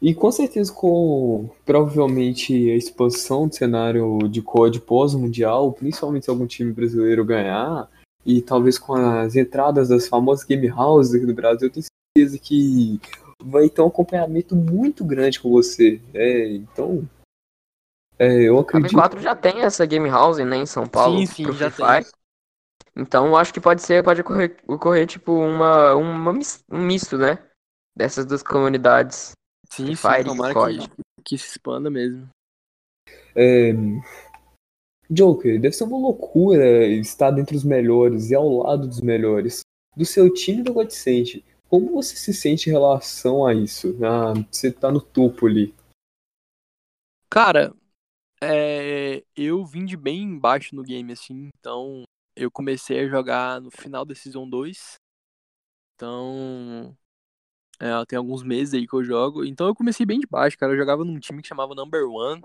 E 0.00 0.14
com 0.14 0.30
certeza 0.30 0.72
com 0.72 1.50
provavelmente 1.64 2.70
a 2.70 2.76
expansão 2.76 3.48
do 3.48 3.54
cenário 3.54 4.18
de 4.28 4.40
COD 4.40 4.80
pós-mundial, 4.80 5.72
principalmente 5.72 6.24
se 6.24 6.30
algum 6.30 6.46
time 6.46 6.72
brasileiro 6.72 7.24
ganhar, 7.24 7.90
e 8.24 8.40
talvez 8.40 8.78
com 8.78 8.94
as 8.94 9.36
entradas 9.36 9.88
das 9.88 10.08
famosas 10.08 10.44
game 10.44 10.70
houses 10.70 11.14
aqui 11.14 11.26
do 11.26 11.34
Brasil, 11.34 11.68
eu 11.68 11.72
tenho 11.72 11.84
certeza 12.16 12.38
que 12.38 13.00
vai 13.42 13.68
ter 13.68 13.80
um 13.80 13.86
acompanhamento 13.86 14.54
muito 14.54 15.04
grande 15.04 15.40
com 15.40 15.50
você. 15.50 16.00
É, 16.12 16.48
então, 16.48 17.08
é, 18.18 18.42
eu 18.42 18.58
A 18.58 18.60
acredito. 18.60 18.94
B4 18.94 19.20
já 19.20 19.34
tem 19.34 19.62
essa 19.62 19.86
game 19.86 20.08
house, 20.08 20.38
né, 20.38 20.56
em 20.56 20.66
São 20.66 20.86
Paulo, 20.86 21.18
sim, 21.18 21.26
sim, 21.26 21.52
já 21.52 21.70
tem. 21.70 22.04
Então, 22.96 23.28
eu 23.28 23.36
acho 23.36 23.54
que 23.54 23.60
pode 23.60 23.82
ser, 23.82 24.02
pode 24.02 24.20
ocorrer, 24.20 24.56
ocorrer 24.66 25.06
tipo 25.06 25.32
uma, 25.32 25.94
uma 25.94 26.32
um 26.70 26.78
misto, 26.82 27.16
né? 27.16 27.38
Dessas 27.96 28.26
duas 28.26 28.42
comunidades. 28.42 29.32
Sim, 29.70 29.86
sim, 29.86 29.94
Fire 29.94 30.24
tomara 30.24 30.52
que, 30.52 30.88
que 31.24 31.38
se 31.38 31.50
expanda 31.50 31.88
mesmo. 31.88 32.28
É, 33.34 33.72
Joker, 35.08 35.60
deve 35.60 35.74
ser 35.74 35.84
uma 35.84 35.98
loucura 35.98 36.86
estar 36.86 37.30
dentre 37.30 37.56
os 37.56 37.64
melhores 37.64 38.30
e 38.30 38.34
ao 38.34 38.48
lado 38.48 38.86
dos 38.86 39.00
melhores. 39.00 39.60
Do 39.96 40.04
seu 40.04 40.32
time 40.32 40.62
do 40.62 40.72
Godsent, 40.72 41.42
Como 41.70 41.92
você 41.92 42.16
se 42.16 42.34
sente 42.34 42.68
em 42.68 42.72
relação 42.72 43.46
a 43.46 43.54
isso? 43.54 43.96
Ah, 44.04 44.34
você 44.50 44.72
tá 44.72 44.90
no 44.90 45.00
topo 45.00 45.46
ali. 45.46 45.72
Cara, 47.30 47.72
é, 48.42 49.22
eu 49.36 49.64
vim 49.64 49.84
de 49.84 49.96
bem 49.96 50.20
embaixo 50.24 50.74
no 50.74 50.82
game, 50.82 51.12
assim, 51.12 51.48
então 51.56 52.02
eu 52.34 52.50
comecei 52.50 52.98
a 52.98 53.08
jogar 53.08 53.60
no 53.60 53.70
final 53.70 54.04
da 54.04 54.16
Season 54.16 54.50
2. 54.50 54.96
Então, 55.94 56.96
é, 57.78 58.04
tem 58.04 58.16
alguns 58.16 58.42
meses 58.42 58.74
aí 58.74 58.84
que 58.84 58.94
eu 58.94 59.04
jogo. 59.04 59.44
Então 59.44 59.68
eu 59.68 59.74
comecei 59.74 60.04
bem 60.04 60.18
de 60.18 60.26
baixo, 60.26 60.58
cara. 60.58 60.72
Eu 60.72 60.76
jogava 60.76 61.04
num 61.04 61.20
time 61.20 61.40
que 61.40 61.46
chamava 61.46 61.72
Number 61.72 62.04
One. 62.04 62.42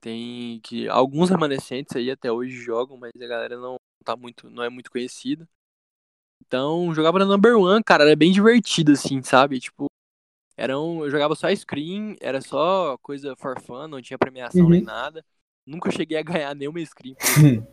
Tem 0.00 0.58
que 0.62 0.88
alguns 0.88 1.30
remanescentes 1.30 1.94
aí 1.94 2.10
até 2.10 2.32
hoje 2.32 2.56
jogam, 2.56 2.96
mas 2.96 3.12
a 3.14 3.26
galera 3.28 3.56
não 3.58 3.76
tá 4.04 4.16
muito, 4.16 4.50
não 4.50 4.64
é 4.64 4.68
muito 4.68 4.90
conhecida. 4.90 5.48
Então, 6.50 6.92
jogava 6.92 7.16
na 7.20 7.24
Number 7.24 7.56
One, 7.56 7.80
cara, 7.80 8.02
era 8.02 8.16
bem 8.16 8.32
divertido 8.32 8.90
assim, 8.90 9.22
sabe? 9.22 9.60
Tipo, 9.60 9.86
era 10.56 10.76
um, 10.80 11.04
eu 11.04 11.08
jogava 11.08 11.36
só 11.36 11.46
screen, 11.54 12.16
era 12.20 12.40
só 12.40 12.98
coisa 12.98 13.36
for 13.36 13.60
fun, 13.60 13.86
não 13.86 14.02
tinha 14.02 14.18
premiação 14.18 14.64
Uhum. 14.64 14.70
nem 14.70 14.82
nada. 14.82 15.24
Nunca 15.64 15.90
cheguei 16.04 16.18
a 16.18 16.24
ganhar 16.24 16.52
nenhuma 16.56 16.84
screen. 16.84 17.14
por 17.14 17.24
Hum. 17.40 17.64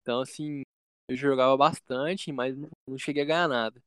Então, 0.00 0.22
assim, 0.22 0.62
eu 1.06 1.16
jogava 1.18 1.54
bastante, 1.54 2.32
mas 2.32 2.56
não 2.56 2.96
cheguei 2.96 3.24
a 3.24 3.26
ganhar 3.26 3.46
nada. 3.46 3.82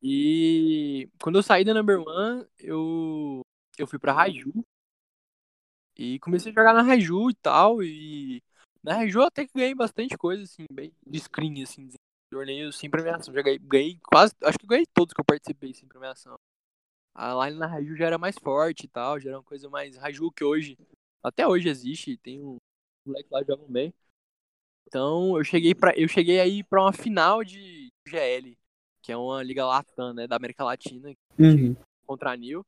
E 0.00 1.08
quando 1.20 1.40
eu 1.40 1.42
saí 1.42 1.64
da 1.64 1.74
Number 1.74 1.98
One, 1.98 2.46
eu, 2.60 3.40
eu 3.76 3.88
fui 3.88 3.98
pra 3.98 4.12
Raiju. 4.12 4.52
E 5.98 6.20
comecei 6.20 6.52
a 6.52 6.54
jogar 6.54 6.74
na 6.74 6.82
Raiju 6.82 7.28
e 7.28 7.34
tal. 7.34 7.82
E 7.82 8.40
na 8.84 8.94
Raiju 8.94 9.18
eu 9.18 9.26
até 9.26 9.44
que 9.44 9.52
ganhei 9.52 9.74
bastante 9.74 10.16
coisa, 10.16 10.44
assim, 10.44 10.64
bem 10.72 10.92
de 11.04 11.18
screen, 11.18 11.60
assim, 11.64 11.90
torneios 12.36 12.76
sem 12.78 12.88
premiação. 12.88 13.32
Já 13.34 13.42
ganhei, 13.42 13.58
ganhei 13.58 13.98
quase, 14.02 14.32
acho 14.42 14.58
que 14.58 14.66
ganhei 14.66 14.86
todos 14.94 15.12
que 15.12 15.20
eu 15.20 15.24
participei 15.24 15.74
sem 15.74 15.86
premiação. 15.86 16.34
A 17.14 17.44
line 17.44 17.58
na 17.58 17.66
Raiju 17.66 17.94
já 17.94 18.06
era 18.06 18.16
mais 18.16 18.36
forte 18.38 18.84
e 18.84 18.88
tal, 18.88 19.20
já 19.20 19.28
era 19.28 19.38
uma 19.38 19.44
coisa 19.44 19.68
mais. 19.68 19.96
Raiju 19.98 20.32
que 20.32 20.42
hoje, 20.42 20.78
até 21.22 21.46
hoje 21.46 21.68
existe, 21.68 22.16
tem 22.16 22.40
um 22.40 22.56
moleque 23.04 23.28
lá 23.30 23.42
jogam 23.44 23.66
bem. 23.68 23.92
Então 24.88 25.36
eu 25.36 25.44
cheguei 25.44 25.74
para 25.74 25.92
eu 25.98 26.08
cheguei 26.08 26.40
aí 26.40 26.64
pra 26.64 26.80
uma 26.82 26.92
final 26.92 27.44
de 27.44 27.92
GL, 28.08 28.56
que 29.02 29.12
é 29.12 29.16
uma 29.16 29.42
liga 29.42 29.66
latam, 29.66 30.14
né, 30.14 30.26
da 30.26 30.36
América 30.36 30.64
Latina, 30.64 31.12
Uhum. 31.38 31.76
contra 32.06 32.32
a 32.32 32.36
Nil. 32.36 32.64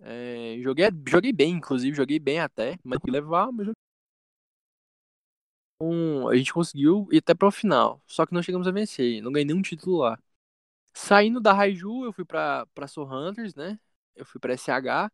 É, 0.00 0.56
joguei, 0.60 0.86
joguei 1.08 1.32
bem, 1.32 1.52
inclusive, 1.52 1.96
joguei 1.96 2.18
bem 2.18 2.40
até, 2.40 2.76
mas 2.82 2.98
que 2.98 3.10
levar, 3.10 3.52
mas 3.52 3.66
joguei. 3.66 3.82
Então, 5.82 6.28
a 6.28 6.36
gente 6.36 6.52
conseguiu 6.52 7.08
ir 7.10 7.18
até 7.18 7.34
pro 7.34 7.50
final, 7.50 8.00
só 8.06 8.24
que 8.26 8.32
não 8.34 8.42
chegamos 8.42 8.68
a 8.68 8.70
vencer, 8.70 9.20
não 9.22 9.32
ganhei 9.32 9.44
nenhum 9.46 9.62
título 9.62 9.98
lá. 9.98 10.18
Saindo 10.94 11.40
da 11.40 11.52
Raiju, 11.52 12.04
eu 12.06 12.12
fui 12.12 12.24
pra, 12.24 12.66
pra 12.74 12.88
Soul 12.88 13.08
Hunters, 13.12 13.54
né? 13.54 13.78
Eu 14.16 14.26
fui 14.26 14.40
pra 14.40 14.54
SH. 14.54 15.10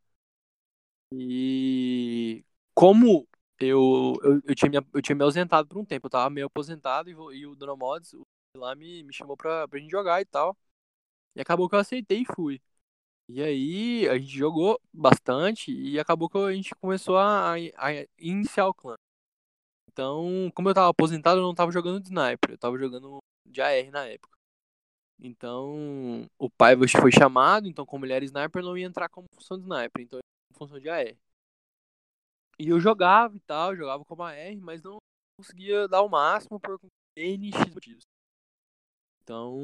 E 1.13 2.45
como 2.75 3.29
eu, 3.61 4.15
eu, 4.23 4.43
eu, 4.47 4.55
tinha 4.55 4.71
me, 4.71 4.79
eu 4.95 5.03
tinha 5.03 5.17
me 5.17 5.25
ausentado 5.25 5.69
por 5.69 5.79
um 5.79 5.85
tempo, 5.85 6.07
eu 6.07 6.11
tava 6.11 6.31
meio 6.31 6.47
aposentado 6.47 7.11
e, 7.11 7.13
e 7.39 7.47
o 7.47 7.55
Dona 7.57 7.77
Mods 7.77 8.13
o- 8.15 8.27
lá 8.57 8.75
me, 8.75 9.03
me 9.05 9.13
chamou 9.15 9.37
pra, 9.37 9.67
pra 9.69 9.79
gente 9.81 9.91
jogar 9.91 10.21
e 10.21 10.25
tal. 10.27 10.57
E 11.37 11.41
acabou 11.43 11.69
que 11.69 11.75
eu 11.77 11.81
aceitei 11.81 12.23
e 12.23 12.27
fui. 12.37 12.61
E 13.29 13.43
aí 13.43 14.09
a 14.09 14.19
gente 14.19 14.37
jogou 14.37 14.81
bastante 14.93 15.73
e 15.73 15.99
acabou 16.01 16.29
que 16.31 16.39
a 16.39 16.53
gente 16.55 16.75
começou 16.77 17.19
a, 17.19 17.55
a, 17.55 17.57
a 17.57 18.07
iniciar 18.19 18.69
o 18.69 18.75
clã. 18.75 18.97
Então, 19.99 20.49
como 20.55 20.69
eu 20.69 20.75
tava 20.75 20.89
aposentado, 20.91 21.41
eu 21.41 21.43
não 21.43 21.53
tava 21.53 21.73
jogando 21.73 21.99
de 21.99 22.07
sniper, 22.07 22.53
eu 22.53 22.59
tava 22.59 22.79
jogando 22.79 23.19
de 23.45 23.61
AR 23.61 23.91
na 23.91 24.07
época. 24.07 24.39
Então, 25.19 26.25
o 26.39 26.49
pai 26.49 26.77
foi 26.89 27.11
chamado, 27.11 27.67
então 27.67 27.85
como 27.85 28.07
ele 28.07 28.13
era 28.13 28.25
sniper, 28.25 28.63
não 28.63 28.79
ia 28.79 28.87
entrar 28.87 29.09
como 29.09 29.27
função 29.35 29.59
de 29.59 29.65
sniper, 29.65 30.05
então 30.05 30.21
ele 30.21 30.23
ia 30.23 30.55
como 30.55 30.69
função 30.69 30.79
de 30.81 30.89
AR. 30.89 31.17
E 32.61 32.69
eu 32.69 32.79
jogava 32.79 33.35
e 33.35 33.41
tal, 33.41 33.75
jogava 33.75 34.05
como 34.05 34.23
AR, 34.23 34.57
mas 34.61 34.81
não 34.85 34.99
conseguia 35.37 35.89
dar 35.89 36.03
o 36.03 36.09
máximo 36.09 36.61
por 36.61 36.79
N 37.17 37.53
X 37.53 37.75
motivos. 37.75 38.05
Então, 39.25 39.59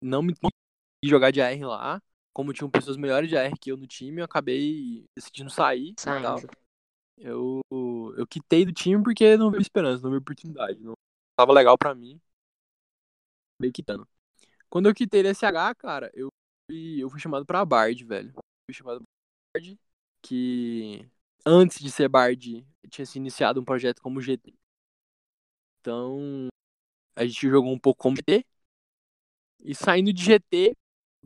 não 0.00 0.22
me 0.22 0.32
consegui 0.32 1.10
jogar 1.10 1.32
de 1.32 1.42
AR 1.42 1.60
lá. 1.62 2.00
Como 2.32 2.52
tinham 2.52 2.70
pessoas 2.70 2.96
melhores 2.96 3.28
de 3.28 3.36
AR 3.36 3.50
que 3.60 3.72
eu 3.72 3.76
no 3.76 3.88
time, 3.88 4.20
eu 4.20 4.26
acabei 4.26 5.04
decidindo 5.16 5.50
sair 5.50 5.92
tal. 5.94 6.38
Saindo. 6.38 6.65
Eu, 7.18 7.60
eu 8.16 8.26
quitei 8.26 8.64
do 8.64 8.72
time 8.72 9.02
porque 9.02 9.36
não 9.36 9.50
veio 9.50 9.60
esperança, 9.60 10.02
não 10.02 10.10
veio 10.10 10.20
oportunidade. 10.20 10.80
Não 10.80 10.94
tava 11.38 11.52
legal 11.52 11.76
pra 11.78 11.94
mim. 11.94 12.20
Acabei 13.54 13.72
quitando. 13.72 14.06
Quando 14.68 14.88
eu 14.88 14.94
quitei 14.94 15.22
da 15.22 15.30
SH, 15.30 15.74
cara, 15.78 16.10
eu 16.14 16.28
fui, 16.70 17.02
eu 17.02 17.08
fui 17.08 17.20
chamado 17.20 17.46
pra 17.46 17.64
Bard, 17.64 18.04
velho. 18.04 18.32
Fui 18.32 18.74
chamado 18.74 18.98
pra 18.98 19.60
Bard, 19.60 19.78
que 20.22 21.08
antes 21.44 21.78
de 21.80 21.90
ser 21.90 22.08
Bard, 22.08 22.66
tinha 22.90 23.06
se 23.06 23.18
iniciado 23.18 23.60
um 23.60 23.64
projeto 23.64 24.02
como 24.02 24.20
GT. 24.20 24.52
Então, 25.80 26.48
a 27.16 27.24
gente 27.24 27.48
jogou 27.48 27.72
um 27.72 27.78
pouco 27.78 28.02
como 28.02 28.16
GT. 28.16 28.44
E 29.60 29.74
saindo 29.74 30.12
de 30.12 30.22
GT, 30.22 30.76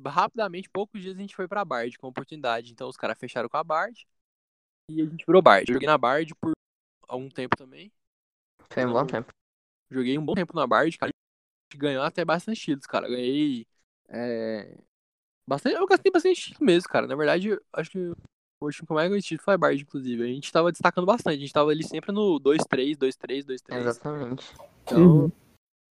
rapidamente, 0.07 0.69
poucos 0.71 1.01
dias 1.01 1.17
a 1.17 1.21
gente 1.21 1.35
foi 1.35 1.49
pra 1.49 1.65
Bard 1.65 1.97
com 1.99 2.07
oportunidade. 2.07 2.73
Então, 2.73 2.89
os 2.89 2.97
caras 2.97 3.19
fecharam 3.19 3.49
com 3.49 3.57
a 3.57 3.65
Bard. 3.65 4.07
E 4.91 5.03
a 5.03 5.05
gente 5.05 5.25
virou 5.25 5.41
Bard. 5.41 5.69
Eu 5.71 5.75
joguei 5.75 5.87
na 5.87 5.97
Bard 5.99 6.35
por 6.35 6.53
algum 7.07 7.29
tempo 7.29 7.57
também. 7.57 7.93
Foi 8.69 8.85
um 8.85 8.93
bom 8.93 9.07
tempo. 9.07 9.33
Joguei 9.91 10.19
um 10.19 10.25
bom 10.25 10.35
tempo 10.35 10.55
na 10.55 10.67
Bard, 10.67 10.97
cara. 10.99 11.11
A 11.11 11.73
gente 11.73 11.81
ganhou 11.81 12.03
até 12.03 12.25
bastante 12.25 12.61
títulos, 12.61 12.87
cara. 12.87 13.09
Ganhei. 13.09 13.67
É... 14.09 14.77
Bastante... 15.47 15.77
Eu 15.77 15.87
gastei 15.87 16.11
bastante 16.11 16.41
título 16.41 16.67
mesmo, 16.67 16.89
cara. 16.89 17.07
Na 17.07 17.15
verdade, 17.15 17.59
acho 17.73 17.91
que 17.91 17.99
o 17.99 18.17
último 18.67 18.87
que 18.87 18.93
eu 18.93 18.97
mais 18.97 19.09
ganhei 19.09 19.23
título 19.23 19.45
foi 19.45 19.55
a 19.55 19.59
Bard, 19.59 19.81
inclusive. 19.83 20.23
A 20.23 20.27
gente 20.27 20.53
tava 20.53 20.73
destacando 20.73 21.07
bastante. 21.07 21.37
A 21.37 21.41
gente 21.41 21.53
tava 21.53 21.71
ali 21.71 21.85
sempre 21.85 22.13
no 22.13 22.39
2-3, 22.41 22.97
2-3, 22.97 23.45
2-3. 23.45 23.77
Exatamente. 23.81 24.53
Então, 24.83 24.99
Uhum. 25.03 25.33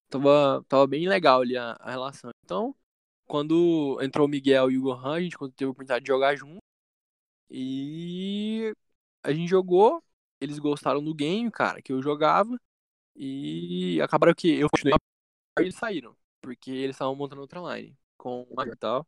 tava, 0.08 0.64
tava 0.68 0.86
bem 0.86 1.08
legal 1.08 1.40
ali 1.42 1.56
a, 1.56 1.72
a 1.80 1.90
relação. 1.90 2.30
Então, 2.44 2.74
quando 3.26 3.98
entrou 4.00 4.26
o 4.26 4.28
Miguel 4.28 4.70
e 4.70 4.78
o 4.78 4.82
Gohan, 4.82 5.14
a 5.14 5.20
gente 5.20 5.36
teve 5.54 5.68
a 5.68 5.70
oportunidade 5.70 6.04
de 6.04 6.08
jogar 6.08 6.34
junto. 6.36 6.58
E 7.50 8.74
a 9.22 9.32
gente 9.32 9.48
jogou. 9.48 10.02
Eles 10.40 10.58
gostaram 10.58 11.02
do 11.02 11.14
game, 11.14 11.50
cara, 11.50 11.82
que 11.82 11.92
eu 11.92 12.02
jogava. 12.02 12.58
E 13.16 14.00
acabaram 14.02 14.34
que 14.34 14.48
eu 14.60 14.68
continuei 14.70 14.96
e 15.60 15.62
eles 15.62 15.76
saíram. 15.76 16.16
Porque 16.40 16.70
eles 16.70 16.96
estavam 16.96 17.16
montando 17.16 17.42
outra 17.42 17.60
line 17.76 17.96
com 18.16 18.46
o 18.50 18.62
e 18.62 18.76
tal. 18.76 19.06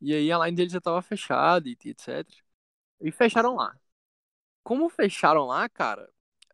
E 0.00 0.14
aí 0.14 0.30
a 0.30 0.38
line 0.44 0.56
deles 0.56 0.72
já 0.72 0.80
tava 0.80 1.00
fechada 1.02 1.68
e 1.68 1.72
etc. 1.72 2.26
E 3.00 3.10
fecharam 3.12 3.54
lá. 3.56 3.78
Como 4.62 4.88
fecharam 4.90 5.46
lá, 5.46 5.68
cara, 5.68 6.10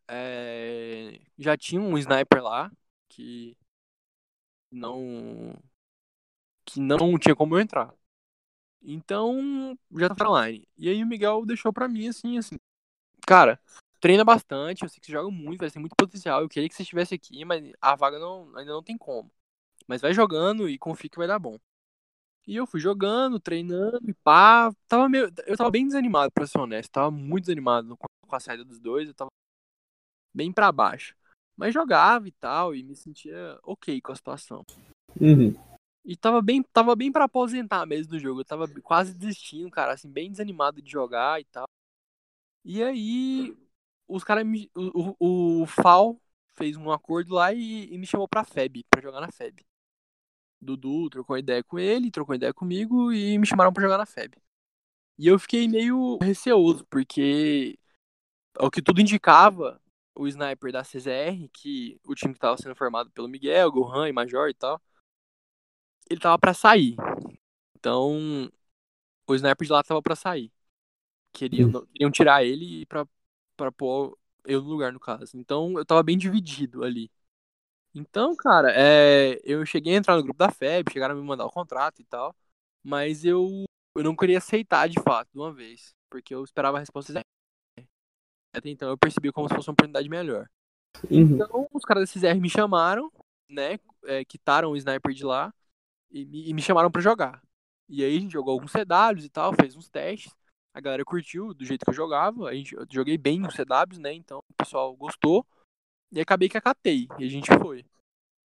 é, 0.09 1.21
já 1.39 1.57
tinha 1.57 1.81
um 1.81 1.99
sniper 1.99 2.43
lá 2.43 2.71
que 3.09 3.57
não 4.71 5.55
que 6.65 6.81
não 6.81 7.19
tinha 7.19 7.35
como 7.37 7.57
eu 7.57 7.61
entrar. 7.61 7.95
Então, 8.83 9.79
já 9.97 10.09
tá 10.09 10.29
online. 10.29 10.67
E 10.77 10.89
aí 10.89 11.03
o 11.03 11.07
Miguel 11.07 11.47
deixou 11.47 11.73
pra 11.73 11.89
mim 11.89 12.09
assim, 12.09 12.39
assim, 12.39 12.57
cara, 13.27 13.61
treina 14.01 14.25
bastante, 14.25 14.83
eu 14.83 14.89
sei 14.89 14.99
que 15.01 15.07
você 15.07 15.13
joga 15.13 15.31
muito, 15.31 15.61
vai 15.61 15.71
ter 15.71 15.79
muito 15.79 15.95
potencial. 15.97 16.43
Eu 16.43 16.49
queria 16.49 16.69
que 16.69 16.75
você 16.75 16.83
estivesse 16.83 17.15
aqui, 17.15 17.45
mas 17.45 17.73
a 17.81 17.95
vaga 17.95 18.19
não, 18.19 18.51
ainda 18.57 18.73
não 18.73 18.83
tem 18.83 18.99
como. 18.99 19.31
Mas 19.87 20.01
vai 20.01 20.13
jogando 20.13 20.69
e 20.69 20.79
confia 20.79 21.09
que 21.09 21.19
vai 21.19 21.29
dar 21.29 21.39
bom. 21.39 21.59
E 22.47 22.57
eu 22.57 22.67
fui 22.67 22.81
jogando, 22.81 23.39
treinando 23.39 24.01
e 24.09 24.15
pá. 24.15 24.73
Tava 24.89 25.09
meio, 25.09 25.33
eu 25.47 25.57
tava 25.57 25.71
bem 25.71 25.87
desanimado, 25.87 26.33
pra 26.33 26.47
ser 26.47 26.59
honesto. 26.59 26.91
Tava 26.91 27.11
muito 27.11 27.45
desanimado 27.45 27.97
com 27.97 28.37
a 28.37 28.41
saída 28.41 28.65
dos 28.65 28.81
dois. 28.81 29.09
Eu 29.09 29.15
tava 29.15 29.31
bem 30.35 30.53
pra 30.53 30.73
baixo. 30.73 31.15
Mas 31.57 31.75
jogava 31.75 32.27
e 32.27 32.33
tal, 32.33 32.75
e 32.75 32.83
me 32.83 32.97
sentia 32.97 33.59
ok 33.63 34.01
com 34.01 34.11
a 34.11 34.17
situação. 34.17 34.65
Uhum. 35.21 35.55
E 36.05 36.17
tava 36.17 36.43
bem, 36.43 36.63
tava 36.73 36.97
bem 36.97 37.13
para 37.13 37.25
aposentar 37.25 37.87
mesmo 37.87 38.13
do 38.13 38.19
jogo. 38.19 38.41
Eu 38.41 38.45
tava 38.45 38.69
quase 38.83 39.15
desistindo, 39.15 39.71
cara, 39.71 39.93
assim, 39.93 40.11
bem 40.11 40.31
desanimado 40.31 40.83
de 40.83 40.91
jogar 40.91 41.41
e 41.41 41.45
tal. 41.45 41.67
E 42.65 42.83
aí, 42.83 43.57
os 44.09 44.25
caras 44.25 44.45
me. 44.47 44.71
O, 44.75 45.15
o, 45.19 45.63
o 45.63 45.67
FAL 45.67 46.21
fez 46.55 46.77
um 46.77 46.91
acordo 46.91 47.35
lá 47.35 47.53
e, 47.53 47.93
e 47.93 47.99
me 47.99 48.07
chamou 48.07 48.29
pra 48.29 48.45
FEB, 48.45 48.85
pra 48.91 49.01
jogar 49.03 49.21
na 49.21 49.29
FEB. 49.29 49.65
Dudu 50.61 51.11
trocou 51.11 51.37
ideia 51.37 51.63
com 51.65 51.79
ele, 51.79 52.11
trocou 52.11 52.35
ideia 52.35 52.55
comigo 52.55 53.13
e 53.13 53.37
me 53.39 53.47
chamaram 53.47 53.73
pra 53.73 53.83
jogar 53.83 53.99
na 53.99 54.07
FEB. 54.07 54.37
E 55.19 55.27
eu 55.27 55.39
fiquei 55.39 55.69
meio 55.69 56.19
receoso, 56.23 56.87
porque 56.87 57.79
o 58.59 58.71
que 58.71 58.83
tudo 58.83 59.01
indicava, 59.01 59.81
o 60.15 60.27
sniper 60.29 60.73
da 60.73 60.83
CZR, 60.85 61.49
que 61.53 62.01
o 62.07 62.15
time 62.15 62.35
que 62.35 62.41
tava 62.41 62.57
sendo 62.59 62.75
formado 62.77 63.11
pelo 63.11 63.29
Miguel, 63.29 63.71
Gohan 63.73 64.09
e 64.09 64.13
Major 64.13 64.49
e 64.49 64.55
tal, 64.55 64.81
ele 66.13 66.21
tava 66.21 66.39
pra 66.39 66.55
sair. 66.55 66.95
Então, 67.77 68.51
o 69.27 69.35
sniper 69.35 69.67
de 69.67 69.73
lá 69.73 69.83
tava 69.83 70.03
pra 70.03 70.15
sair. 70.15 70.53
Queriam, 71.33 71.71
queriam 71.87 72.11
tirar 72.11 72.45
ele 72.45 72.85
pra, 72.87 73.07
pra 73.57 73.73
pôr 73.73 74.17
eu 74.45 74.61
no 74.63 74.69
lugar, 74.69 74.93
no 74.93 75.01
caso. 75.01 75.37
Então, 75.37 75.79
eu 75.79 75.85
tava 75.85 76.03
bem 76.03 76.19
dividido 76.19 76.85
ali. 76.85 77.11
Então, 77.95 78.35
cara, 78.37 78.73
é, 78.75 79.41
eu 79.45 79.65
cheguei 79.67 79.95
a 79.95 79.99
entrar 79.99 80.17
no 80.17 80.23
grupo 80.23 80.39
da 80.39 80.51
FEB, 80.51 80.93
chegaram 80.93 81.15
a 81.15 81.19
me 81.19 81.27
mandar 81.27 81.47
o 81.47 81.51
contrato 81.51 82.01
e 82.01 82.05
tal. 82.05 82.35
mas 82.83 83.25
eu, 83.25 83.65
eu 83.97 84.03
não 84.03 84.17
queria 84.17 84.39
aceitar 84.39 84.89
de 84.89 85.01
fato, 85.01 85.29
de 85.33 85.39
uma 85.39 85.53
vez, 85.53 85.95
porque 86.11 86.35
eu 86.35 86.45
esperava 86.45 86.77
a 86.77 86.81
resposta 86.81 87.13
certa. 87.13 87.29
Então 88.65 88.91
eu 88.91 88.99
percebi 88.99 89.33
como 89.33 89.49
se 89.49 89.55
fosse 89.55 89.69
uma 89.69 89.73
oportunidade 89.73 90.09
melhor. 90.09 90.49
Uhum. 91.11 91.35
Então 91.35 91.69
os 91.73 91.85
caras 91.85 92.09
da 92.09 92.13
CZR 92.13 92.41
me 92.41 92.51
chamaram, 92.51 93.11
né? 93.49 93.79
É, 94.05 94.25
quitaram 94.25 94.71
o 94.71 94.77
sniper 94.77 95.15
de 95.15 95.25
lá 95.25 95.53
e 96.13 96.25
me, 96.27 96.49
e 96.49 96.55
me 96.55 96.63
chamaram 96.63 96.91
pra 96.91 97.01
jogar. 97.01 97.43
E 97.89 98.05
aí 98.05 98.17
a 98.17 98.21
gente 98.21 98.33
jogou 98.33 98.53
alguns 98.53 98.71
CWs 98.71 99.25
e 99.25 99.29
tal, 99.29 99.53
fez 99.55 99.75
uns 99.75 99.89
testes. 99.89 100.33
A 100.75 100.81
galera 100.81 101.05
curtiu 101.05 101.53
do 101.53 101.65
jeito 101.65 101.85
que 101.85 101.91
eu 101.91 101.95
jogava. 101.95 102.49
A 102.49 102.55
gente, 102.55 102.75
eu 102.75 102.87
joguei 102.91 103.19
bem 103.19 103.41
nos 103.41 103.55
CWs, 103.55 103.99
né? 103.99 104.13
Então 104.13 104.39
o 104.39 104.55
pessoal 104.55 104.95
gostou. 104.97 105.45
E 106.11 106.21
acabei 106.21 106.49
que 106.49 106.59
acatei. 106.59 107.09
E 107.19 107.25
a 107.25 107.29
gente 107.29 107.49
foi. 107.59 107.85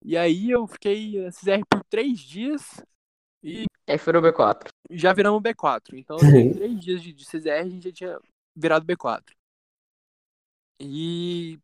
E 0.05 0.17
aí 0.17 0.51
eu 0.51 0.67
fiquei 0.67 1.23
na 1.23 1.31
CZR 1.31 1.65
por 1.69 1.83
três 1.85 2.19
dias 2.19 2.83
e 3.43 3.65
Aí 3.87 3.99
foi 3.99 4.13
no 4.13 4.23
B4. 4.23 4.69
já 4.91 5.13
viramos 5.13 5.43
B4. 5.43 5.95
Então, 5.95 6.17
em 6.19 6.53
três 6.55 6.81
dias 6.81 7.03
de, 7.03 7.13
de 7.13 7.25
CZR, 7.25 7.51
a 7.51 7.69
gente 7.69 7.85
já 7.85 7.93
tinha 7.93 8.21
virado 8.55 8.87
B4. 8.87 9.35
E 10.81 11.59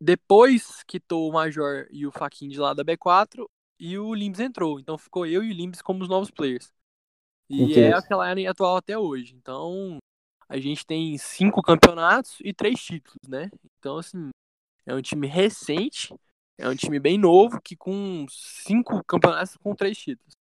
depois 0.00 0.82
quitou 0.84 1.28
o 1.28 1.32
Major 1.32 1.86
e 1.90 2.06
o 2.06 2.12
Faquin 2.12 2.48
de 2.48 2.58
lá 2.58 2.74
da 2.74 2.84
B4 2.84 3.46
e 3.82 3.98
o 3.98 4.14
Limbs 4.14 4.38
entrou. 4.38 4.78
Então 4.78 4.96
ficou 4.96 5.26
eu 5.26 5.42
e 5.42 5.50
o 5.50 5.52
Limbs 5.52 5.82
como 5.82 6.04
os 6.04 6.08
novos 6.08 6.30
players. 6.30 6.72
E 7.50 7.64
Entendi. 7.64 7.80
é 7.80 7.92
aquela 7.92 8.32
linha 8.32 8.52
atual 8.52 8.76
até 8.76 8.96
hoje. 8.96 9.34
Então, 9.34 9.98
a 10.48 10.56
gente 10.56 10.86
tem 10.86 11.18
cinco 11.18 11.60
campeonatos 11.60 12.38
e 12.44 12.54
três 12.54 12.80
títulos, 12.80 13.28
né? 13.28 13.50
Então, 13.78 13.98
assim, 13.98 14.30
é 14.86 14.94
um 14.94 15.02
time 15.02 15.26
recente, 15.26 16.14
é 16.56 16.68
um 16.68 16.76
time 16.76 17.00
bem 17.00 17.18
novo, 17.18 17.60
que 17.60 17.74
com 17.74 18.24
cinco 18.30 19.02
campeonatos 19.04 19.56
com 19.56 19.74
três 19.74 19.98
títulos. 19.98 20.32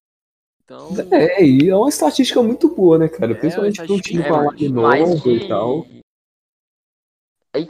Então, 0.64 0.90
É, 1.12 1.44
e 1.44 1.68
é 1.68 1.76
uma 1.76 1.90
estatística 1.90 2.42
muito 2.44 2.74
boa, 2.74 3.00
né, 3.00 3.10
cara? 3.10 3.32
É, 3.32 3.36
Principalmente 3.36 3.84
pra 3.84 3.92
um 3.92 4.00
time 4.00 4.24
com 4.24 4.54
é, 4.54 4.56
de... 4.56 5.44
e 5.46 5.48
tal. 5.48 5.86
E 5.88 6.01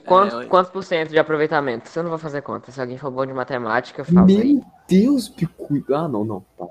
quanto, 0.06 0.42
É, 0.42 0.46
quantos 0.46 0.72
por 0.72 0.84
cento 0.84 1.10
de 1.10 1.18
aproveitamento? 1.20 1.90
Você 1.90 2.02
não 2.02 2.10
vai 2.10 2.20
fazer 2.20 2.42
conta. 2.42 2.72
Se 2.72 2.80
alguém 2.80 2.98
for 2.98 3.10
bom 3.12 3.26
de 3.26 3.34
matemática, 3.34 4.04
fala 4.04 4.28
aí. 4.28 4.54
Meu 4.56 4.64
Deus, 4.88 5.28
Picu. 5.30 5.84
Ah, 5.94 6.08
não, 6.08 6.24
não. 6.24 6.46
Tá. 6.58 6.68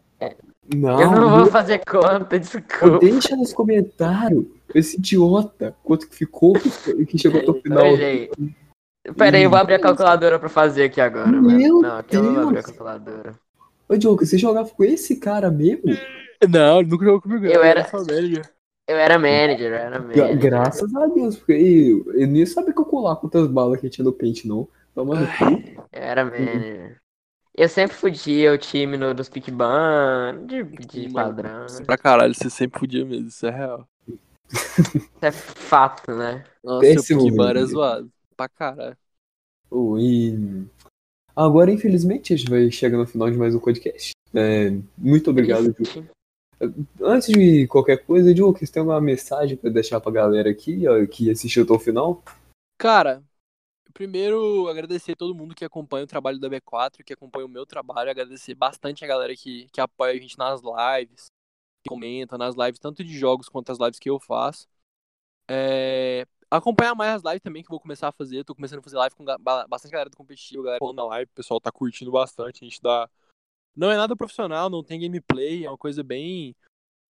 Não, 0.72 1.00
Eu 1.00 1.10
não 1.10 1.20
não, 1.22 1.30
vou 1.38 1.46
fazer 1.46 1.78
conta, 1.84 2.38
desculpa. 2.38 2.98
deixa 3.00 3.34
nos 3.34 3.52
comentários 3.52 4.44
esse 4.72 4.96
idiota 4.98 5.74
quanto 5.82 6.08
que 6.08 6.14
ficou 6.14 6.52
que, 6.52 7.06
que 7.06 7.18
chegou 7.18 7.40
até 7.40 7.50
o 7.50 7.60
final. 7.60 7.82
Pera 9.16 9.36
aí, 9.36 9.42
eu 9.42 9.50
vou 9.50 9.58
abrir 9.58 9.74
a 9.74 9.80
calculadora 9.80 10.38
pra 10.38 10.48
fazer 10.48 10.84
aqui 10.84 11.00
agora, 11.00 11.26
Meu. 11.32 11.80
Não, 11.82 11.96
aqui 11.96 12.14
eu 12.16 12.22
não 12.22 12.34
vou 12.34 12.42
abrir 12.44 12.58
a 12.58 12.62
Deus. 12.62 12.66
calculadora. 12.66 13.34
Ô, 13.88 13.96
Diogo, 13.96 14.24
você 14.24 14.38
jogava 14.38 14.68
com 14.68 14.84
esse 14.84 15.16
cara 15.16 15.50
mesmo? 15.50 15.82
não, 16.48 16.78
ele 16.80 16.88
nunca 16.90 17.04
jogou 17.04 17.20
comigo. 17.20 17.46
Eu 17.46 17.64
era- 17.64 17.84
só 17.88 17.96
manager. 17.98 18.48
Eu 18.90 18.96
era 18.96 19.20
manager, 19.20 19.70
eu 19.70 19.74
era 19.76 20.00
manager. 20.00 20.36
graças 20.36 20.92
a 20.96 21.06
Deus, 21.06 21.36
porque 21.36 21.52
eu, 21.52 22.12
eu 22.12 22.26
nem 22.26 22.44
sabia 22.44 22.74
calcular 22.74 23.14
quantas 23.14 23.46
balas 23.46 23.80
que 23.80 23.88
tinha 23.88 24.04
no 24.04 24.12
pente, 24.12 24.48
não. 24.48 24.66
Toma 24.92 25.14
no 25.14 25.26
cu. 25.28 25.84
Eu 25.92 26.02
era 26.02 26.24
manager. 26.24 27.00
Eu 27.56 27.68
sempre 27.68 27.96
fudia 27.96 28.52
o 28.52 28.58
time 28.58 28.96
no, 28.96 29.14
dos 29.14 29.28
pick 29.28 29.48
ban, 29.52 30.44
de, 30.44 30.64
de 30.64 31.08
padrão. 31.12 31.66
mano. 31.70 31.86
Pra 31.86 31.96
caralho, 31.96 32.34
você 32.34 32.50
sempre 32.50 32.80
podia 32.80 33.04
mesmo, 33.04 33.28
isso 33.28 33.46
é 33.46 33.50
real. 33.50 33.86
Isso 34.48 35.08
é 35.22 35.30
fato, 35.30 36.10
né? 36.12 36.42
Nossa, 36.64 36.90
o 36.90 37.04
Pique 37.04 37.36
Bar 37.36 37.50
é 37.50 37.54
meu. 37.60 37.66
zoado. 37.68 38.10
Pra 38.36 38.48
caralho. 38.48 38.96
E 40.00 40.66
agora, 41.36 41.70
infelizmente, 41.70 42.34
a 42.34 42.36
gente 42.36 42.50
vai 42.50 42.68
chegar 42.72 42.98
no 42.98 43.06
final 43.06 43.30
de 43.30 43.36
mais 43.36 43.54
um 43.54 43.60
podcast. 43.60 44.10
É, 44.34 44.72
muito 44.98 45.30
obrigado, 45.30 45.72
Diogo. 45.72 46.08
Antes 47.02 47.28
de 47.28 47.66
qualquer 47.66 48.04
coisa, 48.04 48.34
Diogo, 48.34 48.58
você 48.58 48.70
tem 48.70 48.82
uma 48.82 49.00
mensagem 49.00 49.56
pra 49.56 49.70
deixar 49.70 50.00
pra 50.00 50.12
galera 50.12 50.50
aqui, 50.50 50.86
ó, 50.86 51.06
que 51.06 51.30
assistiu 51.30 51.64
até 51.64 51.72
o 51.72 51.78
final? 51.78 52.22
Cara, 52.76 53.22
primeiro 53.94 54.68
agradecer 54.68 55.12
a 55.12 55.16
todo 55.16 55.34
mundo 55.34 55.54
que 55.54 55.64
acompanha 55.64 56.04
o 56.04 56.08
trabalho 56.08 56.38
da 56.38 56.48
B4, 56.48 57.04
que 57.04 57.12
acompanha 57.12 57.46
o 57.46 57.48
meu 57.48 57.64
trabalho, 57.64 58.10
agradecer 58.10 58.54
bastante 58.54 59.04
a 59.04 59.08
galera 59.08 59.34
que, 59.34 59.68
que 59.72 59.80
apoia 59.80 60.12
a 60.12 60.20
gente 60.20 60.38
nas 60.38 60.60
lives, 60.60 61.26
que 61.82 61.88
comenta 61.88 62.36
nas 62.36 62.54
lives, 62.54 62.78
tanto 62.78 63.02
de 63.02 63.18
jogos 63.18 63.48
quanto 63.48 63.72
as 63.72 63.78
lives 63.78 63.98
que 63.98 64.10
eu 64.10 64.20
faço. 64.20 64.68
É, 65.48 66.26
acompanhar 66.50 66.94
mais 66.94 67.16
as 67.16 67.22
lives 67.22 67.42
também, 67.42 67.62
que 67.62 67.68
eu 67.68 67.72
vou 67.72 67.80
começar 67.80 68.08
a 68.08 68.12
fazer. 68.12 68.44
Tô 68.44 68.54
começando 68.54 68.80
a 68.80 68.82
fazer 68.82 68.96
live 68.96 69.14
com 69.14 69.24
bastante 69.68 69.92
galera 69.92 70.10
do 70.10 70.16
competitivo, 70.16 70.62
galera 70.62 70.78
falando 70.78 70.96
na 70.96 71.04
live, 71.06 71.30
o 71.30 71.34
pessoal 71.34 71.60
tá 71.60 71.72
curtindo 71.72 72.10
bastante, 72.10 72.64
a 72.64 72.68
gente 72.68 72.80
dá. 72.82 73.08
Não 73.76 73.90
é 73.90 73.96
nada 73.96 74.16
profissional, 74.16 74.68
não 74.68 74.82
tem 74.82 75.00
gameplay, 75.00 75.64
é 75.64 75.70
uma 75.70 75.78
coisa 75.78 76.02
bem 76.02 76.54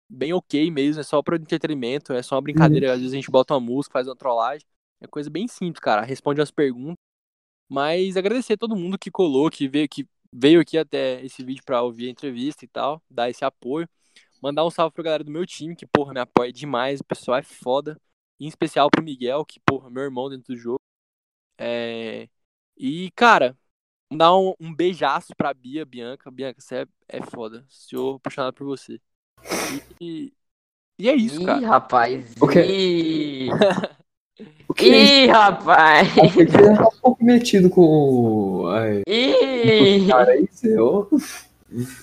bem 0.07 0.33
ok 0.33 0.69
mesmo, 0.69 1.01
é 1.01 1.03
só 1.03 1.21
para 1.21 1.35
entretenimento, 1.35 2.13
é 2.13 2.21
só 2.21 2.35
uma 2.35 2.41
brincadeira, 2.41 2.93
às 2.93 2.99
vezes 2.99 3.13
a 3.13 3.15
gente 3.15 3.31
bota 3.31 3.55
uma 3.55 3.59
música, 3.59 3.93
faz 3.93 4.07
uma 4.07 4.15
trollagem. 4.15 4.65
É 5.01 5.07
coisa 5.07 5.29
bem 5.29 5.47
simples, 5.47 5.79
cara. 5.79 6.01
Responde 6.01 6.41
as 6.41 6.51
perguntas. 6.51 6.97
Mas 7.67 8.15
agradecer 8.15 8.53
a 8.53 8.57
todo 8.57 8.75
mundo 8.75 8.97
que 8.97 9.11
colou, 9.11 9.49
que 9.49 9.67
veio, 9.67 9.89
que 9.89 10.07
veio 10.31 10.61
aqui 10.61 10.77
até 10.77 11.23
esse 11.25 11.43
vídeo 11.43 11.63
pra 11.65 11.81
ouvir 11.81 12.07
a 12.07 12.11
entrevista 12.11 12.63
e 12.65 12.67
tal, 12.67 13.01
dar 13.09 13.29
esse 13.29 13.43
apoio. 13.43 13.89
Mandar 14.41 14.65
um 14.65 14.69
salve 14.69 14.93
pra 14.93 15.03
galera 15.03 15.23
do 15.23 15.31
meu 15.31 15.45
time, 15.45 15.75
que, 15.75 15.85
porra, 15.87 16.13
me 16.13 16.19
apoia 16.19 16.51
demais. 16.51 16.99
O 16.99 17.05
pessoal 17.05 17.37
é 17.37 17.43
foda. 17.43 17.99
Em 18.39 18.47
especial 18.47 18.89
pro 18.91 19.03
Miguel, 19.03 19.45
que, 19.45 19.59
porra, 19.65 19.89
meu 19.89 20.03
irmão 20.03 20.29
dentro 20.29 20.53
do 20.53 20.57
jogo. 20.57 20.79
É... 21.57 22.29
E, 22.77 23.09
cara, 23.15 23.57
dar 24.15 24.35
um, 24.35 24.53
um 24.59 24.73
beijaço 24.73 25.33
pra 25.35 25.53
Bia, 25.53 25.85
Bianca. 25.85 26.29
Bianca, 26.31 26.61
você 26.61 26.75
é, 26.75 26.87
é 27.07 27.21
foda. 27.21 27.65
Sou 27.67 28.15
apaixonado 28.15 28.53
por 28.53 28.65
você. 28.65 28.99
E, 29.99 30.33
e 30.97 31.09
é 31.09 31.15
isso, 31.15 31.41
Ih, 31.41 31.45
cara. 31.45 31.67
rapaz. 31.67 32.33
O 32.39 32.47
quê? 32.47 32.61
Ih, 32.63 33.49
O 34.67 34.73
que 34.73 34.91
é 34.91 35.23
Ih, 35.23 35.27
rapaz. 35.27 36.07
Já 36.13 36.75
tá 36.75 36.87
um 36.87 36.99
pouco 37.01 37.23
metido 37.23 37.69
com. 37.69 38.67
Ai, 38.67 39.03
Ih. 39.07 40.07
cara, 40.07 40.37
isso 40.37 40.67
é. 40.67 40.81
ó. 40.81 41.07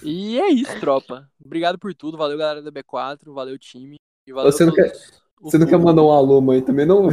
E 0.03 0.41
é 0.41 0.49
isso, 0.51 0.79
tropa. 0.81 1.29
Obrigado 1.45 1.79
por 1.79 1.95
tudo. 1.95 2.17
Valeu, 2.17 2.39
galera 2.39 2.63
da 2.63 2.71
B4. 2.71 3.33
Valeu, 3.33 3.59
time. 3.59 3.97
E 4.27 4.33
valeu 4.33 4.51
Você 4.51 4.65
não 4.65 4.73
o 4.73 5.51
Você 5.51 5.59
não 5.59 5.67
quer 5.67 5.79
mandar 5.79 6.03
um 6.03 6.11
alô, 6.11 6.41
mãe? 6.41 6.63
Também 6.63 6.87
não. 6.87 7.09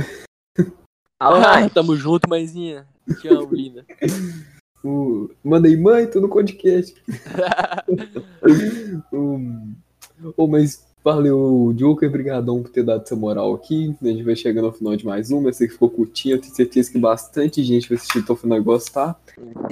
Alô, 1.20 1.38
Ah, 1.46 1.70
tamo 1.70 1.96
junto, 1.96 2.30
mãezinha. 2.30 2.88
Te 3.20 3.28
amo, 3.28 3.54
linda. 3.54 3.86
O... 4.84 5.30
Manda 5.44 5.68
aí, 5.68 5.76
mãe, 5.76 6.08
tô 6.08 6.20
no 6.20 6.30
podcast. 6.30 6.96
Um... 9.12 9.76
Oh, 10.36 10.48
mas 10.48 10.86
valeu, 11.04 11.74
Joker, 11.76 12.12
brigadão 12.12 12.62
por 12.62 12.72
ter 12.72 12.84
dado 12.84 13.04
essa 13.04 13.16
moral 13.16 13.54
aqui. 13.54 13.96
A 14.02 14.08
gente 14.08 14.24
vai 14.24 14.36
chegando 14.36 14.66
ao 14.66 14.74
final 14.74 14.96
de 14.96 15.06
mais 15.06 15.32
uma. 15.32 15.50
Eu 15.50 15.54
sei 15.54 15.68
que 15.68 15.74
ficou 15.74 15.90
curtinho, 15.90 16.36
eu 16.36 16.42
tenho 16.42 16.54
certeza 16.54 16.92
que 16.92 17.00
bastante 17.00 17.64
gente 17.64 17.88
vai 17.88 17.98
assistir 17.98 18.20
até 18.20 18.34
o 18.34 18.36
final 18.36 18.58
e 18.58 18.62
gostar. 18.62 19.20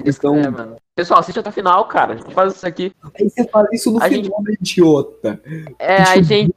Então, 0.05 0.36
É, 0.36 0.49
mano. 0.49 0.76
Pessoal, 0.95 1.20
assiste 1.20 1.39
até 1.39 1.49
o 1.49 1.53
final, 1.53 1.88
cara. 1.88 2.14
A 2.14 2.18
gente 2.18 2.34
faz 2.34 2.55
isso 2.55 2.66
aqui. 2.66 2.93
aí 3.20 3.30
você 3.30 3.47
fala 3.47 3.68
isso 3.72 3.91
no 3.91 4.01
A 4.01 4.10
final, 4.10 4.41
né, 4.41 4.53
idiota. 4.60 5.41
É, 5.78 6.01
a 6.01 6.22
gente. 6.22 6.53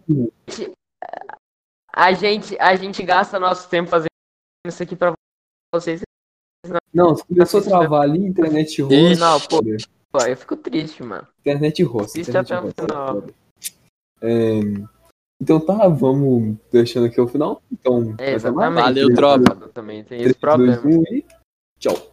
A 1.93 2.13
gente, 2.13 2.57
a 2.59 2.77
gente 2.77 3.03
gasta 3.03 3.39
nosso 3.39 3.69
tempo 3.69 3.91
fazendo 3.91 4.09
isso 4.67 4.83
aqui 4.83 4.95
pra 4.95 5.13
vocês. 5.75 6.01
Não, 6.93 7.11
você 7.17 7.25
começou 7.25 7.61
a 7.61 7.63
travar 7.63 8.03
ali, 8.03 8.19
internet. 8.19 8.83
Ixi. 8.83 9.21
Não, 9.21 9.41
pô. 9.41 9.61
Pô, 10.13 10.19
eu 10.25 10.37
fico 10.37 10.57
triste, 10.57 11.03
mano. 11.03 11.27
Internet. 11.41 11.83
Assiste 12.01 12.31
internet 12.31 12.53
até 12.53 12.85
o 12.85 12.87
foda. 12.89 13.35
É, 14.21 14.61
Então 15.41 15.61
tá, 15.61 15.89
vamos 15.89 16.57
deixando 16.71 17.07
aqui 17.07 17.21
o 17.21 17.29
final. 17.29 17.63
Então, 17.73 18.15
É, 18.19 18.35
exatamente. 18.35 18.83
Valeu, 18.83 19.15
tropa. 19.15 19.69
Também 19.69 20.05
tem 20.05 20.19
3, 20.19 20.31
esse 20.31 20.39
problema. 20.39 20.77
2, 20.77 20.97
1 20.97 21.03
e 21.15 21.25
tchau. 21.79 22.10